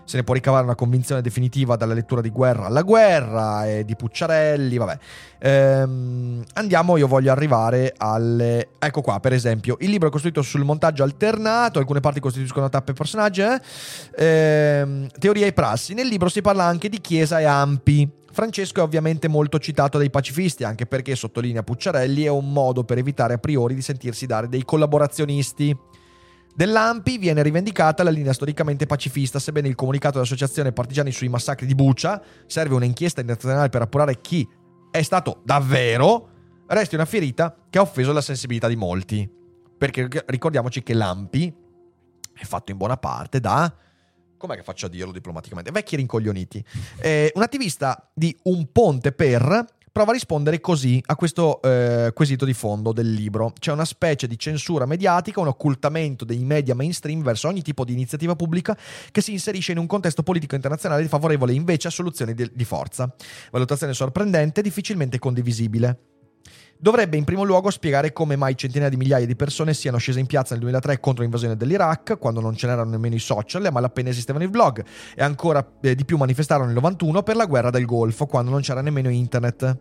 Se 0.05 0.17
ne 0.17 0.23
può 0.23 0.33
ricavare 0.33 0.65
una 0.65 0.77
convinzione 0.77 1.21
definitiva 1.21 1.77
dalla 1.77 1.93
lettura 1.93 2.23
di 2.23 2.31
Guerra 2.31 2.65
alla 2.67 2.81
guerra 2.81 3.67
e 3.67 3.85
di 3.85 3.95
Pucciarelli, 3.95 4.79
vabbè. 4.79 4.99
Ehm, 5.41 6.43
andiamo, 6.55 6.97
io 6.97 7.07
voglio 7.07 7.31
arrivare 7.31 7.93
alle... 7.97 8.69
Ecco 8.79 9.03
qua, 9.03 9.21
per 9.21 9.35
esempio, 9.35 9.77
il 9.81 9.91
libro 9.91 10.09
è 10.09 10.11
costruito 10.11 10.41
sul 10.41 10.65
montaggio 10.65 11.03
alternato, 11.03 11.79
alcune 11.79 12.01
parti 12.01 12.21
costituiscono 12.21 12.71
tappe 12.71 12.95
personaggi, 12.95 13.43
eh? 13.43 13.61
ehm, 14.17 15.09
teoria 15.19 15.45
e 15.45 15.53
prassi. 15.53 15.93
Nel 15.93 16.07
libro 16.07 16.31
si 16.31 16.41
parla 16.41 16.65
anche 16.65 16.89
di 16.89 17.03
Chiesa 17.03 17.41
e 17.41 17.45
Ampi. 17.49 18.09
Francesco 18.31 18.81
è 18.81 18.83
ovviamente 18.85 19.27
molto 19.27 19.59
citato 19.59 19.99
dai 19.99 20.11
pacifisti, 20.11 20.63
anche 20.63 20.87
perché, 20.87 21.17
sottolinea 21.17 21.65
Pucciarelli, 21.65 22.23
è 22.23 22.29
un 22.29 22.53
modo 22.53 22.85
per 22.85 22.99
evitare 22.99 23.35
a 23.35 23.39
priori 23.39 23.75
di 23.75 23.83
sentirsi 23.83 24.27
dare 24.27 24.49
dei 24.49 24.65
collaborazionisti. 24.65 25.77
Dell'AMPI 26.55 27.19
viene 27.19 27.43
rivendicata 27.43 28.03
la 28.03 28.11
linea 28.11 28.33
storicamente 28.33 28.87
pacifista, 28.87 29.39
sebbene 29.39 29.69
il 29.69 29.75
comunicato 29.75 30.15
dell'Associazione 30.15 30.73
Partigiani 30.73 31.13
sui 31.13 31.29
massacri 31.29 31.67
di 31.67 31.75
Bucia 31.75 32.23
serve 32.47 32.75
un'inchiesta 32.75 33.21
internazionale 33.21 33.69
per 33.69 33.83
appurare 33.83 34.21
chi 34.21 34.49
è 34.91 35.03
stato 35.03 35.41
davvero, 35.45 36.29
resti 36.67 36.97
una 36.97 37.05
ferita 37.05 37.57
che 37.71 37.79
ha 37.79 37.83
offeso 37.83 38.13
la 38.13 38.21
sensibilità 38.21 38.69
di 38.69 38.77
molti. 38.77 39.29
Perché 39.79 40.09
ricordiamoci 40.27 40.83
che 40.83 40.95
l'AMPI 40.95 41.55
è 42.35 42.45
fatto 42.45 42.73
in 42.73 42.77
buona 42.77 42.97
parte 42.97 43.39
da 43.39 43.73
Com'è 44.39 44.55
che 44.55 44.63
faccio 44.63 44.87
a 44.87 44.89
dirlo 44.89 45.13
diplomaticamente? 45.13 45.71
Vecchi 45.71 45.97
rincoglioniti. 45.97 46.65
Eh, 47.01 47.33
un 47.35 47.43
attivista 47.43 48.09
di 48.15 48.35
Un 48.45 48.71
Ponte 48.73 49.13
per 49.13 49.67
prova 49.91 50.13
a 50.13 50.15
rispondere 50.15 50.61
così 50.61 51.03
a 51.07 51.17
questo 51.17 51.61
eh, 51.61 52.13
quesito 52.15 52.45
di 52.45 52.55
fondo 52.55 52.93
del 52.93 53.13
libro. 53.13 53.53
C'è 53.59 53.73
una 53.73 53.85
specie 53.85 54.29
di 54.29 54.39
censura 54.39 54.87
mediatica, 54.87 55.41
un 55.41 55.49
occultamento 55.49 56.25
dei 56.25 56.45
media 56.45 56.77
mainstream 56.77 57.21
verso 57.23 57.49
ogni 57.49 57.63
tipo 57.63 57.85
di 57.85 57.95
iniziativa 57.95 58.37
pubblica 58.37 58.79
che 59.11 59.21
si 59.21 59.33
inserisce 59.33 59.73
in 59.73 59.79
un 59.79 59.89
contesto 59.89 60.23
politico 60.23 60.55
internazionale 60.55 61.09
favorevole 61.09 61.53
invece 61.53 61.89
a 61.89 61.91
soluzioni 61.91 62.33
di, 62.33 62.49
di 62.55 62.65
forza. 62.65 63.13
Valutazione 63.51 63.93
sorprendente, 63.93 64.63
difficilmente 64.63 65.19
condivisibile 65.19 66.18
dovrebbe 66.79 67.17
in 67.17 67.25
primo 67.25 67.43
luogo 67.43 67.71
spiegare 67.71 68.13
come 68.13 68.37
mai 68.37 68.57
centinaia 68.57 68.89
di 68.89 68.97
migliaia 68.97 69.27
di 69.27 69.37
persone 69.37 69.75
siano 69.75 69.99
scese 69.99 70.21
in 70.21 70.27
piazza 70.27 70.53
nel 70.53 70.63
2003 70.63 71.01
contro 71.01 71.23
l'invasione 71.23 71.57
dell'Iraq, 71.57 72.19
quando 72.19 72.41
non 72.41 72.57
ce 72.57 72.67
n'erano 72.67 72.91
nemmeno 72.91 73.15
i 73.15 73.21
social, 73.21 73.67
e 73.67 73.71
malapena 73.71 74.09
esistevano 74.09 74.45
i 74.45 74.49
vlog, 74.49 74.85
e 75.15 75.23
ancora 75.23 75.67
eh, 75.83 75.95
di 75.95 76.05
più 76.05 76.17
manifestarono 76.17 76.67
nel 76.67 76.77
91 76.77 77.23
per 77.23 77.37
la 77.37 77.47
guerra 77.47 77.71
del 77.71 77.85
Golfo, 77.85 78.27
quando 78.27 78.51
non 78.51 78.61
c'era 78.61 78.81
nemmeno 78.81 79.09
internet. 79.09 79.79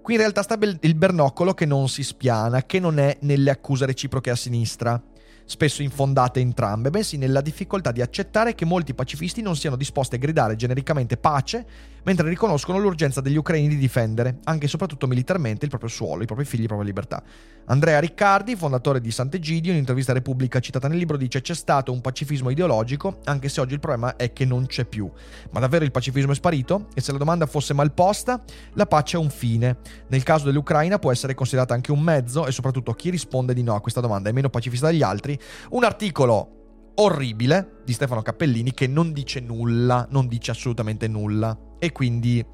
Qui 0.00 0.14
in 0.14 0.20
realtà 0.20 0.42
sta 0.42 0.56
il 0.58 0.94
bernoccolo 0.94 1.52
che 1.52 1.66
non 1.66 1.88
si 1.88 2.02
spiana, 2.02 2.64
che 2.64 2.80
non 2.80 2.98
è 2.98 3.18
nelle 3.20 3.50
accuse 3.50 3.84
reciproche 3.84 4.30
a 4.30 4.36
sinistra 4.36 5.00
spesso 5.48 5.82
infondate 5.82 6.40
entrambe, 6.40 6.90
bensì 6.90 7.16
nella 7.16 7.40
difficoltà 7.40 7.90
di 7.90 8.02
accettare 8.02 8.54
che 8.54 8.66
molti 8.66 8.92
pacifisti 8.92 9.40
non 9.40 9.56
siano 9.56 9.76
disposti 9.76 10.16
a 10.16 10.18
gridare 10.18 10.56
genericamente 10.56 11.16
pace, 11.16 11.66
mentre 12.08 12.26
riconoscono 12.26 12.78
l'urgenza 12.78 13.20
degli 13.20 13.36
ucraini 13.36 13.68
di 13.68 13.76
difendere, 13.76 14.38
anche 14.44 14.64
e 14.64 14.68
soprattutto 14.70 15.06
militarmente, 15.06 15.64
il 15.66 15.68
proprio 15.68 15.90
suolo, 15.90 16.22
i 16.22 16.26
propri 16.26 16.46
figli, 16.46 16.62
la 16.62 16.68
propria 16.68 16.88
libertà. 16.88 17.22
Andrea 17.66 18.00
Riccardi, 18.00 18.56
fondatore 18.56 19.02
di 19.02 19.10
Sant'Egidio, 19.10 19.68
in 19.68 19.74
un'intervista 19.74 20.12
a 20.12 20.14
Repubblica 20.14 20.58
citata 20.58 20.88
nel 20.88 20.96
libro, 20.96 21.18
dice 21.18 21.42
c'è 21.42 21.52
stato 21.52 21.92
un 21.92 22.00
pacifismo 22.00 22.48
ideologico, 22.48 23.18
anche 23.24 23.50
se 23.50 23.60
oggi 23.60 23.74
il 23.74 23.80
problema 23.80 24.16
è 24.16 24.32
che 24.32 24.46
non 24.46 24.64
c'è 24.64 24.86
più. 24.86 25.06
Ma 25.50 25.60
davvero 25.60 25.84
il 25.84 25.90
pacifismo 25.90 26.32
è 26.32 26.34
sparito? 26.34 26.86
E 26.94 27.02
se 27.02 27.12
la 27.12 27.18
domanda 27.18 27.44
fosse 27.44 27.74
mal 27.74 27.92
posta, 27.92 28.42
la 28.72 28.86
pace 28.86 29.16
ha 29.16 29.20
un 29.20 29.28
fine. 29.28 29.76
Nel 30.08 30.22
caso 30.22 30.46
dell'Ucraina 30.46 30.98
può 30.98 31.12
essere 31.12 31.34
considerata 31.34 31.74
anche 31.74 31.92
un 31.92 32.00
mezzo 32.00 32.46
e 32.46 32.52
soprattutto 32.52 32.94
chi 32.94 33.10
risponde 33.10 33.52
di 33.52 33.62
no 33.62 33.74
a 33.74 33.82
questa 33.82 34.00
domanda 34.00 34.30
è 34.30 34.32
meno 34.32 34.48
pacifista 34.48 34.86
degli 34.86 35.02
altri 35.02 35.38
un 35.72 35.84
articolo 35.84 36.92
orribile 36.94 37.82
di 37.84 37.92
Stefano 37.92 38.22
Cappellini 38.22 38.72
che 38.72 38.86
non 38.86 39.12
dice 39.12 39.40
nulla, 39.40 40.06
non 40.08 40.26
dice 40.26 40.52
assolutamente 40.52 41.06
nulla. 41.06 41.67
E 41.78 41.92
quindi, 41.92 42.44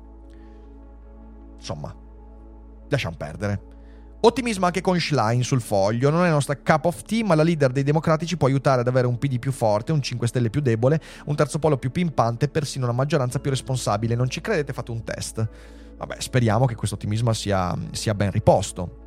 insomma, 1.57 1.95
lasciamo 2.89 3.17
perdere. 3.17 3.73
Ottimismo 4.21 4.65
anche 4.65 4.81
con 4.81 4.99
Schlein 4.99 5.43
sul 5.43 5.61
foglio. 5.61 6.09
Non 6.09 6.23
è 6.23 6.29
la 6.29 6.33
nostra 6.33 6.57
cup 6.57 6.87
of 6.87 7.03
tea, 7.03 7.25
ma 7.25 7.35
la 7.35 7.43
leader 7.43 7.73
dei 7.73 7.83
democratici 7.83 8.39
può 8.39 8.49
aiutare 8.49 8.81
ad 8.81 8.89
avere 8.89 9.07
un 9.07 9.19
PD 9.19 9.39
più 9.39 9.53
forte, 9.53 9.93
un 9.93 10.01
5 10.01 10.27
Stelle 10.27 10.49
più 10.49 10.63
debole, 10.63 11.01
un 11.27 11.37
terzo 11.37 11.59
polo 11.59 11.77
più 11.77 11.91
pimpante 11.91 12.49
persino 12.49 12.87
una 12.87 12.95
maggioranza 12.95 13.39
più 13.39 13.51
responsabile. 13.51 14.15
Non 14.15 14.31
ci 14.31 14.41
credete? 14.41 14.73
Fate 14.73 14.91
un 14.91 15.05
test. 15.05 15.47
Vabbè, 15.99 16.17
speriamo 16.21 16.65
che 16.65 16.75
questo 16.75 16.97
ottimismo 16.97 17.33
sia, 17.35 17.77
sia 17.91 18.15
ben 18.15 18.31
riposto 18.31 19.03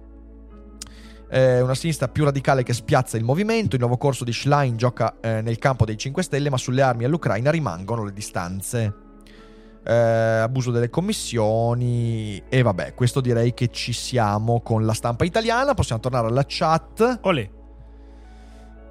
una 1.30 1.76
sinistra 1.76 2.08
più 2.08 2.24
radicale 2.24 2.64
che 2.64 2.74
spiazza 2.74 3.18
il 3.18 3.24
movimento. 3.24 3.76
Il 3.76 3.82
nuovo 3.82 3.98
corso 3.98 4.24
di 4.24 4.32
Schlein 4.32 4.78
gioca 4.78 5.18
eh, 5.20 5.42
nel 5.42 5.58
campo 5.58 5.86
dei 5.86 5.98
5 5.98 6.24
Stelle, 6.24 6.50
ma 6.50 6.58
sulle 6.58 6.82
armi 6.82 7.04
all'Ucraina 7.04 7.52
rimangono 7.52 8.04
le 8.04 8.14
distanze. 8.14 9.07
Eh, 9.90 9.94
abuso 9.94 10.72
delle 10.72 10.90
commissioni. 10.90 12.44
E 12.50 12.62
vabbè, 12.62 12.94
questo 12.94 13.22
direi 13.22 13.54
che 13.54 13.70
ci 13.72 13.94
siamo 13.94 14.60
con 14.60 14.86
la 14.86 14.94
stampa 14.94 15.24
italiana. 15.24 15.74
Possiamo 15.76 16.02
tornare 16.02 16.28
alla 16.28 16.44
chat. 16.46 17.20
Olè. 17.22 17.50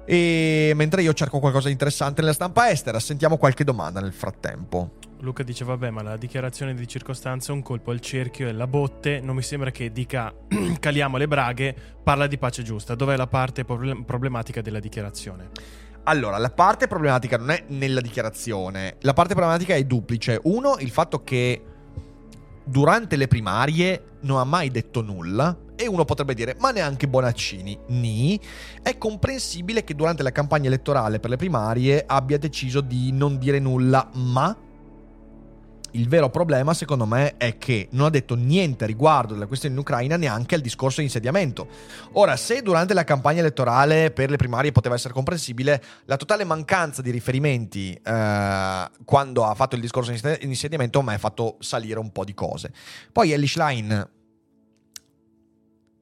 E 0.09 0.71
mentre 0.73 1.03
io 1.03 1.13
cerco 1.13 1.37
qualcosa 1.39 1.67
di 1.67 1.73
interessante 1.73 2.21
nella 2.21 2.33
stampa 2.33 2.71
estera, 2.71 2.97
sentiamo 2.99 3.37
qualche 3.37 3.63
domanda 3.63 3.99
nel 3.99 4.13
frattempo. 4.13 4.93
Luca 5.19 5.43
dice: 5.43 5.65
Vabbè, 5.65 5.91
ma 5.91 6.01
la 6.01 6.17
dichiarazione 6.17 6.73
di 6.73 6.87
circostanza 6.87 7.51
è 7.51 7.55
un 7.55 7.61
colpo 7.61 7.91
al 7.91 7.99
cerchio 7.99 8.47
e 8.47 8.51
la 8.53 8.65
botte. 8.65 9.19
Non 9.19 9.35
mi 9.35 9.43
sembra 9.43 9.69
che 9.69 9.91
dica 9.91 10.33
caliamo 10.79 11.17
le 11.17 11.27
braghe, 11.27 11.75
parla 12.01 12.25
di 12.25 12.39
pace 12.39 12.63
giusta. 12.63 12.95
Dov'è 12.95 13.15
la 13.15 13.27
parte 13.27 13.65
problematica 13.65 14.61
della 14.61 14.79
dichiarazione? 14.79 15.49
Allora, 16.09 16.37
la 16.37 16.49
parte 16.49 16.87
problematica 16.87 17.37
non 17.37 17.49
è 17.49 17.65
nella 17.67 17.99
dichiarazione, 17.99 18.95
la 19.01 19.11
parte 19.11 19.33
problematica 19.33 19.75
è 19.75 19.83
duplice. 19.83 20.39
Uno, 20.43 20.77
il 20.79 20.89
fatto 20.89 21.21
che 21.21 21.61
durante 22.63 23.17
le 23.17 23.27
primarie 23.27 24.15
non 24.21 24.39
ha 24.39 24.45
mai 24.45 24.69
detto 24.69 25.01
nulla 25.01 25.55
e 25.75 25.85
uno 25.85 26.05
potrebbe 26.05 26.33
dire, 26.33 26.55
ma 26.59 26.71
neanche 26.71 27.09
Bonaccini. 27.09 27.77
Ni. 27.87 28.39
È 28.81 28.97
comprensibile 28.97 29.83
che 29.83 29.95
durante 29.95 30.23
la 30.23 30.31
campagna 30.31 30.67
elettorale 30.67 31.19
per 31.19 31.29
le 31.29 31.35
primarie 31.35 32.05
abbia 32.07 32.37
deciso 32.37 32.79
di 32.79 33.11
non 33.11 33.37
dire 33.37 33.59
nulla, 33.59 34.09
ma 34.13 34.55
il 35.91 36.07
vero 36.07 36.29
problema, 36.29 36.73
secondo 36.73 37.05
me, 37.05 37.37
è 37.37 37.57
che 37.57 37.87
non 37.91 38.07
ha 38.07 38.09
detto 38.09 38.35
niente 38.35 38.85
riguardo 38.85 39.33
della 39.33 39.47
questione 39.47 39.75
in 39.75 39.81
Ucraina 39.81 40.17
neanche 40.17 40.55
al 40.55 40.61
discorso 40.61 40.99
di 40.99 41.05
insediamento. 41.05 41.67
Ora, 42.13 42.35
se 42.35 42.61
durante 42.61 42.93
la 42.93 43.03
campagna 43.03 43.39
elettorale 43.39 44.11
per 44.11 44.29
le 44.29 44.37
primarie 44.37 44.71
poteva 44.71 44.95
essere 44.95 45.13
comprensibile, 45.13 45.83
la 46.05 46.17
totale 46.17 46.43
mancanza 46.43 47.01
di 47.01 47.11
riferimenti 47.11 47.93
eh, 47.93 48.89
quando 49.05 49.45
ha 49.45 49.55
fatto 49.55 49.75
il 49.75 49.81
discorso 49.81 50.11
di 50.11 50.19
insediamento 50.41 51.01
mi 51.01 51.13
ha 51.13 51.17
fatto 51.17 51.57
salire 51.59 51.99
un 51.99 52.11
po' 52.11 52.23
di 52.23 52.33
cose. 52.33 52.71
Poi 53.11 53.31
Ellie 53.31 53.47
Schlein 53.47 54.09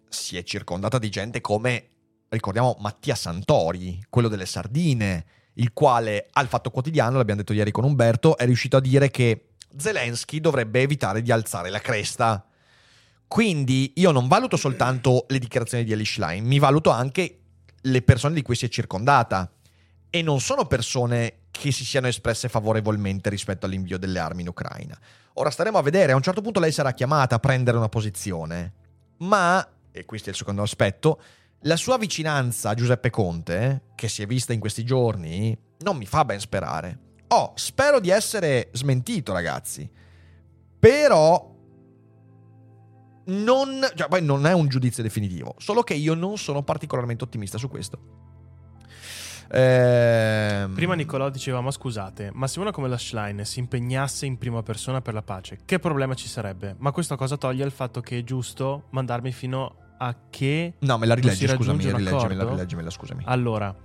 si 0.10 0.38
è 0.38 0.44
circondata 0.44 0.98
di 0.98 1.10
gente 1.10 1.42
come, 1.42 1.90
ricordiamo, 2.30 2.78
Mattia 2.80 3.16
Santori, 3.16 4.04
quello 4.10 4.28
delle 4.28 4.46
sardine, 4.46 5.26
il 5.56 5.72
quale 5.74 6.28
al 6.32 6.48
Fatto 6.48 6.70
Quotidiano, 6.70 7.18
l'abbiamo 7.18 7.42
detto 7.42 7.54
ieri 7.54 7.72
con 7.72 7.84
Umberto, 7.84 8.38
è 8.38 8.46
riuscito 8.46 8.78
a 8.78 8.82
dire 8.82 9.10
che 9.10 9.55
Zelensky 9.78 10.40
dovrebbe 10.40 10.82
evitare 10.82 11.22
di 11.22 11.32
alzare 11.32 11.70
la 11.70 11.80
cresta. 11.80 12.46
Quindi 13.28 13.94
io 13.96 14.12
non 14.12 14.28
valuto 14.28 14.58
soltanto 14.58 15.26
le 15.30 15.40
dichiarazioni 15.40 15.84
di 15.84 15.92
Elish 15.92 16.18
Line, 16.18 16.48
mi 16.48 16.60
valuto 16.60 16.90
anche 16.90 17.40
le 17.82 18.02
persone 18.02 18.34
di 18.34 18.42
cui 18.42 18.56
si 18.56 18.66
è 18.66 18.70
circondata. 18.70 19.52
E 20.10 20.22
non 20.22 20.40
sono 20.40 20.66
persone 20.66 21.40
che 21.52 21.72
si 21.72 21.84
siano 21.84 22.08
espresse 22.08 22.48
favorevolmente 22.48 23.30
rispetto 23.30 23.66
all'invio 23.66 23.98
delle 23.98 24.20
armi 24.20 24.42
in 24.42 24.48
Ucraina. 24.48 24.98
Ora 25.34 25.50
staremo 25.50 25.78
a 25.78 25.82
vedere, 25.82 26.14
a 26.14 26.16
un 26.16 26.22
certo 26.22 26.42
punto 26.42 26.60
lei 26.60 26.72
sarà 26.72 26.94
chiamata 26.94 27.36
a 27.36 27.40
prendere 27.40 27.76
una 27.76 27.90
posizione, 27.90 28.74
ma 29.18 29.68
e 29.96 30.04
questo 30.06 30.28
è 30.28 30.32
il 30.32 30.38
secondo 30.38 30.62
aspetto, 30.62 31.22
la 31.62 31.78
sua 31.78 31.98
vicinanza 31.98 32.70
a 32.70 32.74
Giuseppe 32.74 33.10
Conte, 33.10 33.84
che 33.96 34.10
si 34.10 34.22
è 34.22 34.26
vista 34.26 34.52
in 34.52 34.60
questi 34.60 34.84
giorni, 34.84 35.58
non 35.80 35.96
mi 35.96 36.06
fa 36.06 36.26
ben 36.26 36.40
sperare. 36.40 37.00
Oh, 37.36 37.52
spero 37.56 38.00
di 38.00 38.10
essere 38.10 38.70
smentito, 38.72 39.34
ragazzi. 39.34 39.90
Però 40.80 41.54
non, 43.26 43.86
cioè, 43.94 44.08
poi 44.08 44.24
non 44.24 44.46
è 44.46 44.54
un 44.54 44.70
giudizio 44.70 45.04
definitivo, 45.04 45.56
solo 45.58 45.84
che 45.84 45.96
io 45.96 46.14
non 46.14 46.38
sono 46.38 46.64
particolarmente 46.64 47.26
ottimista 47.26 47.58
su 47.58 47.68
questo. 47.68 48.00
Ehm... 49.52 50.74
Prima 50.76 50.94
Nicolò 50.94 51.30
diceva: 51.30 51.60
Ma 51.60 51.72
scusate, 51.72 52.32
ma 52.34 52.48
se 52.48 52.62
una 52.62 52.72
come 52.72 52.88
la 52.88 52.98
Schlein 52.98 53.44
si 53.44 53.60
impegnasse 53.60 54.26
in 54.26 54.38
prima 54.38 54.64
persona 54.64 55.02
per 55.02 55.14
la 55.14 55.22
pace, 55.22 55.60
che 55.66 55.78
problema 55.80 56.14
ci 56.14 56.30
sarebbe? 56.30 56.76
Ma 56.78 56.94
questa 56.94 57.18
cosa 57.18 57.36
toglie 57.36 57.66
il 57.66 57.72
fatto 57.72 58.00
che 58.00 58.20
è 58.20 58.24
giusto 58.24 58.86
mandarmi 58.92 59.34
fino 59.34 59.76
a 59.98 60.16
che. 60.30 60.76
No, 60.80 60.98
me 60.98 61.06
la 61.06 61.16
rileggi, 61.16 61.48
scusami, 61.48 61.84
rileggemela, 61.84 62.48
rileggemela, 62.50 62.90
scusami. 62.90 63.24
Allora, 63.26 63.76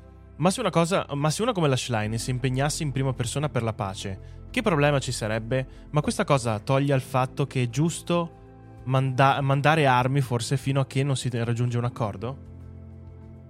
ma 0.40 0.50
se, 0.50 0.60
una 0.60 0.70
cosa, 0.70 1.06
ma 1.14 1.30
se 1.30 1.42
una 1.42 1.52
come 1.52 1.68
la 1.68 1.76
Schlein 1.76 2.18
si 2.18 2.30
impegnasse 2.30 2.82
in 2.82 2.92
prima 2.92 3.12
persona 3.12 3.50
per 3.50 3.62
la 3.62 3.74
pace, 3.74 4.38
che 4.50 4.62
problema 4.62 4.98
ci 4.98 5.12
sarebbe? 5.12 5.66
Ma 5.90 6.00
questa 6.00 6.24
cosa 6.24 6.58
toglie 6.58 6.94
il 6.94 7.02
fatto 7.02 7.46
che 7.46 7.64
è 7.64 7.68
giusto 7.68 8.38
manda- 8.84 9.38
mandare 9.42 9.84
armi 9.84 10.22
forse 10.22 10.56
fino 10.56 10.80
a 10.80 10.86
che 10.86 11.02
non 11.02 11.14
si 11.14 11.28
raggiunge 11.30 11.76
un 11.76 11.84
accordo? 11.84 12.48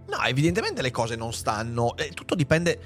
No, 0.09 0.21
evidentemente 0.25 0.83
le 0.83 0.91
cose 0.91 1.15
non 1.15 1.33
stanno. 1.33 1.97
Eh, 1.97 2.09
tutto 2.09 2.35
dipende. 2.35 2.81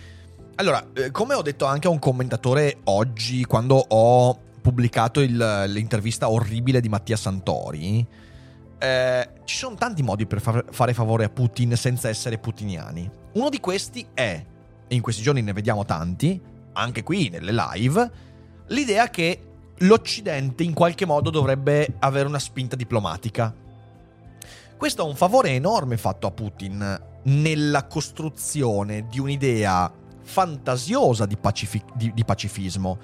Allora, 0.57 0.86
eh, 0.92 1.11
come 1.11 1.32
ho 1.32 1.40
detto 1.40 1.64
anche 1.64 1.86
a 1.86 1.90
un 1.90 1.98
commentatore 1.98 2.80
oggi, 2.84 3.46
quando 3.46 3.76
ho 3.76 4.38
pubblicato 4.61 5.20
il, 5.20 5.64
l'intervista 5.68 6.28
orribile 6.28 6.82
di 6.82 6.90
Mattia 6.90 7.16
Santori, 7.16 8.07
eh, 8.85 9.28
ci 9.45 9.57
sono 9.57 9.76
tanti 9.76 10.03
modi 10.03 10.26
per 10.26 10.43
far, 10.43 10.66
fare 10.70 10.93
favore 10.93 11.24
a 11.24 11.30
Putin 11.30 11.74
senza 11.76 12.11
essere 12.11 12.37
putiniani. 12.37 13.11
Uno 13.32 13.49
di 13.49 13.59
questi 13.59 14.07
è, 14.12 14.45
e 14.87 14.95
in 14.95 15.01
questi 15.01 15.22
giorni 15.22 15.41
ne 15.41 15.55
vediamo 15.55 15.87
tanti, 15.87 16.39
anche 16.74 17.03
qui 17.03 17.30
nelle 17.30 17.53
live, 17.53 18.11
l'idea 18.68 19.09
che 19.09 19.41
l'Occidente 19.78 20.62
in 20.62 20.74
qualche 20.74 21.07
modo 21.07 21.30
dovrebbe 21.30 21.95
avere 22.01 22.28
una 22.28 22.39
spinta 22.39 22.76
diplomatica. 22.76 23.55
Questo 24.76 25.03
è 25.03 25.09
un 25.09 25.16
favore 25.16 25.51
enorme 25.51 25.97
fatto 25.97 26.26
a 26.26 26.30
Putin 26.30 27.03
nella 27.22 27.87
costruzione 27.87 29.07
di 29.09 29.18
un'idea 29.18 29.91
fantasiosa 30.20 31.24
di, 31.24 31.37
pacifi- 31.37 31.85
di, 31.95 32.12
di 32.12 32.24
pacifismo, 32.24 32.99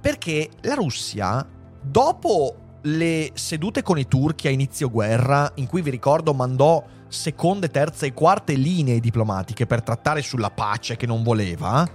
perché 0.00 0.48
la 0.62 0.74
Russia, 0.74 1.46
dopo 1.82 2.65
le 2.86 3.30
sedute 3.34 3.82
con 3.82 3.98
i 3.98 4.06
turchi 4.06 4.46
a 4.46 4.50
inizio 4.50 4.90
guerra, 4.90 5.50
in 5.54 5.66
cui 5.66 5.82
vi 5.82 5.90
ricordo 5.90 6.32
mandò 6.32 6.84
seconde, 7.08 7.70
terze 7.70 8.06
e 8.06 8.12
quarte 8.12 8.54
linee 8.54 9.00
diplomatiche 9.00 9.66
per 9.66 9.82
trattare 9.82 10.22
sulla 10.22 10.50
pace 10.50 10.96
che 10.96 11.06
non 11.06 11.22
voleva, 11.22 11.88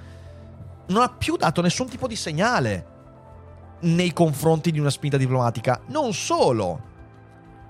non 0.87 1.01
ha 1.01 1.09
più 1.09 1.37
dato 1.37 1.61
nessun 1.61 1.87
tipo 1.87 2.07
di 2.07 2.15
segnale 2.15 2.87
nei 3.81 4.11
confronti 4.13 4.71
di 4.71 4.79
una 4.79 4.89
spinta 4.89 5.17
diplomatica. 5.17 5.81
Non 5.87 6.13
solo, 6.13 6.81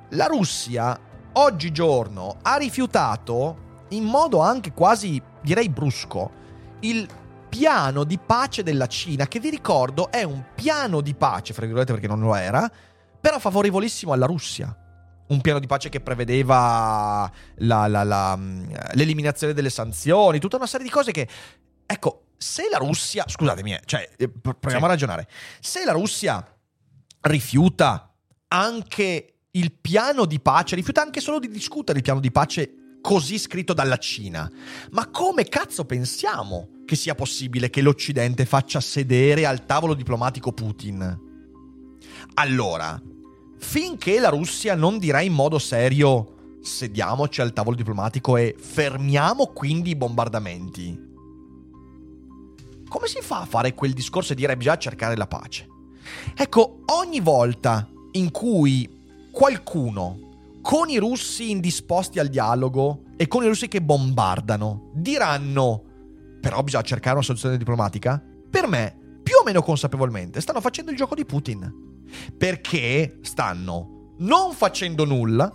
la 0.10 0.26
Russia 0.26 0.98
oggigiorno 1.34 2.38
ha 2.42 2.56
rifiutato 2.58 3.70
in 3.90 4.04
modo 4.04 4.40
anche 4.40 4.72
quasi, 4.72 5.22
direi, 5.42 5.70
brusco, 5.70 6.40
il 6.82 7.08
piano 7.50 8.04
di 8.04 8.18
pace 8.18 8.64
della 8.64 8.88
Cina, 8.88 9.28
che 9.28 9.40
vi 9.40 9.50
ricordo 9.50 10.10
è 10.10 10.24
un 10.24 10.44
piano 10.56 11.02
di 11.02 11.14
pace, 11.14 11.54
fra 11.54 11.66
virgolette 11.66 11.92
perché 11.92 12.08
non 12.08 12.22
lo 12.22 12.34
era, 12.34 12.70
però 13.22 13.40
favorevolissimo 13.40 14.12
alla 14.12 14.26
Russia. 14.26 14.76
Un 15.28 15.40
piano 15.40 15.60
di 15.60 15.68
pace 15.68 15.88
che 15.88 16.02
prevedeva 16.02 17.32
la, 17.58 17.88
la, 17.88 18.04
la, 18.04 18.38
l'eliminazione 18.94 19.54
delle 19.54 19.70
sanzioni, 19.70 20.40
tutta 20.40 20.58
una 20.58 20.68
serie 20.68 20.86
di 20.86 20.92
cose 20.92 21.12
che, 21.12 21.26
ecco, 21.86 22.26
se 22.38 22.68
la 22.70 22.78
Russia, 22.78 23.24
scusatemi, 23.26 23.74
eh, 23.74 23.82
cioè, 23.86 24.10
eh, 24.18 24.28
proviamo 24.28 24.80
sì. 24.80 24.84
a 24.84 24.88
ragionare, 24.88 25.28
se 25.62 25.86
la 25.86 25.94
Russia 25.94 26.46
rifiuta 27.22 28.14
anche 28.50 29.36
il 29.52 29.72
piano 29.72 30.26
di 30.26 30.40
pace, 30.40 30.76
rifiuta 30.76 31.02
anche 31.02 31.22
solo 31.22 31.40
di 31.40 31.48
discutere 31.48 32.00
il 32.00 32.04
piano 32.04 32.20
di 32.20 32.32
pace 32.32 32.98
così 33.02 33.38
scritto 33.38 33.74
dalla 33.74 33.98
Cina. 33.98 34.50
Ma 34.92 35.10
come 35.10 35.46
cazzo 35.46 35.86
pensiamo 35.86 36.82
che 36.86 36.96
sia 36.96 37.16
possibile 37.16 37.70
che 37.70 37.82
l'Occidente 37.82 38.46
faccia 38.46 38.80
sedere 38.80 39.46
al 39.46 39.66
tavolo 39.66 39.94
diplomatico 39.94 40.52
Putin? 40.52 41.30
Allora, 42.36 43.00
finché 43.62 44.20
la 44.20 44.30
Russia 44.30 44.76
non 44.76 44.98
dirà 44.98 45.22
in 45.22 45.34
modo 45.34 45.60
serio 45.60 46.58
sediamoci 46.62 47.42
al 47.42 47.54
tavolo 47.54 47.76
diplomatico 47.76 48.36
e 48.36 48.56
fermiamo 48.60 49.48
quindi 49.48 49.92
i 49.92 49.96
bombardamenti, 49.96 51.10
come 52.90 53.08
si 53.08 53.20
fa 53.22 53.42
a 53.42 53.46
fare 53.46 53.74
quel 53.74 53.94
discorso 53.94 54.34
e 54.34 54.36
dire 54.36 54.58
bisogna 54.58 54.78
cercare 54.78 55.16
la 55.16 55.28
pace? 55.28 55.68
Ecco, 56.36 56.82
ogni 56.88 57.22
volta 57.22 57.88
in 58.14 58.32
cui 58.32 58.90
qualcuno 59.32 60.60
con 60.62 60.90
i 60.90 60.98
russi 60.98 61.52
indisposti 61.52 62.20
al 62.20 62.28
dialogo 62.28 63.04
e 63.16 63.28
con 63.28 63.44
i 63.44 63.48
russi 63.48 63.68
che 63.68 63.82
bombardano 63.82 64.90
diranno 64.94 65.84
però 66.42 66.62
bisogna 66.64 66.84
cercare 66.84 67.16
una 67.16 67.24
soluzione 67.24 67.58
diplomatica? 67.58 68.22
Per 68.50 68.68
me, 68.68 68.98
più 69.24 69.36
o 69.40 69.44
meno 69.46 69.62
consapevolmente, 69.62 70.42
stanno 70.42 70.60
facendo 70.60 70.92
il 70.92 70.98
gioco 70.98 71.16
di 71.16 71.24
Putin. 71.24 71.91
Perché 72.38 73.20
stanno 73.22 74.14
non 74.20 74.54
facendo 74.54 75.06
nulla 75.06 75.52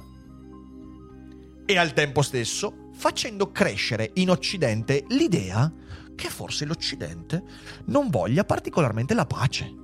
e 1.64 1.78
al 1.78 1.92
tempo 1.92 2.22
stesso 2.22 2.90
facendo 2.92 3.52
crescere 3.52 4.10
in 4.14 4.30
Occidente 4.30 5.04
l'idea 5.08 5.72
che 6.14 6.28
forse 6.28 6.64
l'Occidente 6.64 7.42
non 7.86 8.08
voglia 8.08 8.44
particolarmente 8.44 9.14
la 9.14 9.26
pace. 9.26 9.74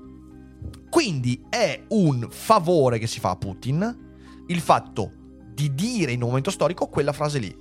Quindi 0.89 1.45
è 1.49 1.85
un 1.89 2.29
favore 2.31 2.99
che 2.99 3.07
si 3.07 3.21
fa 3.21 3.31
a 3.31 3.37
Putin 3.37 4.11
il 4.47 4.61
fatto 4.61 5.13
di 5.53 5.75
dire 5.75 6.13
in 6.13 6.23
un 6.23 6.29
momento 6.29 6.51
storico 6.51 6.89
quella 6.89 7.13
frase 7.13 7.39
lì. 7.39 7.57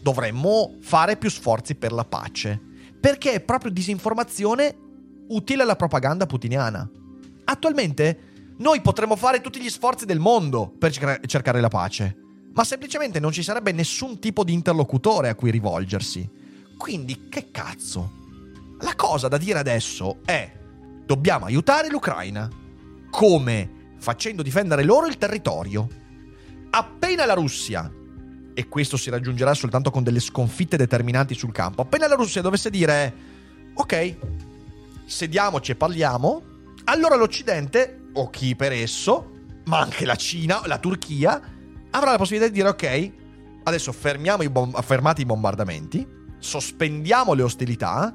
Dovremmo 0.00 0.76
fare 0.80 1.16
più 1.16 1.30
sforzi 1.30 1.74
per 1.74 1.92
la 1.92 2.04
pace. 2.04 2.60
Perché 3.00 3.32
è 3.32 3.40
proprio 3.40 3.70
disinformazione 3.70 4.76
utile 5.28 5.62
alla 5.62 5.76
propaganda 5.76 6.26
putiniana. 6.26 6.88
Attualmente 7.48 8.54
noi 8.58 8.80
potremmo 8.80 9.16
fare 9.16 9.40
tutti 9.40 9.60
gli 9.60 9.70
sforzi 9.70 10.04
del 10.04 10.18
mondo 10.18 10.68
per 10.78 10.90
cercare 11.26 11.60
la 11.60 11.68
pace, 11.68 12.16
ma 12.52 12.64
semplicemente 12.64 13.20
non 13.20 13.32
ci 13.32 13.42
sarebbe 13.42 13.72
nessun 13.72 14.18
tipo 14.18 14.44
di 14.44 14.52
interlocutore 14.52 15.28
a 15.28 15.34
cui 15.34 15.50
rivolgersi. 15.50 16.28
Quindi 16.76 17.28
che 17.28 17.50
cazzo? 17.50 18.24
La 18.80 18.94
cosa 18.94 19.28
da 19.28 19.38
dire 19.38 19.58
adesso 19.58 20.18
è 20.24 20.52
dobbiamo 21.04 21.46
aiutare 21.46 21.88
l'Ucraina. 21.88 22.50
Come? 23.10 23.94
Facendo 23.98 24.42
difendere 24.42 24.84
loro 24.84 25.06
il 25.06 25.18
territorio 25.18 25.88
appena 26.70 27.24
la 27.24 27.34
Russia, 27.34 27.90
e 28.52 28.68
questo 28.68 28.96
si 28.96 29.08
raggiungerà 29.08 29.54
soltanto 29.54 29.90
con 29.90 30.02
delle 30.02 30.20
sconfitte 30.20 30.76
determinanti 30.76 31.34
sul 31.34 31.52
campo, 31.52 31.82
appena 31.82 32.06
la 32.06 32.14
Russia 32.14 32.42
dovesse 32.42 32.70
dire, 32.70 33.14
ok, 33.74 34.16
sediamoci 35.06 35.72
e 35.72 35.76
parliamo, 35.76 36.42
allora 36.86 37.16
l'Occidente, 37.16 38.08
o 38.14 38.30
chi 38.30 38.56
per 38.56 38.72
esso, 38.72 39.32
ma 39.66 39.80
anche 39.80 40.04
la 40.04 40.16
Cina, 40.16 40.62
la 40.66 40.78
Turchia, 40.78 41.40
avrà 41.90 42.12
la 42.12 42.16
possibilità 42.16 42.50
di 42.50 42.56
dire, 42.58 42.68
ok, 42.68 43.12
adesso 43.64 43.92
fermiamo 43.92 44.42
i, 44.42 44.48
bom- 44.48 44.80
fermati 44.82 45.22
i 45.22 45.24
bombardamenti, 45.24 46.06
sospendiamo 46.38 47.32
le 47.32 47.42
ostilità 47.42 48.14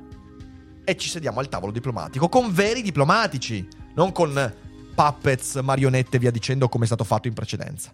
e 0.84 0.96
ci 0.98 1.10
sediamo 1.10 1.40
al 1.40 1.50
tavolo 1.50 1.72
diplomatico, 1.72 2.30
con 2.30 2.54
veri 2.54 2.82
diplomatici, 2.82 3.68
non 3.96 4.12
con 4.12 4.54
puppets, 4.96 5.56
marionette 5.56 6.20
via 6.20 6.32
dicendo 6.32 6.70
come 6.70 6.84
è 6.84 6.88
stato 6.88 7.04
fatto 7.04 7.28
in 7.28 7.34
precedenza. 7.34 7.94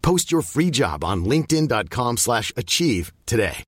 Post 0.00 0.30
your 0.30 0.44
free 0.44 0.70
job 0.70 1.02
on 1.02 1.22
linkedin.com/achieve 1.22 3.12
today. 3.24 3.62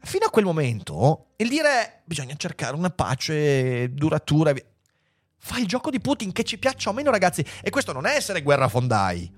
Fino 0.00 0.26
a 0.26 0.30
quel 0.30 0.44
momento, 0.44 1.32
il 1.36 1.48
dire 1.48 2.02
bisogna 2.04 2.34
cercare 2.36 2.76
una 2.76 2.90
pace 2.90 3.92
duratura 3.92 4.54
fa 5.38 5.58
il 5.58 5.66
gioco 5.66 5.90
di 5.90 6.00
Putin 6.00 6.32
che 6.32 6.42
ci 6.44 6.58
piaccia 6.58 6.90
o 6.90 6.92
meno, 6.92 7.10
ragazzi, 7.10 7.44
e 7.62 7.70
questo 7.70 7.92
non 7.92 8.06
è 8.06 8.16
essere 8.16 8.42
guerrafondai. 8.42 9.32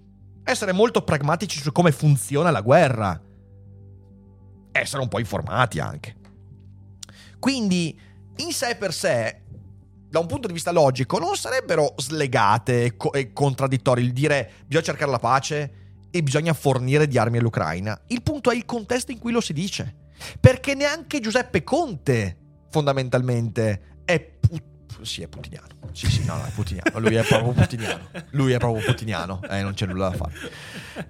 Essere 0.45 0.73
molto 0.73 1.03
pragmatici 1.03 1.61
su 1.61 1.71
come 1.73 1.93
funziona 1.93 2.51
la 2.51 2.63
guerra. 2.63 3.21
Essere 4.73 5.03
un 5.03 5.09
po' 5.09 5.19
informati 5.19 5.81
anche. 5.81 6.17
Quindi, 7.39 7.99
in 8.37 8.53
sé 8.53 8.77
per 8.77 8.95
sé, 8.95 9.43
da 10.09 10.19
un 10.19 10.27
punto 10.27 10.47
di 10.47 10.55
vista 10.55 10.73
logico, 10.73 11.19
non 11.19 11.37
sarebbero 11.37 11.95
slegate 11.97 12.85
e, 12.85 12.97
co- 12.97 13.13
e 13.13 13.33
contraddittori 13.33 14.03
il 14.03 14.13
dire 14.13 14.51
bisogna 14.67 14.85
cercare 14.85 15.11
la 15.11 15.19
pace 15.19 15.73
e 16.11 16.23
bisogna 16.23 16.53
fornire 16.53 17.07
di 17.07 17.19
armi 17.19 17.39
all'Ucraina. 17.39 18.01
Il 18.09 18.23
punto 18.23 18.51
è 18.51 18.57
il 18.57 18.65
contesto 18.65 19.13
in 19.13 19.19
cui 19.19 19.33
lo 19.33 19.41
si 19.41 19.53
dice. 19.53 19.95
Perché 20.41 20.75
neanche 20.75 21.21
Giuseppe 21.21 21.63
Conte, 21.63 22.37
fondamentalmente, 22.71 24.01
è 24.05 24.21
put- 24.21 25.03
sì, 25.03 25.23
è 25.23 25.29
putiniano. 25.29 25.67
Sì, 25.93 26.11
sì, 26.11 26.25
no, 26.25 26.37
no, 26.37 26.45
è 26.45 26.51
putiniano. 26.51 26.99
Lui 26.99 27.15
è 27.15 27.25
proprio 27.25 27.53
putiniano. 27.53 28.09
Lui 28.31 28.53
è 28.53 28.59
proprio 28.59 28.85
putiniano. 28.85 29.41
Eh, 29.49 29.63
non 29.63 29.75
c'è 29.75 29.87
nulla 29.87 30.09
da 30.09 30.17
fare. 30.17 30.33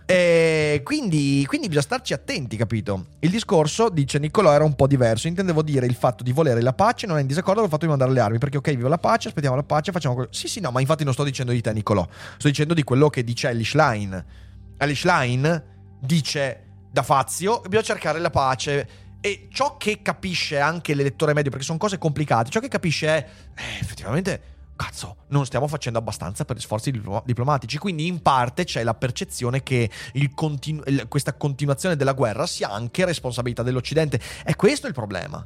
E 0.04 0.82
quindi, 0.84 1.44
quindi 1.46 1.68
bisogna 1.68 1.84
starci 1.84 2.12
attenti, 2.12 2.56
capito? 2.56 3.06
Il 3.20 3.30
discorso, 3.30 3.88
dice 3.88 4.18
Niccolò, 4.18 4.52
era 4.52 4.64
un 4.64 4.74
po' 4.74 4.86
diverso. 4.86 5.26
Intendevo 5.26 5.62
dire 5.62 5.86
il 5.86 5.94
fatto 5.94 6.22
di 6.22 6.32
volere 6.32 6.60
la 6.60 6.72
pace 6.72 7.06
non 7.06 7.16
è 7.18 7.20
in 7.20 7.26
disaccordo 7.26 7.60
con 7.60 7.64
il 7.64 7.70
fatto 7.70 7.84
di 7.84 7.90
mandare 7.90 8.12
le 8.12 8.20
armi. 8.20 8.38
Perché, 8.38 8.58
ok, 8.58 8.70
vivo 8.74 8.88
la 8.88 8.98
pace, 8.98 9.28
aspettiamo 9.28 9.56
la 9.56 9.62
pace, 9.62 9.92
facciamo 9.92 10.14
quello. 10.14 10.30
Sì, 10.32 10.48
sì, 10.48 10.60
no, 10.60 10.70
ma 10.70 10.80
infatti 10.80 11.04
non 11.04 11.12
sto 11.12 11.24
dicendo 11.24 11.52
di 11.52 11.60
te, 11.60 11.72
Niccolò. 11.72 12.06
Sto 12.36 12.48
dicendo 12.48 12.74
di 12.74 12.82
quello 12.82 13.08
che 13.08 13.24
dice 13.24 13.48
Elish 13.48 13.74
Line 13.74 14.46
Alice 14.78 15.06
Line 15.06 15.76
dice 16.00 16.64
da 16.90 17.02
Fazio 17.02 17.60
bisogna 17.60 17.82
cercare 17.82 18.18
la 18.18 18.30
pace 18.30 18.88
e 19.20 19.48
ciò 19.52 19.76
che 19.76 20.00
capisce 20.00 20.58
anche 20.58 20.94
l'elettore 20.94 21.34
medio 21.34 21.50
perché 21.50 21.66
sono 21.66 21.78
cose 21.78 21.98
complicate 21.98 22.50
ciò 22.50 22.60
che 22.60 22.68
capisce 22.68 23.06
è 23.08 23.28
eh, 23.56 23.78
effettivamente 23.80 24.56
cazzo, 24.78 25.24
non 25.30 25.44
stiamo 25.44 25.66
facendo 25.66 25.98
abbastanza 25.98 26.44
per 26.44 26.56
gli 26.56 26.60
sforzi 26.60 26.92
diplomatici. 27.24 27.78
Quindi, 27.78 28.06
in 28.06 28.22
parte 28.22 28.62
c'è 28.62 28.84
la 28.84 28.94
percezione 28.94 29.64
che 29.64 29.90
continu- 30.34 31.08
questa 31.08 31.34
continuazione 31.34 31.96
della 31.96 32.12
guerra 32.12 32.46
sia 32.46 32.70
anche 32.70 33.04
responsabilità 33.04 33.64
dell'Occidente. 33.64 34.20
E 34.44 34.54
questo 34.54 34.86
è 34.86 34.88
il 34.88 34.94
problema. 34.94 35.44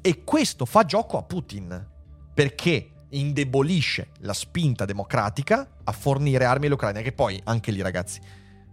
E 0.00 0.22
questo 0.22 0.64
fa 0.64 0.84
gioco 0.84 1.18
a 1.18 1.22
Putin. 1.24 1.86
Perché 2.32 2.90
indebolisce 3.10 4.08
la 4.20 4.34
spinta 4.34 4.84
democratica 4.84 5.68
a 5.84 5.92
fornire 5.92 6.44
armi 6.44 6.66
all'Ucraina, 6.66 7.00
che 7.00 7.12
poi 7.12 7.40
anche 7.44 7.70
lì 7.70 7.80
ragazzi, 7.80 8.20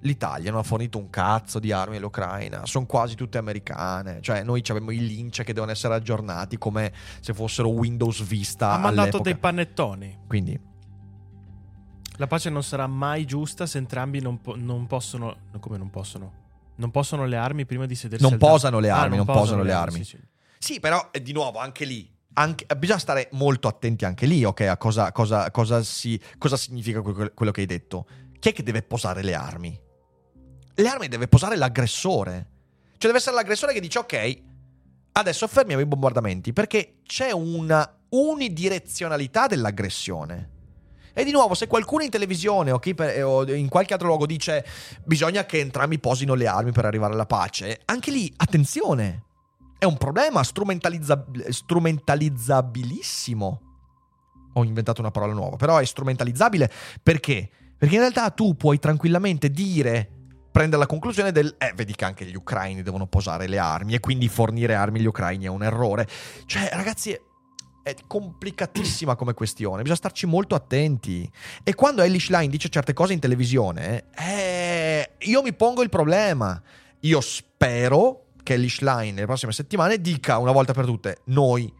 l'Italia 0.01 0.51
non 0.51 0.59
ha 0.59 0.63
fornito 0.63 0.97
un 0.97 1.09
cazzo 1.09 1.59
di 1.59 1.71
armi 1.71 1.97
all'Ucraina, 1.97 2.65
sono 2.65 2.85
quasi 2.85 3.15
tutte 3.15 3.37
americane, 3.37 4.21
cioè 4.21 4.43
noi 4.43 4.61
abbiamo 4.67 4.91
i 4.91 5.05
lince 5.05 5.43
che 5.43 5.53
devono 5.53 5.71
essere 5.71 5.93
aggiornati 5.93 6.57
come 6.57 6.91
se 7.19 7.33
fossero 7.33 7.69
Windows 7.69 8.23
Vista. 8.23 8.71
Ha 8.71 8.77
mandato 8.77 9.19
dei 9.19 9.35
panettoni. 9.35 10.19
Quindi... 10.27 10.73
La 12.17 12.27
pace 12.27 12.49
non 12.49 12.63
sarà 12.63 12.87
mai 12.87 13.25
giusta 13.25 13.65
se 13.65 13.77
entrambi 13.77 14.21
non, 14.21 14.39
po- 14.39 14.55
non 14.55 14.87
possono... 14.87 15.35
Come 15.59 15.77
non 15.77 15.89
possono? 15.89 16.43
Non 16.75 16.89
possono 16.89 17.25
le 17.25 17.35
armi 17.35 17.65
prima 17.65 17.85
di 17.85 17.95
sedersi 17.95 18.23
Non 18.23 18.37
posano 18.37 18.79
le 18.79 18.89
armi, 18.89 19.15
ah, 19.15 19.17
non, 19.17 19.17
non, 19.17 19.25
posano, 19.25 19.41
posano 19.41 19.63
le 19.63 19.73
armi. 19.73 20.03
Sì, 20.03 20.03
sì. 20.03 20.19
sì, 20.59 20.79
però 20.79 21.09
di 21.21 21.33
nuovo 21.33 21.59
anche 21.59 21.83
lì 21.83 22.14
anche- 22.35 22.65
bisogna 22.77 22.99
stare 22.99 23.27
molto 23.33 23.67
attenti 23.67 24.05
anche 24.05 24.25
lì, 24.25 24.43
ok, 24.43 24.61
a 24.61 24.77
cosa, 24.77 25.11
cosa- 25.11 25.51
cosa 25.51 25.83
si- 25.83 26.19
cosa 26.37 26.55
significa 26.57 27.01
que- 27.01 27.33
quello 27.33 27.51
che 27.51 27.61
hai 27.61 27.67
detto. 27.67 28.05
Chi 28.39 28.49
è 28.49 28.53
che 28.53 28.63
deve 28.63 28.81
posare 28.83 29.21
le 29.23 29.33
armi? 29.33 29.77
Le 30.75 30.87
armi 30.87 31.07
deve 31.07 31.27
posare 31.27 31.55
l'aggressore. 31.55 32.49
Cioè 32.91 33.11
deve 33.11 33.17
essere 33.17 33.35
l'aggressore 33.35 33.73
che 33.73 33.79
dice 33.79 33.99
ok, 33.99 34.41
adesso 35.13 35.47
fermiamo 35.47 35.81
i 35.81 35.85
bombardamenti, 35.85 36.53
perché 36.53 36.97
c'è 37.03 37.31
una 37.31 37.89
unidirezionalità 38.09 39.47
dell'aggressione. 39.47 40.49
E 41.13 41.23
di 41.23 41.31
nuovo, 41.31 41.53
se 41.53 41.67
qualcuno 41.67 42.03
in 42.03 42.09
televisione 42.09 42.71
o, 42.71 42.79
per- 42.79 43.23
o 43.23 43.49
in 43.53 43.69
qualche 43.69 43.93
altro 43.93 44.07
luogo 44.07 44.25
dice 44.25 44.65
bisogna 45.05 45.45
che 45.45 45.59
entrambi 45.59 45.97
posino 45.99 46.33
le 46.33 46.47
armi 46.47 46.71
per 46.73 46.83
arrivare 46.85 47.13
alla 47.13 47.25
pace, 47.25 47.81
anche 47.85 48.11
lì, 48.11 48.31
attenzione, 48.35 49.23
è 49.77 49.85
un 49.85 49.97
problema 49.97 50.43
strumentalizza- 50.43 51.25
strumentalizzabilissimo. 51.49 53.61
Ho 54.53 54.63
inventato 54.63 55.01
una 55.01 55.11
parola 55.11 55.33
nuova, 55.33 55.57
però 55.57 55.77
è 55.77 55.85
strumentalizzabile 55.85 56.71
perché? 57.03 57.49
Perché 57.77 57.95
in 57.95 58.01
realtà 58.01 58.31
tu 58.31 58.55
puoi 58.55 58.79
tranquillamente 58.79 59.51
dire, 59.51 60.09
prendere 60.49 60.81
la 60.81 60.87
conclusione 60.87 61.33
del, 61.33 61.53
eh, 61.57 61.73
vedi 61.75 61.93
che 61.93 62.05
anche 62.05 62.23
gli 62.25 62.35
ucraini 62.35 62.81
devono 62.81 63.05
posare 63.07 63.47
le 63.47 63.57
armi 63.57 63.95
e 63.95 63.99
quindi 63.99 64.29
fornire 64.29 64.75
armi 64.75 64.99
agli 64.99 65.07
ucraini 65.07 65.43
è 65.45 65.49
un 65.49 65.63
errore. 65.63 66.07
Cioè, 66.45 66.69
ragazzi, 66.71 67.11
è- 67.83 67.95
complicatissima 68.07 69.15
come 69.15 69.33
questione, 69.33 69.81
bisogna 69.81 69.97
starci 69.97 70.25
molto 70.25 70.55
attenti. 70.55 71.29
E 71.61 71.75
quando 71.75 72.01
Elish 72.01 72.29
Line 72.29 72.47
dice 72.47 72.69
certe 72.69 72.93
cose 72.93 73.11
in 73.11 73.19
televisione, 73.19 74.05
eh, 74.17 75.15
io 75.19 75.41
mi 75.41 75.51
pongo 75.53 75.83
il 75.83 75.89
problema. 75.89 76.61
Io 77.01 77.19
spero 77.19 78.24
Elish 78.53 78.81
Line 78.81 79.11
nelle 79.11 79.25
prossime 79.25 79.51
settimane 79.51 79.99
dica 79.99 80.37
una 80.37 80.51
volta 80.51 80.73
per 80.73 80.85
tutte, 80.85 81.21
noi 81.25 81.71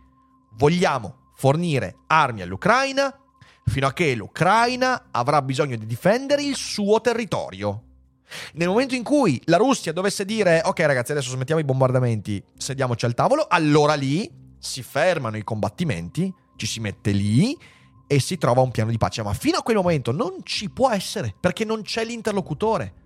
vogliamo 0.54 1.32
fornire 1.36 1.98
armi 2.08 2.42
all'Ucraina 2.42 3.14
fino 3.66 3.88
a 3.88 3.94
che 3.94 4.14
l'Ucraina 4.16 5.08
avrà 5.12 5.42
bisogno 5.42 5.76
di 5.76 5.86
difendere 5.86 6.44
il 6.44 6.56
suo 6.56 7.02
territorio. 7.02 7.82
Nel 8.54 8.68
momento 8.68 8.96
in 8.96 9.04
cui 9.04 9.42
la 9.46 9.58
Russia 9.58 9.92
dovesse 9.92 10.26
dire 10.26 10.62
ok 10.64 10.80
ragazzi 10.80 11.12
adesso 11.12 11.30
smettiamo 11.32 11.62
i 11.62 11.66
bombardamenti, 11.66 12.44
sediamoci 12.58 13.06
al 13.06 13.14
tavolo, 13.14 13.46
allora 13.48 13.94
lì 13.94 14.30
si 14.58 14.82
fermano 14.82 15.38
i 15.38 15.44
combattimenti, 15.44 16.34
ci 16.56 16.66
si 16.66 16.80
mette 16.80 17.12
lì 17.12 17.58
e 18.08 18.20
si 18.20 18.38
trova 18.38 18.62
un 18.62 18.72
piano 18.72 18.92
di 18.92 18.98
pace. 18.98 19.24
Ma 19.24 19.34
fino 19.34 19.58
a 19.58 19.64
quel 19.64 19.78
momento 19.78 20.12
non 20.12 20.40
ci 20.44 20.70
può 20.70 20.90
essere 20.90 21.36
perché 21.40 21.66
non 21.66 21.82
c'è 21.82 22.04
l'interlocutore. 22.06 23.04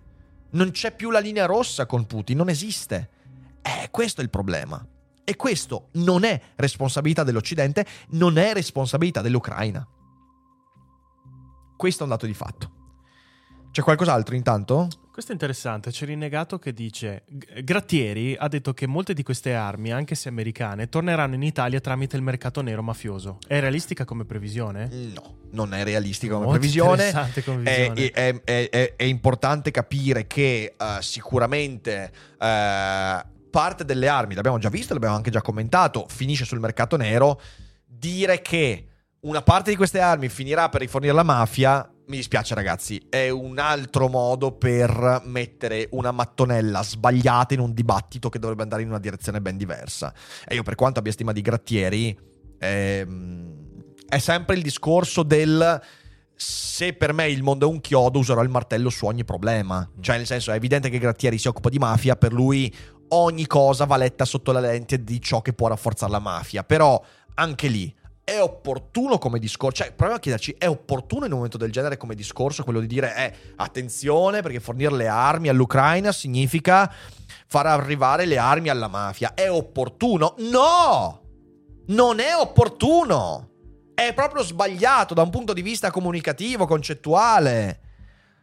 Non 0.52 0.72
c'è 0.72 0.94
più 0.94 1.10
la 1.10 1.20
linea 1.20 1.46
rossa 1.46 1.86
con 1.86 2.06
Putin, 2.06 2.36
non 2.36 2.48
esiste. 2.48 3.10
Eh, 3.62 3.88
questo 3.90 4.20
è 4.20 4.24
il 4.24 4.30
problema. 4.30 4.84
E 5.24 5.36
questo 5.36 5.90
non 5.94 6.24
è 6.24 6.40
responsabilità 6.56 7.22
dell'Occidente, 7.22 7.86
non 8.10 8.36
è 8.38 8.52
responsabilità 8.52 9.20
dell'Ucraina. 9.20 9.86
Questo 11.76 12.00
è 12.00 12.04
un 12.04 12.10
dato 12.10 12.26
di 12.26 12.34
fatto. 12.34 12.72
C'è 13.70 13.82
qualcos'altro 13.82 14.34
intanto? 14.34 14.88
Questo 15.12 15.30
è 15.30 15.34
interessante, 15.34 15.90
c'è 15.90 16.06
Rinnegato 16.06 16.58
che 16.58 16.72
dice 16.72 17.24
"G- 17.28 17.60
Grattieri 17.62 18.34
ha 18.38 18.48
detto 18.48 18.72
che 18.74 18.86
molte 18.86 19.12
di 19.14 19.22
queste 19.22 19.54
armi, 19.54 19.92
anche 19.92 20.14
se 20.14 20.28
americane, 20.28 20.88
torneranno 20.88 21.34
in 21.36 21.42
Italia 21.42 21.78
tramite 21.80 22.16
il 22.16 22.22
mercato 22.22 22.62
nero 22.62 22.82
mafioso. 22.82 23.38
È 23.46 23.60
realistica 23.60 24.04
come 24.04 24.24
previsione? 24.24 24.88
No, 25.14 25.36
non 25.52 25.72
è 25.74 25.84
realistica 25.84 26.32
come 26.34 26.46
Molto 26.46 26.58
previsione. 26.60 26.90
interessante 27.08 27.44
come 27.44 27.62
È, 27.62 27.92
è- 27.92 28.40
è- 28.70 28.94
è- 28.96 29.04
importante 29.04 29.70
capire 29.70 30.26
che 30.26 30.74
eh, 30.76 30.96
sicuramente 31.00 32.10
eh, 32.38 33.24
parte 33.50 33.84
delle 33.84 34.08
armi, 34.08 34.34
l'abbiamo 34.34 34.58
già 34.58 34.68
visto, 34.68 34.94
l'abbiamo 34.94 35.16
anche 35.16 35.30
già 35.30 35.42
commentato, 35.42 36.06
finisce 36.08 36.44
sul 36.44 36.60
mercato 36.60 36.96
nero. 36.96 37.40
Dire 37.84 38.40
che 38.40 38.86
una 39.20 39.42
parte 39.42 39.70
di 39.70 39.76
queste 39.76 40.00
armi 40.00 40.28
finirà 40.28 40.68
per 40.68 40.80
rifornire 40.80 41.12
la 41.12 41.22
mafia, 41.22 41.86
mi 42.06 42.16
dispiace 42.16 42.54
ragazzi, 42.54 43.06
è 43.08 43.28
un 43.28 43.58
altro 43.58 44.08
modo 44.08 44.52
per 44.52 45.22
mettere 45.26 45.88
una 45.92 46.10
mattonella 46.10 46.82
sbagliata 46.82 47.54
in 47.54 47.60
un 47.60 47.74
dibattito 47.74 48.28
che 48.28 48.38
dovrebbe 48.38 48.62
andare 48.62 48.82
in 48.82 48.88
una 48.88 48.98
direzione 48.98 49.40
ben 49.40 49.56
diversa. 49.56 50.12
E 50.46 50.54
io 50.54 50.62
per 50.62 50.74
quanto 50.74 50.98
abbia 50.98 51.12
stima 51.12 51.32
di 51.32 51.42
Grattieri, 51.42 52.18
ehm, 52.58 53.54
è 54.08 54.18
sempre 54.18 54.56
il 54.56 54.62
discorso 54.62 55.22
del 55.22 55.80
se 56.42 56.94
per 56.94 57.12
me 57.12 57.28
il 57.28 57.42
mondo 57.42 57.68
è 57.68 57.70
un 57.70 57.82
chiodo 57.82 58.18
userò 58.18 58.42
il 58.42 58.48
martello 58.48 58.88
su 58.88 59.04
ogni 59.04 59.24
problema. 59.24 59.88
Cioè 60.00 60.16
nel 60.16 60.24
senso 60.24 60.50
è 60.52 60.54
evidente 60.54 60.88
che 60.88 60.98
Grattieri 60.98 61.36
si 61.36 61.48
occupa 61.48 61.68
di 61.68 61.78
mafia, 61.78 62.16
per 62.16 62.32
lui 62.32 62.74
ogni 63.10 63.46
cosa 63.46 63.84
va 63.84 63.96
letta 63.96 64.24
sotto 64.24 64.52
la 64.52 64.60
lente 64.60 65.02
di 65.02 65.20
ciò 65.20 65.40
che 65.42 65.52
può 65.52 65.68
rafforzare 65.68 66.12
la 66.12 66.18
mafia. 66.18 66.64
Però 66.64 67.02
anche 67.34 67.68
lì 67.68 67.94
è 68.24 68.40
opportuno 68.40 69.18
come 69.18 69.38
discorso, 69.38 69.82
cioè 69.82 69.88
proviamo 69.88 70.14
a 70.14 70.20
chiederci, 70.20 70.54
è 70.56 70.68
opportuno 70.68 71.24
in 71.24 71.30
un 71.32 71.38
momento 71.38 71.56
del 71.58 71.72
genere 71.72 71.96
come 71.96 72.14
discorso 72.14 72.62
quello 72.62 72.78
di 72.78 72.86
dire, 72.86 73.16
eh, 73.16 73.34
attenzione 73.56 74.40
perché 74.40 74.60
fornire 74.60 74.94
le 74.94 75.08
armi 75.08 75.48
all'Ucraina 75.48 76.12
significa 76.12 76.92
far 77.46 77.66
arrivare 77.66 78.26
le 78.26 78.38
armi 78.38 78.68
alla 78.68 78.86
mafia. 78.86 79.34
È 79.34 79.50
opportuno? 79.50 80.34
No! 80.38 81.22
Non 81.88 82.20
è 82.20 82.36
opportuno! 82.36 83.48
È 83.94 84.14
proprio 84.14 84.44
sbagliato 84.44 85.12
da 85.12 85.22
un 85.22 85.30
punto 85.30 85.52
di 85.52 85.62
vista 85.62 85.90
comunicativo, 85.90 86.66
concettuale. 86.66 87.80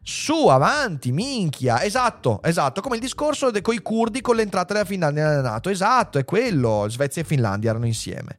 Su, 0.10 0.48
avanti, 0.48 1.12
minchia. 1.12 1.84
Esatto, 1.84 2.42
esatto. 2.42 2.80
Come 2.80 2.96
il 2.96 3.02
discorso 3.02 3.52
con 3.62 3.74
i 3.74 3.82
curdi 3.82 4.22
con 4.22 4.38
l'entrata 4.38 4.72
della 4.72 4.86
Finlandia 4.86 5.28
nella 5.28 5.42
NATO. 5.42 5.70
Esatto, 5.70 6.18
è 6.18 6.24
quello. 6.24 6.86
Svezia 6.88 7.24
e 7.24 7.26
Finlandia 7.26 7.72
erano 7.72 7.88
insieme. 7.88 8.38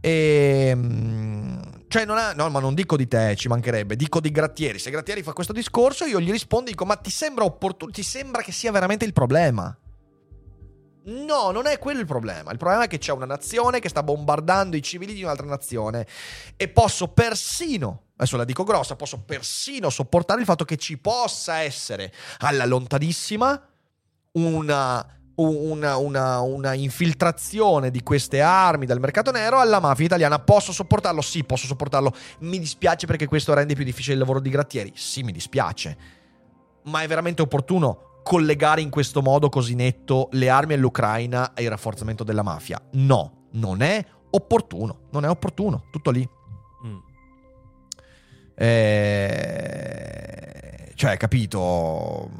E, 0.00 0.74
cioè, 1.88 2.06
non 2.06 2.16
ha, 2.16 2.32
no, 2.32 2.48
ma 2.48 2.58
non 2.58 2.72
dico 2.72 2.96
di 2.96 3.06
te, 3.06 3.36
ci 3.36 3.48
mancherebbe, 3.48 3.96
dico 3.96 4.18
di 4.18 4.30
Grattieri. 4.30 4.78
Se 4.78 4.90
Grattieri 4.90 5.22
fa 5.22 5.34
questo 5.34 5.52
discorso, 5.52 6.06
io 6.06 6.18
gli 6.18 6.30
rispondo 6.30 6.68
e 6.68 6.70
dico: 6.70 6.86
Ma 6.86 6.96
ti 6.96 7.10
sembra 7.10 7.44
opportuno? 7.44 7.92
Ti 7.92 8.02
sembra 8.02 8.40
che 8.40 8.50
sia 8.50 8.72
veramente 8.72 9.04
il 9.04 9.12
problema? 9.12 9.76
No, 11.04 11.50
non 11.50 11.66
è 11.66 11.78
quello 11.78 12.00
il 12.00 12.06
problema. 12.06 12.52
Il 12.52 12.58
problema 12.58 12.84
è 12.84 12.86
che 12.86 12.98
c'è 12.98 13.12
una 13.12 13.26
nazione 13.26 13.80
che 13.80 13.88
sta 13.88 14.02
bombardando 14.02 14.76
i 14.76 14.82
civili 14.82 15.14
di 15.14 15.22
un'altra 15.22 15.46
nazione. 15.46 16.06
E 16.56 16.68
posso 16.68 17.08
persino, 17.08 18.04
adesso 18.16 18.36
la 18.36 18.44
dico 18.44 18.62
grossa, 18.62 18.94
posso 18.94 19.20
persino 19.24 19.90
sopportare 19.90 20.40
il 20.40 20.46
fatto 20.46 20.64
che 20.64 20.76
ci 20.76 20.98
possa 20.98 21.58
essere 21.58 22.12
alla 22.38 22.66
lontanissima 22.66 23.68
una 24.32 25.20
una, 25.34 25.96
una, 25.96 26.40
una, 26.40 26.74
infiltrazione 26.74 27.90
di 27.90 28.02
queste 28.02 28.42
armi 28.42 28.84
dal 28.84 29.00
mercato 29.00 29.30
nero 29.30 29.58
alla 29.58 29.80
mafia 29.80 30.04
italiana. 30.04 30.38
Posso 30.38 30.72
sopportarlo? 30.72 31.22
Sì, 31.22 31.42
posso 31.42 31.66
sopportarlo. 31.66 32.14
Mi 32.40 32.58
dispiace 32.58 33.06
perché 33.06 33.26
questo 33.26 33.54
rende 33.54 33.74
più 33.74 33.82
difficile 33.82 34.12
il 34.12 34.20
lavoro 34.20 34.40
di 34.40 34.50
Grattieri. 34.50 34.92
Sì, 34.94 35.22
mi 35.22 35.32
dispiace. 35.32 35.96
Ma 36.84 37.02
è 37.02 37.08
veramente 37.08 37.40
opportuno 37.42 38.11
collegare 38.22 38.80
in 38.80 38.90
questo 38.90 39.22
modo 39.22 39.48
così 39.48 39.74
netto 39.74 40.28
le 40.32 40.48
armi 40.48 40.74
all'Ucraina 40.74 41.54
e 41.54 41.62
il 41.62 41.70
rafforzamento 41.70 42.24
della 42.24 42.42
mafia? 42.42 42.80
No, 42.92 43.48
non 43.52 43.82
è 43.82 44.04
opportuno. 44.30 45.08
Non 45.10 45.24
è 45.24 45.28
opportuno. 45.28 45.84
Tutto 45.90 46.10
lì. 46.10 46.28
Mm. 46.86 46.98
Eh, 48.54 49.72
cioè, 50.94 51.16
capito 51.16 52.30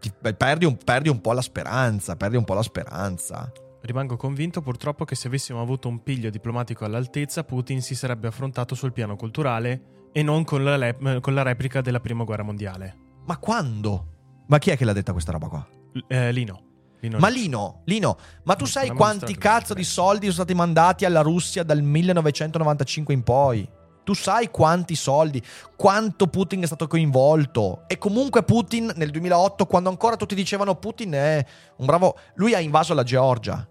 ti 0.00 0.12
perdi 0.36 0.64
un, 0.64 0.76
perdi 0.76 1.08
un 1.08 1.20
po' 1.20 1.32
la 1.32 1.42
speranza, 1.42 2.16
perdi 2.16 2.36
un 2.36 2.44
po' 2.44 2.54
la 2.54 2.62
speranza. 2.62 3.52
Rimango 3.82 4.16
convinto 4.16 4.60
purtroppo 4.60 5.04
che 5.04 5.14
se 5.14 5.28
avessimo 5.28 5.60
avuto 5.60 5.88
un 5.88 6.02
piglio 6.02 6.30
diplomatico 6.30 6.84
all'altezza, 6.84 7.44
Putin 7.44 7.80
si 7.80 7.94
sarebbe 7.94 8.28
affrontato 8.28 8.74
sul 8.74 8.92
piano 8.92 9.16
culturale 9.16 10.08
e 10.12 10.22
non 10.22 10.44
con 10.44 10.64
la, 10.64 10.76
le- 10.76 11.20
con 11.20 11.34
la 11.34 11.42
replica 11.42 11.80
della 11.80 12.00
prima 12.00 12.24
guerra 12.24 12.42
mondiale. 12.42 12.96
Ma 13.26 13.38
quando? 13.38 14.18
Ma 14.50 14.58
chi 14.58 14.70
è 14.70 14.76
che 14.76 14.84
l'ha 14.84 14.92
detta 14.92 15.12
questa 15.12 15.30
roba 15.30 15.46
qua? 15.46 15.66
L- 15.92 16.00
eh, 16.08 16.32
Lino. 16.32 16.64
Lino 17.00 17.18
Ma 17.18 17.28
Lino, 17.28 17.80
Lino, 17.86 18.18
ma 18.42 18.56
tu 18.56 18.66
sai 18.66 18.90
quanti 18.90 19.38
cazzo 19.38 19.72
di 19.72 19.84
soldi 19.84 20.26
sono 20.26 20.44
stati 20.44 20.54
mandati 20.54 21.06
alla 21.06 21.22
Russia 21.22 21.62
dal 21.62 21.80
1995 21.80 23.14
in 23.14 23.22
poi? 23.22 23.66
Tu 24.04 24.12
sai 24.12 24.50
quanti 24.50 24.96
soldi, 24.96 25.42
quanto 25.76 26.26
Putin 26.26 26.62
è 26.62 26.66
stato 26.66 26.86
coinvolto. 26.88 27.84
E 27.86 27.96
comunque 27.96 28.42
Putin 28.42 28.92
nel 28.96 29.10
2008, 29.10 29.66
quando 29.66 29.88
ancora 29.88 30.16
tutti 30.16 30.34
dicevano 30.34 30.74
Putin 30.74 31.12
è 31.12 31.46
un 31.76 31.86
bravo... 31.86 32.18
Lui 32.34 32.52
ha 32.54 32.58
invaso 32.60 32.92
la 32.92 33.04
Georgia. 33.04 33.66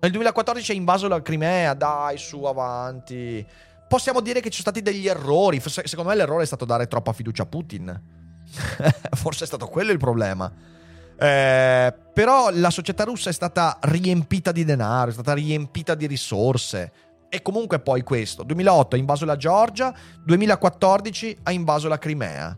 Nel 0.00 0.10
2014 0.10 0.72
ha 0.72 0.74
invaso 0.74 1.08
la 1.08 1.22
Crimea, 1.22 1.72
dai, 1.72 2.18
su, 2.18 2.42
avanti. 2.42 3.46
Possiamo 3.88 4.20
dire 4.20 4.40
che 4.40 4.50
ci 4.50 4.60
sono 4.60 4.72
stati 4.72 4.82
degli 4.82 5.06
errori. 5.06 5.60
Se- 5.60 5.86
Secondo 5.86 6.10
me 6.10 6.16
l'errore 6.16 6.42
è 6.42 6.46
stato 6.46 6.64
dare 6.64 6.88
troppa 6.88 7.12
fiducia 7.12 7.44
a 7.44 7.46
Putin. 7.46 8.15
Forse 9.14 9.44
è 9.44 9.46
stato 9.46 9.66
quello 9.66 9.92
il 9.92 9.98
problema. 9.98 10.52
Eh, 11.18 11.94
però 12.12 12.50
la 12.52 12.70
società 12.70 13.04
russa 13.04 13.30
è 13.30 13.32
stata 13.32 13.78
riempita 13.82 14.52
di 14.52 14.64
denaro, 14.64 15.10
è 15.10 15.12
stata 15.12 15.32
riempita 15.32 15.94
di 15.94 16.06
risorse. 16.06 16.92
E 17.28 17.42
comunque 17.42 17.80
poi 17.80 18.02
questo, 18.02 18.42
2008 18.44 18.94
ha 18.94 18.98
invaso 18.98 19.24
la 19.24 19.36
Georgia, 19.36 19.94
2014 20.24 21.38
ha 21.42 21.50
invaso 21.50 21.88
la 21.88 21.98
Crimea. 21.98 22.56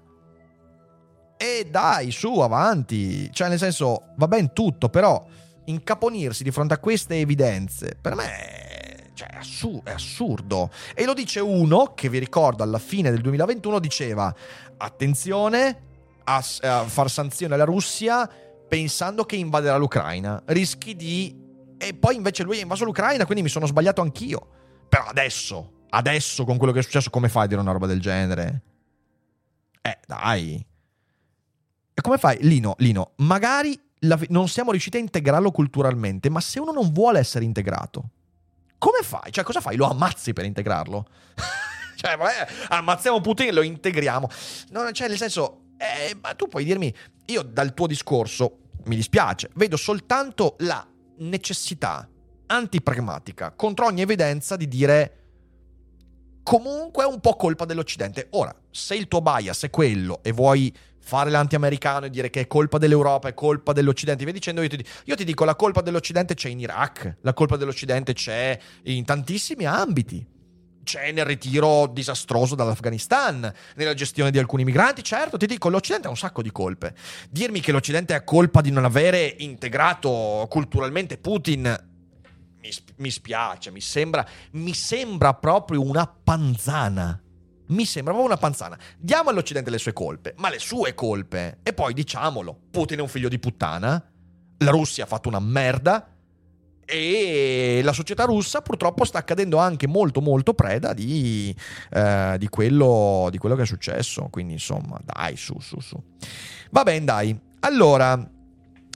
E 1.36 1.68
dai, 1.70 2.10
su, 2.10 2.40
avanti. 2.40 3.32
Cioè, 3.32 3.48
nel 3.48 3.58
senso, 3.58 4.12
va 4.16 4.26
ben 4.26 4.52
tutto, 4.52 4.88
però 4.88 5.24
incaponirsi 5.66 6.42
di 6.42 6.50
fronte 6.50 6.74
a 6.74 6.78
queste 6.78 7.16
evidenze, 7.16 7.96
per 8.00 8.14
me, 8.14 9.10
Cioè, 9.14 9.28
è, 9.28 9.36
assu- 9.36 9.82
è 9.84 9.92
assurdo. 9.92 10.70
E 10.94 11.04
lo 11.04 11.14
dice 11.14 11.40
uno 11.40 11.92
che 11.94 12.08
vi 12.08 12.18
ricordo 12.18 12.62
alla 12.62 12.78
fine 12.78 13.10
del 13.10 13.20
2021 13.20 13.78
diceva: 13.78 14.34
attenzione 14.76 15.87
a, 16.28 16.44
a 16.62 16.84
far 16.84 17.10
sanzione 17.10 17.54
alla 17.54 17.64
Russia 17.64 18.28
pensando 18.68 19.24
che 19.24 19.36
invaderà 19.36 19.76
l'Ucraina. 19.76 20.42
Rischi 20.46 20.94
di. 20.94 21.46
E 21.78 21.94
poi 21.94 22.16
invece 22.16 22.42
lui 22.42 22.58
ha 22.58 22.62
invaso 22.62 22.84
l'Ucraina, 22.84 23.24
quindi 23.24 23.42
mi 23.42 23.48
sono 23.48 23.66
sbagliato 23.66 24.02
anch'io. 24.02 24.46
Però 24.88 25.04
adesso, 25.04 25.84
adesso 25.90 26.44
con 26.44 26.58
quello 26.58 26.72
che 26.72 26.80
è 26.80 26.82
successo, 26.82 27.10
come 27.10 27.28
fai 27.28 27.44
a 27.44 27.46
dire 27.46 27.60
una 27.60 27.72
roba 27.72 27.86
del 27.86 28.00
genere? 28.00 28.62
Eh, 29.80 29.98
dai. 30.06 30.64
E 31.94 32.00
come 32.00 32.18
fai, 32.18 32.38
Lino? 32.42 32.74
Lino, 32.78 33.12
magari 33.16 33.78
la- 34.00 34.18
non 34.28 34.48
siamo 34.48 34.70
riusciti 34.70 34.98
a 34.98 35.00
integrarlo 35.00 35.50
culturalmente, 35.50 36.28
ma 36.30 36.40
se 36.40 36.60
uno 36.60 36.72
non 36.72 36.92
vuole 36.92 37.18
essere 37.18 37.44
integrato, 37.44 38.10
come 38.78 38.98
fai? 39.02 39.32
Cioè, 39.32 39.44
cosa 39.44 39.60
fai? 39.60 39.76
Lo 39.76 39.88
ammazzi 39.88 40.32
per 40.32 40.44
integrarlo? 40.44 41.06
cioè, 41.96 42.16
vabbè, 42.16 42.48
ammazziamo 42.68 43.20
Putin 43.20 43.48
e 43.48 43.52
lo 43.52 43.62
integriamo. 43.62 44.28
No, 44.70 44.90
cioè, 44.92 45.08
nel 45.08 45.16
senso, 45.16 45.67
eh, 45.78 46.16
ma 46.20 46.34
tu 46.34 46.48
puoi 46.48 46.64
dirmi, 46.64 46.92
io 47.26 47.42
dal 47.42 47.72
tuo 47.72 47.86
discorso, 47.86 48.58
mi 48.84 48.96
dispiace, 48.96 49.50
vedo 49.54 49.76
soltanto 49.76 50.56
la 50.58 50.86
necessità 51.18 52.08
antipragmatica 52.46 53.52
contro 53.52 53.86
ogni 53.86 54.00
evidenza 54.00 54.56
di 54.56 54.68
dire 54.68 55.12
comunque 56.42 57.04
è 57.04 57.06
un 57.06 57.20
po' 57.20 57.36
colpa 57.36 57.64
dell'Occidente. 57.66 58.28
Ora, 58.30 58.54
se 58.70 58.94
il 58.94 59.06
tuo 59.06 59.20
bias 59.20 59.64
è 59.64 59.70
quello 59.70 60.20
e 60.22 60.32
vuoi 60.32 60.74
fare 60.98 61.28
l'anti-americano 61.30 62.06
e 62.06 62.10
dire 62.10 62.30
che 62.30 62.40
è 62.40 62.46
colpa 62.46 62.78
dell'Europa, 62.78 63.28
è 63.28 63.34
colpa 63.34 63.72
dell'Occidente, 63.72 64.24
via 64.24 64.32
dicendo, 64.32 64.62
io 64.62 64.68
ti, 64.68 64.82
io 65.04 65.14
ti 65.14 65.24
dico 65.24 65.44
la 65.44 65.56
colpa 65.56 65.82
dell'Occidente 65.82 66.34
c'è 66.34 66.48
in 66.48 66.60
Iraq, 66.60 67.18
la 67.20 67.34
colpa 67.34 67.56
dell'Occidente 67.56 68.14
c'è 68.14 68.58
in 68.84 69.04
tantissimi 69.04 69.66
ambiti. 69.66 70.26
C'è 70.88 71.12
nel 71.12 71.26
ritiro 71.26 71.86
disastroso 71.86 72.54
dall'Afghanistan, 72.54 73.52
nella 73.74 73.92
gestione 73.92 74.30
di 74.30 74.38
alcuni 74.38 74.64
migranti, 74.64 75.04
certo, 75.04 75.36
ti 75.36 75.44
dico, 75.44 75.68
l'Occidente 75.68 76.06
ha 76.06 76.10
un 76.10 76.16
sacco 76.16 76.40
di 76.40 76.50
colpe. 76.50 76.94
Dirmi 77.28 77.60
che 77.60 77.72
l'Occidente 77.72 78.14
è 78.14 78.24
colpa 78.24 78.62
di 78.62 78.70
non 78.70 78.86
avere 78.86 79.34
integrato 79.40 80.46
culturalmente 80.48 81.18
Putin 81.18 81.64
mi, 82.58 82.70
mi 82.96 83.10
spiace, 83.10 83.70
mi 83.70 83.82
sembra, 83.82 84.26
mi 84.52 84.72
sembra 84.72 85.34
proprio 85.34 85.82
una 85.82 86.06
panzana. 86.06 87.22
Mi 87.66 87.84
sembra 87.84 88.14
proprio 88.14 88.32
una 88.32 88.40
panzana. 88.40 88.78
Diamo 88.96 89.28
all'Occidente 89.28 89.68
le 89.68 89.76
sue 89.76 89.92
colpe, 89.92 90.32
ma 90.38 90.48
le 90.48 90.58
sue 90.58 90.94
colpe. 90.94 91.58
E 91.64 91.74
poi 91.74 91.92
diciamolo, 91.92 92.58
Putin 92.70 93.00
è 93.00 93.02
un 93.02 93.08
figlio 93.08 93.28
di 93.28 93.38
puttana, 93.38 94.02
la 94.56 94.70
Russia 94.70 95.04
ha 95.04 95.06
fatto 95.06 95.28
una 95.28 95.38
merda 95.38 96.14
e 96.88 97.80
la 97.82 97.92
società 97.92 98.24
russa 98.24 98.62
purtroppo 98.62 99.04
sta 99.04 99.22
cadendo 99.22 99.58
anche 99.58 99.86
molto 99.86 100.22
molto 100.22 100.54
preda 100.54 100.94
di, 100.94 101.54
eh, 101.90 102.36
di, 102.38 102.48
quello, 102.48 103.28
di 103.30 103.36
quello 103.36 103.54
che 103.54 103.62
è 103.62 103.66
successo. 103.66 104.28
Quindi 104.30 104.54
insomma, 104.54 104.98
dai, 105.04 105.36
su, 105.36 105.58
su, 105.60 105.78
su. 105.80 106.02
Va 106.70 106.82
bene, 106.82 107.04
dai. 107.04 107.38
Allora, 107.60 108.18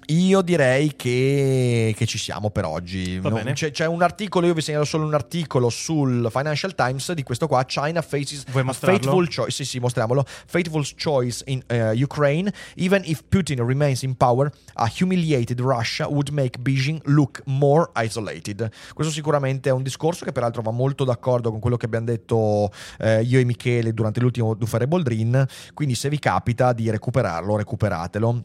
io 0.06 0.42
direi 0.42 0.94
che, 0.96 1.94
che 1.96 2.06
ci 2.06 2.18
siamo 2.18 2.50
per 2.50 2.64
oggi. 2.64 3.20
Non- 3.20 3.50
c'è, 3.52 3.70
c'è 3.70 3.86
un 3.86 4.02
articolo, 4.02 4.46
io 4.46 4.54
vi 4.54 4.60
segnalo 4.60 4.84
solo 4.84 5.06
un 5.06 5.14
articolo 5.14 5.68
sul 5.70 6.28
Financial 6.30 6.74
Times 6.74 7.12
di 7.12 7.22
questo 7.22 7.46
qua, 7.46 7.64
China 7.64 8.02
faces 8.02 8.44
a 8.52 8.72
fateful 8.72 9.28
choice. 9.32 9.50
Sì, 9.50 9.64
sì, 9.64 9.78
mostriamolo. 9.78 10.24
Fateful 10.26 10.86
choice 11.02 11.42
in 11.46 11.62
uh, 11.70 11.92
Ukraine. 11.94 12.52
Even 12.76 13.02
if 13.04 13.22
Putin 13.28 13.64
remains 13.64 14.02
in 14.02 14.16
power, 14.16 14.50
a 14.74 14.90
humiliated 15.00 15.60
Russia 15.60 16.08
would 16.08 16.30
make 16.30 16.58
Beijing 16.60 17.00
look 17.04 17.42
more 17.46 17.90
isolated. 17.96 18.70
Questo 18.94 19.12
sicuramente 19.12 19.68
è 19.68 19.72
un 19.72 19.82
discorso 19.82 20.24
che 20.24 20.32
peraltro 20.32 20.62
va 20.62 20.70
molto 20.70 21.04
d'accordo 21.04 21.50
con 21.50 21.60
quello 21.60 21.76
che 21.76 21.86
abbiamo 21.86 22.06
detto 22.06 22.70
eh, 22.98 23.22
io 23.22 23.38
e 23.38 23.44
Michele 23.44 23.92
durante 23.94 24.20
l'ultimo 24.20 24.54
Dufare 24.54 24.88
Boldrin. 24.88 25.46
Quindi 25.74 25.94
se 25.94 26.08
vi 26.08 26.18
capita 26.18 26.72
di 26.72 26.90
recuperarlo, 26.90 27.56
recuperatelo. 27.56 28.44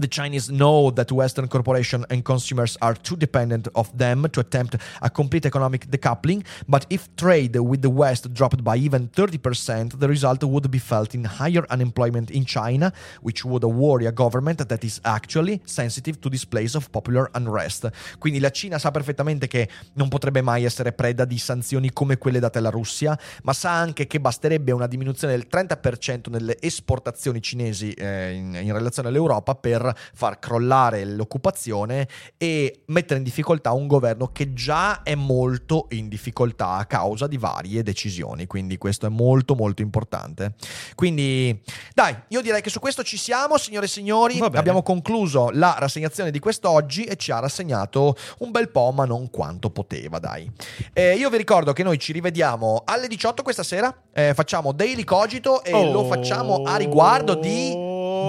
The 0.00 0.08
Chinese 0.08 0.50
know 0.50 0.90
that 0.92 1.12
Western 1.12 1.46
corporations 1.46 2.06
and 2.08 2.24
consumers 2.24 2.78
are 2.80 2.94
too 2.94 3.16
dependent 3.16 3.68
of 3.74 3.92
them 3.96 4.26
to 4.30 4.40
attempt 4.40 4.76
a 5.02 5.10
complete 5.10 5.44
economic 5.44 5.90
decoupling, 5.90 6.42
but 6.66 6.86
if 6.88 7.14
trade 7.16 7.54
with 7.56 7.82
the 7.82 7.90
West 7.90 8.32
dropped 8.32 8.64
by 8.64 8.76
even 8.76 9.08
30%, 9.08 9.98
the 9.98 10.08
result 10.08 10.42
would 10.42 10.70
be 10.70 10.78
felt 10.78 11.14
in 11.14 11.24
higher 11.24 11.66
unemployment 11.68 12.30
in 12.30 12.46
China, 12.46 12.90
which 13.20 13.44
would 13.44 13.62
worry 13.62 14.06
a 14.06 14.12
government 14.12 14.66
that 14.66 14.82
is 14.84 15.00
actually 15.04 15.60
sensitive 15.64 16.18
to 16.20 16.30
displays 16.30 16.74
of 16.74 16.90
popular 16.90 17.28
unrest. 17.34 17.90
Quindi 18.18 18.40
la 18.40 18.50
Cina 18.50 18.78
sa 18.78 18.90
perfettamente 18.90 19.48
che 19.48 19.68
non 19.94 20.08
potrebbe 20.08 20.40
mai 20.40 20.64
essere 20.64 20.92
preda 20.92 21.26
di 21.26 21.36
sanzioni 21.36 21.92
come 21.92 22.16
quelle 22.16 22.38
date 22.38 22.56
alla 22.56 22.70
Russia, 22.70 23.18
ma 23.42 23.52
sa 23.52 23.72
anche 23.72 24.06
che 24.06 24.18
basterebbe 24.18 24.72
una 24.72 24.86
diminuzione 24.86 25.36
del 25.36 25.46
30% 25.50 26.30
nelle 26.30 26.56
esportazioni 26.58 27.42
cinesi 27.42 27.92
eh, 27.92 28.32
in, 28.32 28.54
in 28.54 28.72
relazione 28.72 29.08
all'Europa 29.08 29.54
per 29.54 29.89
far 30.14 30.38
crollare 30.38 31.04
l'occupazione 31.04 32.08
e 32.36 32.82
mettere 32.86 33.18
in 33.18 33.24
difficoltà 33.24 33.72
un 33.72 33.86
governo 33.86 34.28
che 34.32 34.52
già 34.52 35.02
è 35.02 35.14
molto 35.14 35.86
in 35.90 36.08
difficoltà 36.08 36.72
a 36.72 36.86
causa 36.86 37.26
di 37.26 37.36
varie 37.38 37.82
decisioni. 37.82 38.46
Quindi 38.46 38.78
questo 38.78 39.06
è 39.06 39.08
molto 39.08 39.54
molto 39.54 39.82
importante. 39.82 40.54
Quindi 40.94 41.60
dai, 41.94 42.16
io 42.28 42.40
direi 42.40 42.60
che 42.62 42.70
su 42.70 42.78
questo 42.80 43.02
ci 43.02 43.16
siamo, 43.16 43.56
signore 43.58 43.86
e 43.86 43.88
signori. 43.88 44.38
Abbiamo 44.40 44.82
concluso 44.82 45.50
la 45.52 45.76
rassegnazione 45.78 46.30
di 46.30 46.38
quest'oggi 46.38 47.04
e 47.04 47.16
ci 47.16 47.32
ha 47.32 47.38
rassegnato 47.38 48.14
un 48.38 48.50
bel 48.50 48.70
po', 48.70 48.90
ma 48.92 49.04
non 49.04 49.30
quanto 49.30 49.70
poteva, 49.70 50.18
dai. 50.18 50.50
Eh, 50.92 51.14
io 51.16 51.30
vi 51.30 51.36
ricordo 51.36 51.72
che 51.72 51.82
noi 51.82 51.98
ci 51.98 52.12
rivediamo 52.12 52.82
alle 52.84 53.08
18 53.08 53.42
questa 53.42 53.62
sera. 53.62 53.94
eh, 54.12 54.34
facciamo 54.34 54.72
Daily 54.72 55.04
Cogito 55.04 55.62
e 55.62 55.72
Oh. 55.72 55.92
lo 55.92 56.04
facciamo 56.04 56.62
a 56.64 56.76
riguardo 56.76 57.34
di 57.34 57.70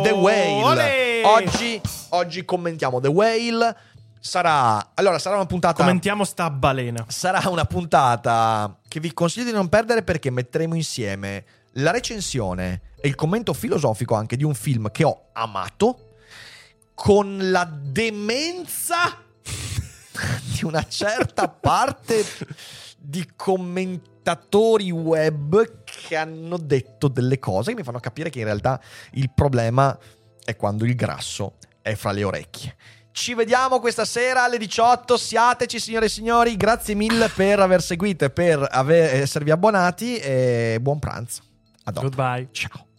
The 0.03 0.11
Whale. 0.11 0.63
Olè! 0.63 1.10
Oggi, 1.23 1.81
oggi 2.09 2.45
commentiamo 2.45 2.99
The 2.99 3.07
Whale. 3.07 3.75
Sarà 4.19 4.91
allora 4.93 5.17
sarà 5.17 5.35
una 5.35 5.47
puntata 5.47 5.83
Commentiamo 5.83 6.23
sta 6.23 6.49
balena. 6.51 7.03
sarà 7.07 7.49
una 7.49 7.65
puntata 7.65 8.77
che 8.87 8.99
vi 8.99 9.13
consiglio 9.13 9.45
di 9.45 9.51
non 9.51 9.67
perdere 9.67 10.03
perché 10.03 10.29
metteremo 10.29 10.75
insieme 10.75 11.43
la 11.73 11.89
recensione 11.89 12.81
e 12.99 13.07
il 13.07 13.15
commento 13.15 13.53
filosofico 13.53 14.13
anche 14.13 14.37
di 14.37 14.43
un 14.43 14.53
film 14.53 14.91
che 14.91 15.03
ho 15.03 15.29
amato 15.33 16.09
con 16.93 17.49
la 17.49 17.67
demenza 17.67 19.23
di 20.53 20.65
una 20.65 20.85
certa 20.87 21.47
parte 21.47 22.23
di 22.99 23.27
commentatori 23.35 24.91
web 24.91 25.83
che 25.83 26.15
hanno 26.15 26.57
detto 26.57 27.07
delle 27.07 27.39
cose 27.39 27.71
che 27.71 27.77
mi 27.77 27.83
fanno 27.83 27.99
capire 27.99 28.29
che 28.29 28.37
in 28.37 28.45
realtà 28.45 28.79
il 29.13 29.31
problema 29.33 29.97
è 30.51 30.55
quando 30.55 30.85
il 30.85 30.95
grasso 30.95 31.55
è 31.81 31.95
fra 31.95 32.11
le 32.11 32.23
orecchie. 32.23 32.75
Ci 33.11 33.33
vediamo 33.33 33.79
questa 33.79 34.05
sera 34.05 34.43
alle 34.43 34.57
18. 34.57 35.17
Siateci, 35.17 35.79
signore 35.79 36.05
e 36.05 36.09
signori. 36.09 36.55
Grazie 36.55 36.95
mille 36.95 37.27
per 37.29 37.59
aver 37.59 37.81
seguito 37.81 38.25
e 38.25 38.29
per 38.29 38.65
aver- 38.69 39.13
esservi 39.13 39.51
abbonati. 39.51 40.17
E 40.17 40.77
buon 40.79 40.99
pranzo. 40.99 41.41
A 41.83 41.91
dopo. 41.91 42.07
Goodbye. 42.07 42.47
Ciao. 42.51 42.90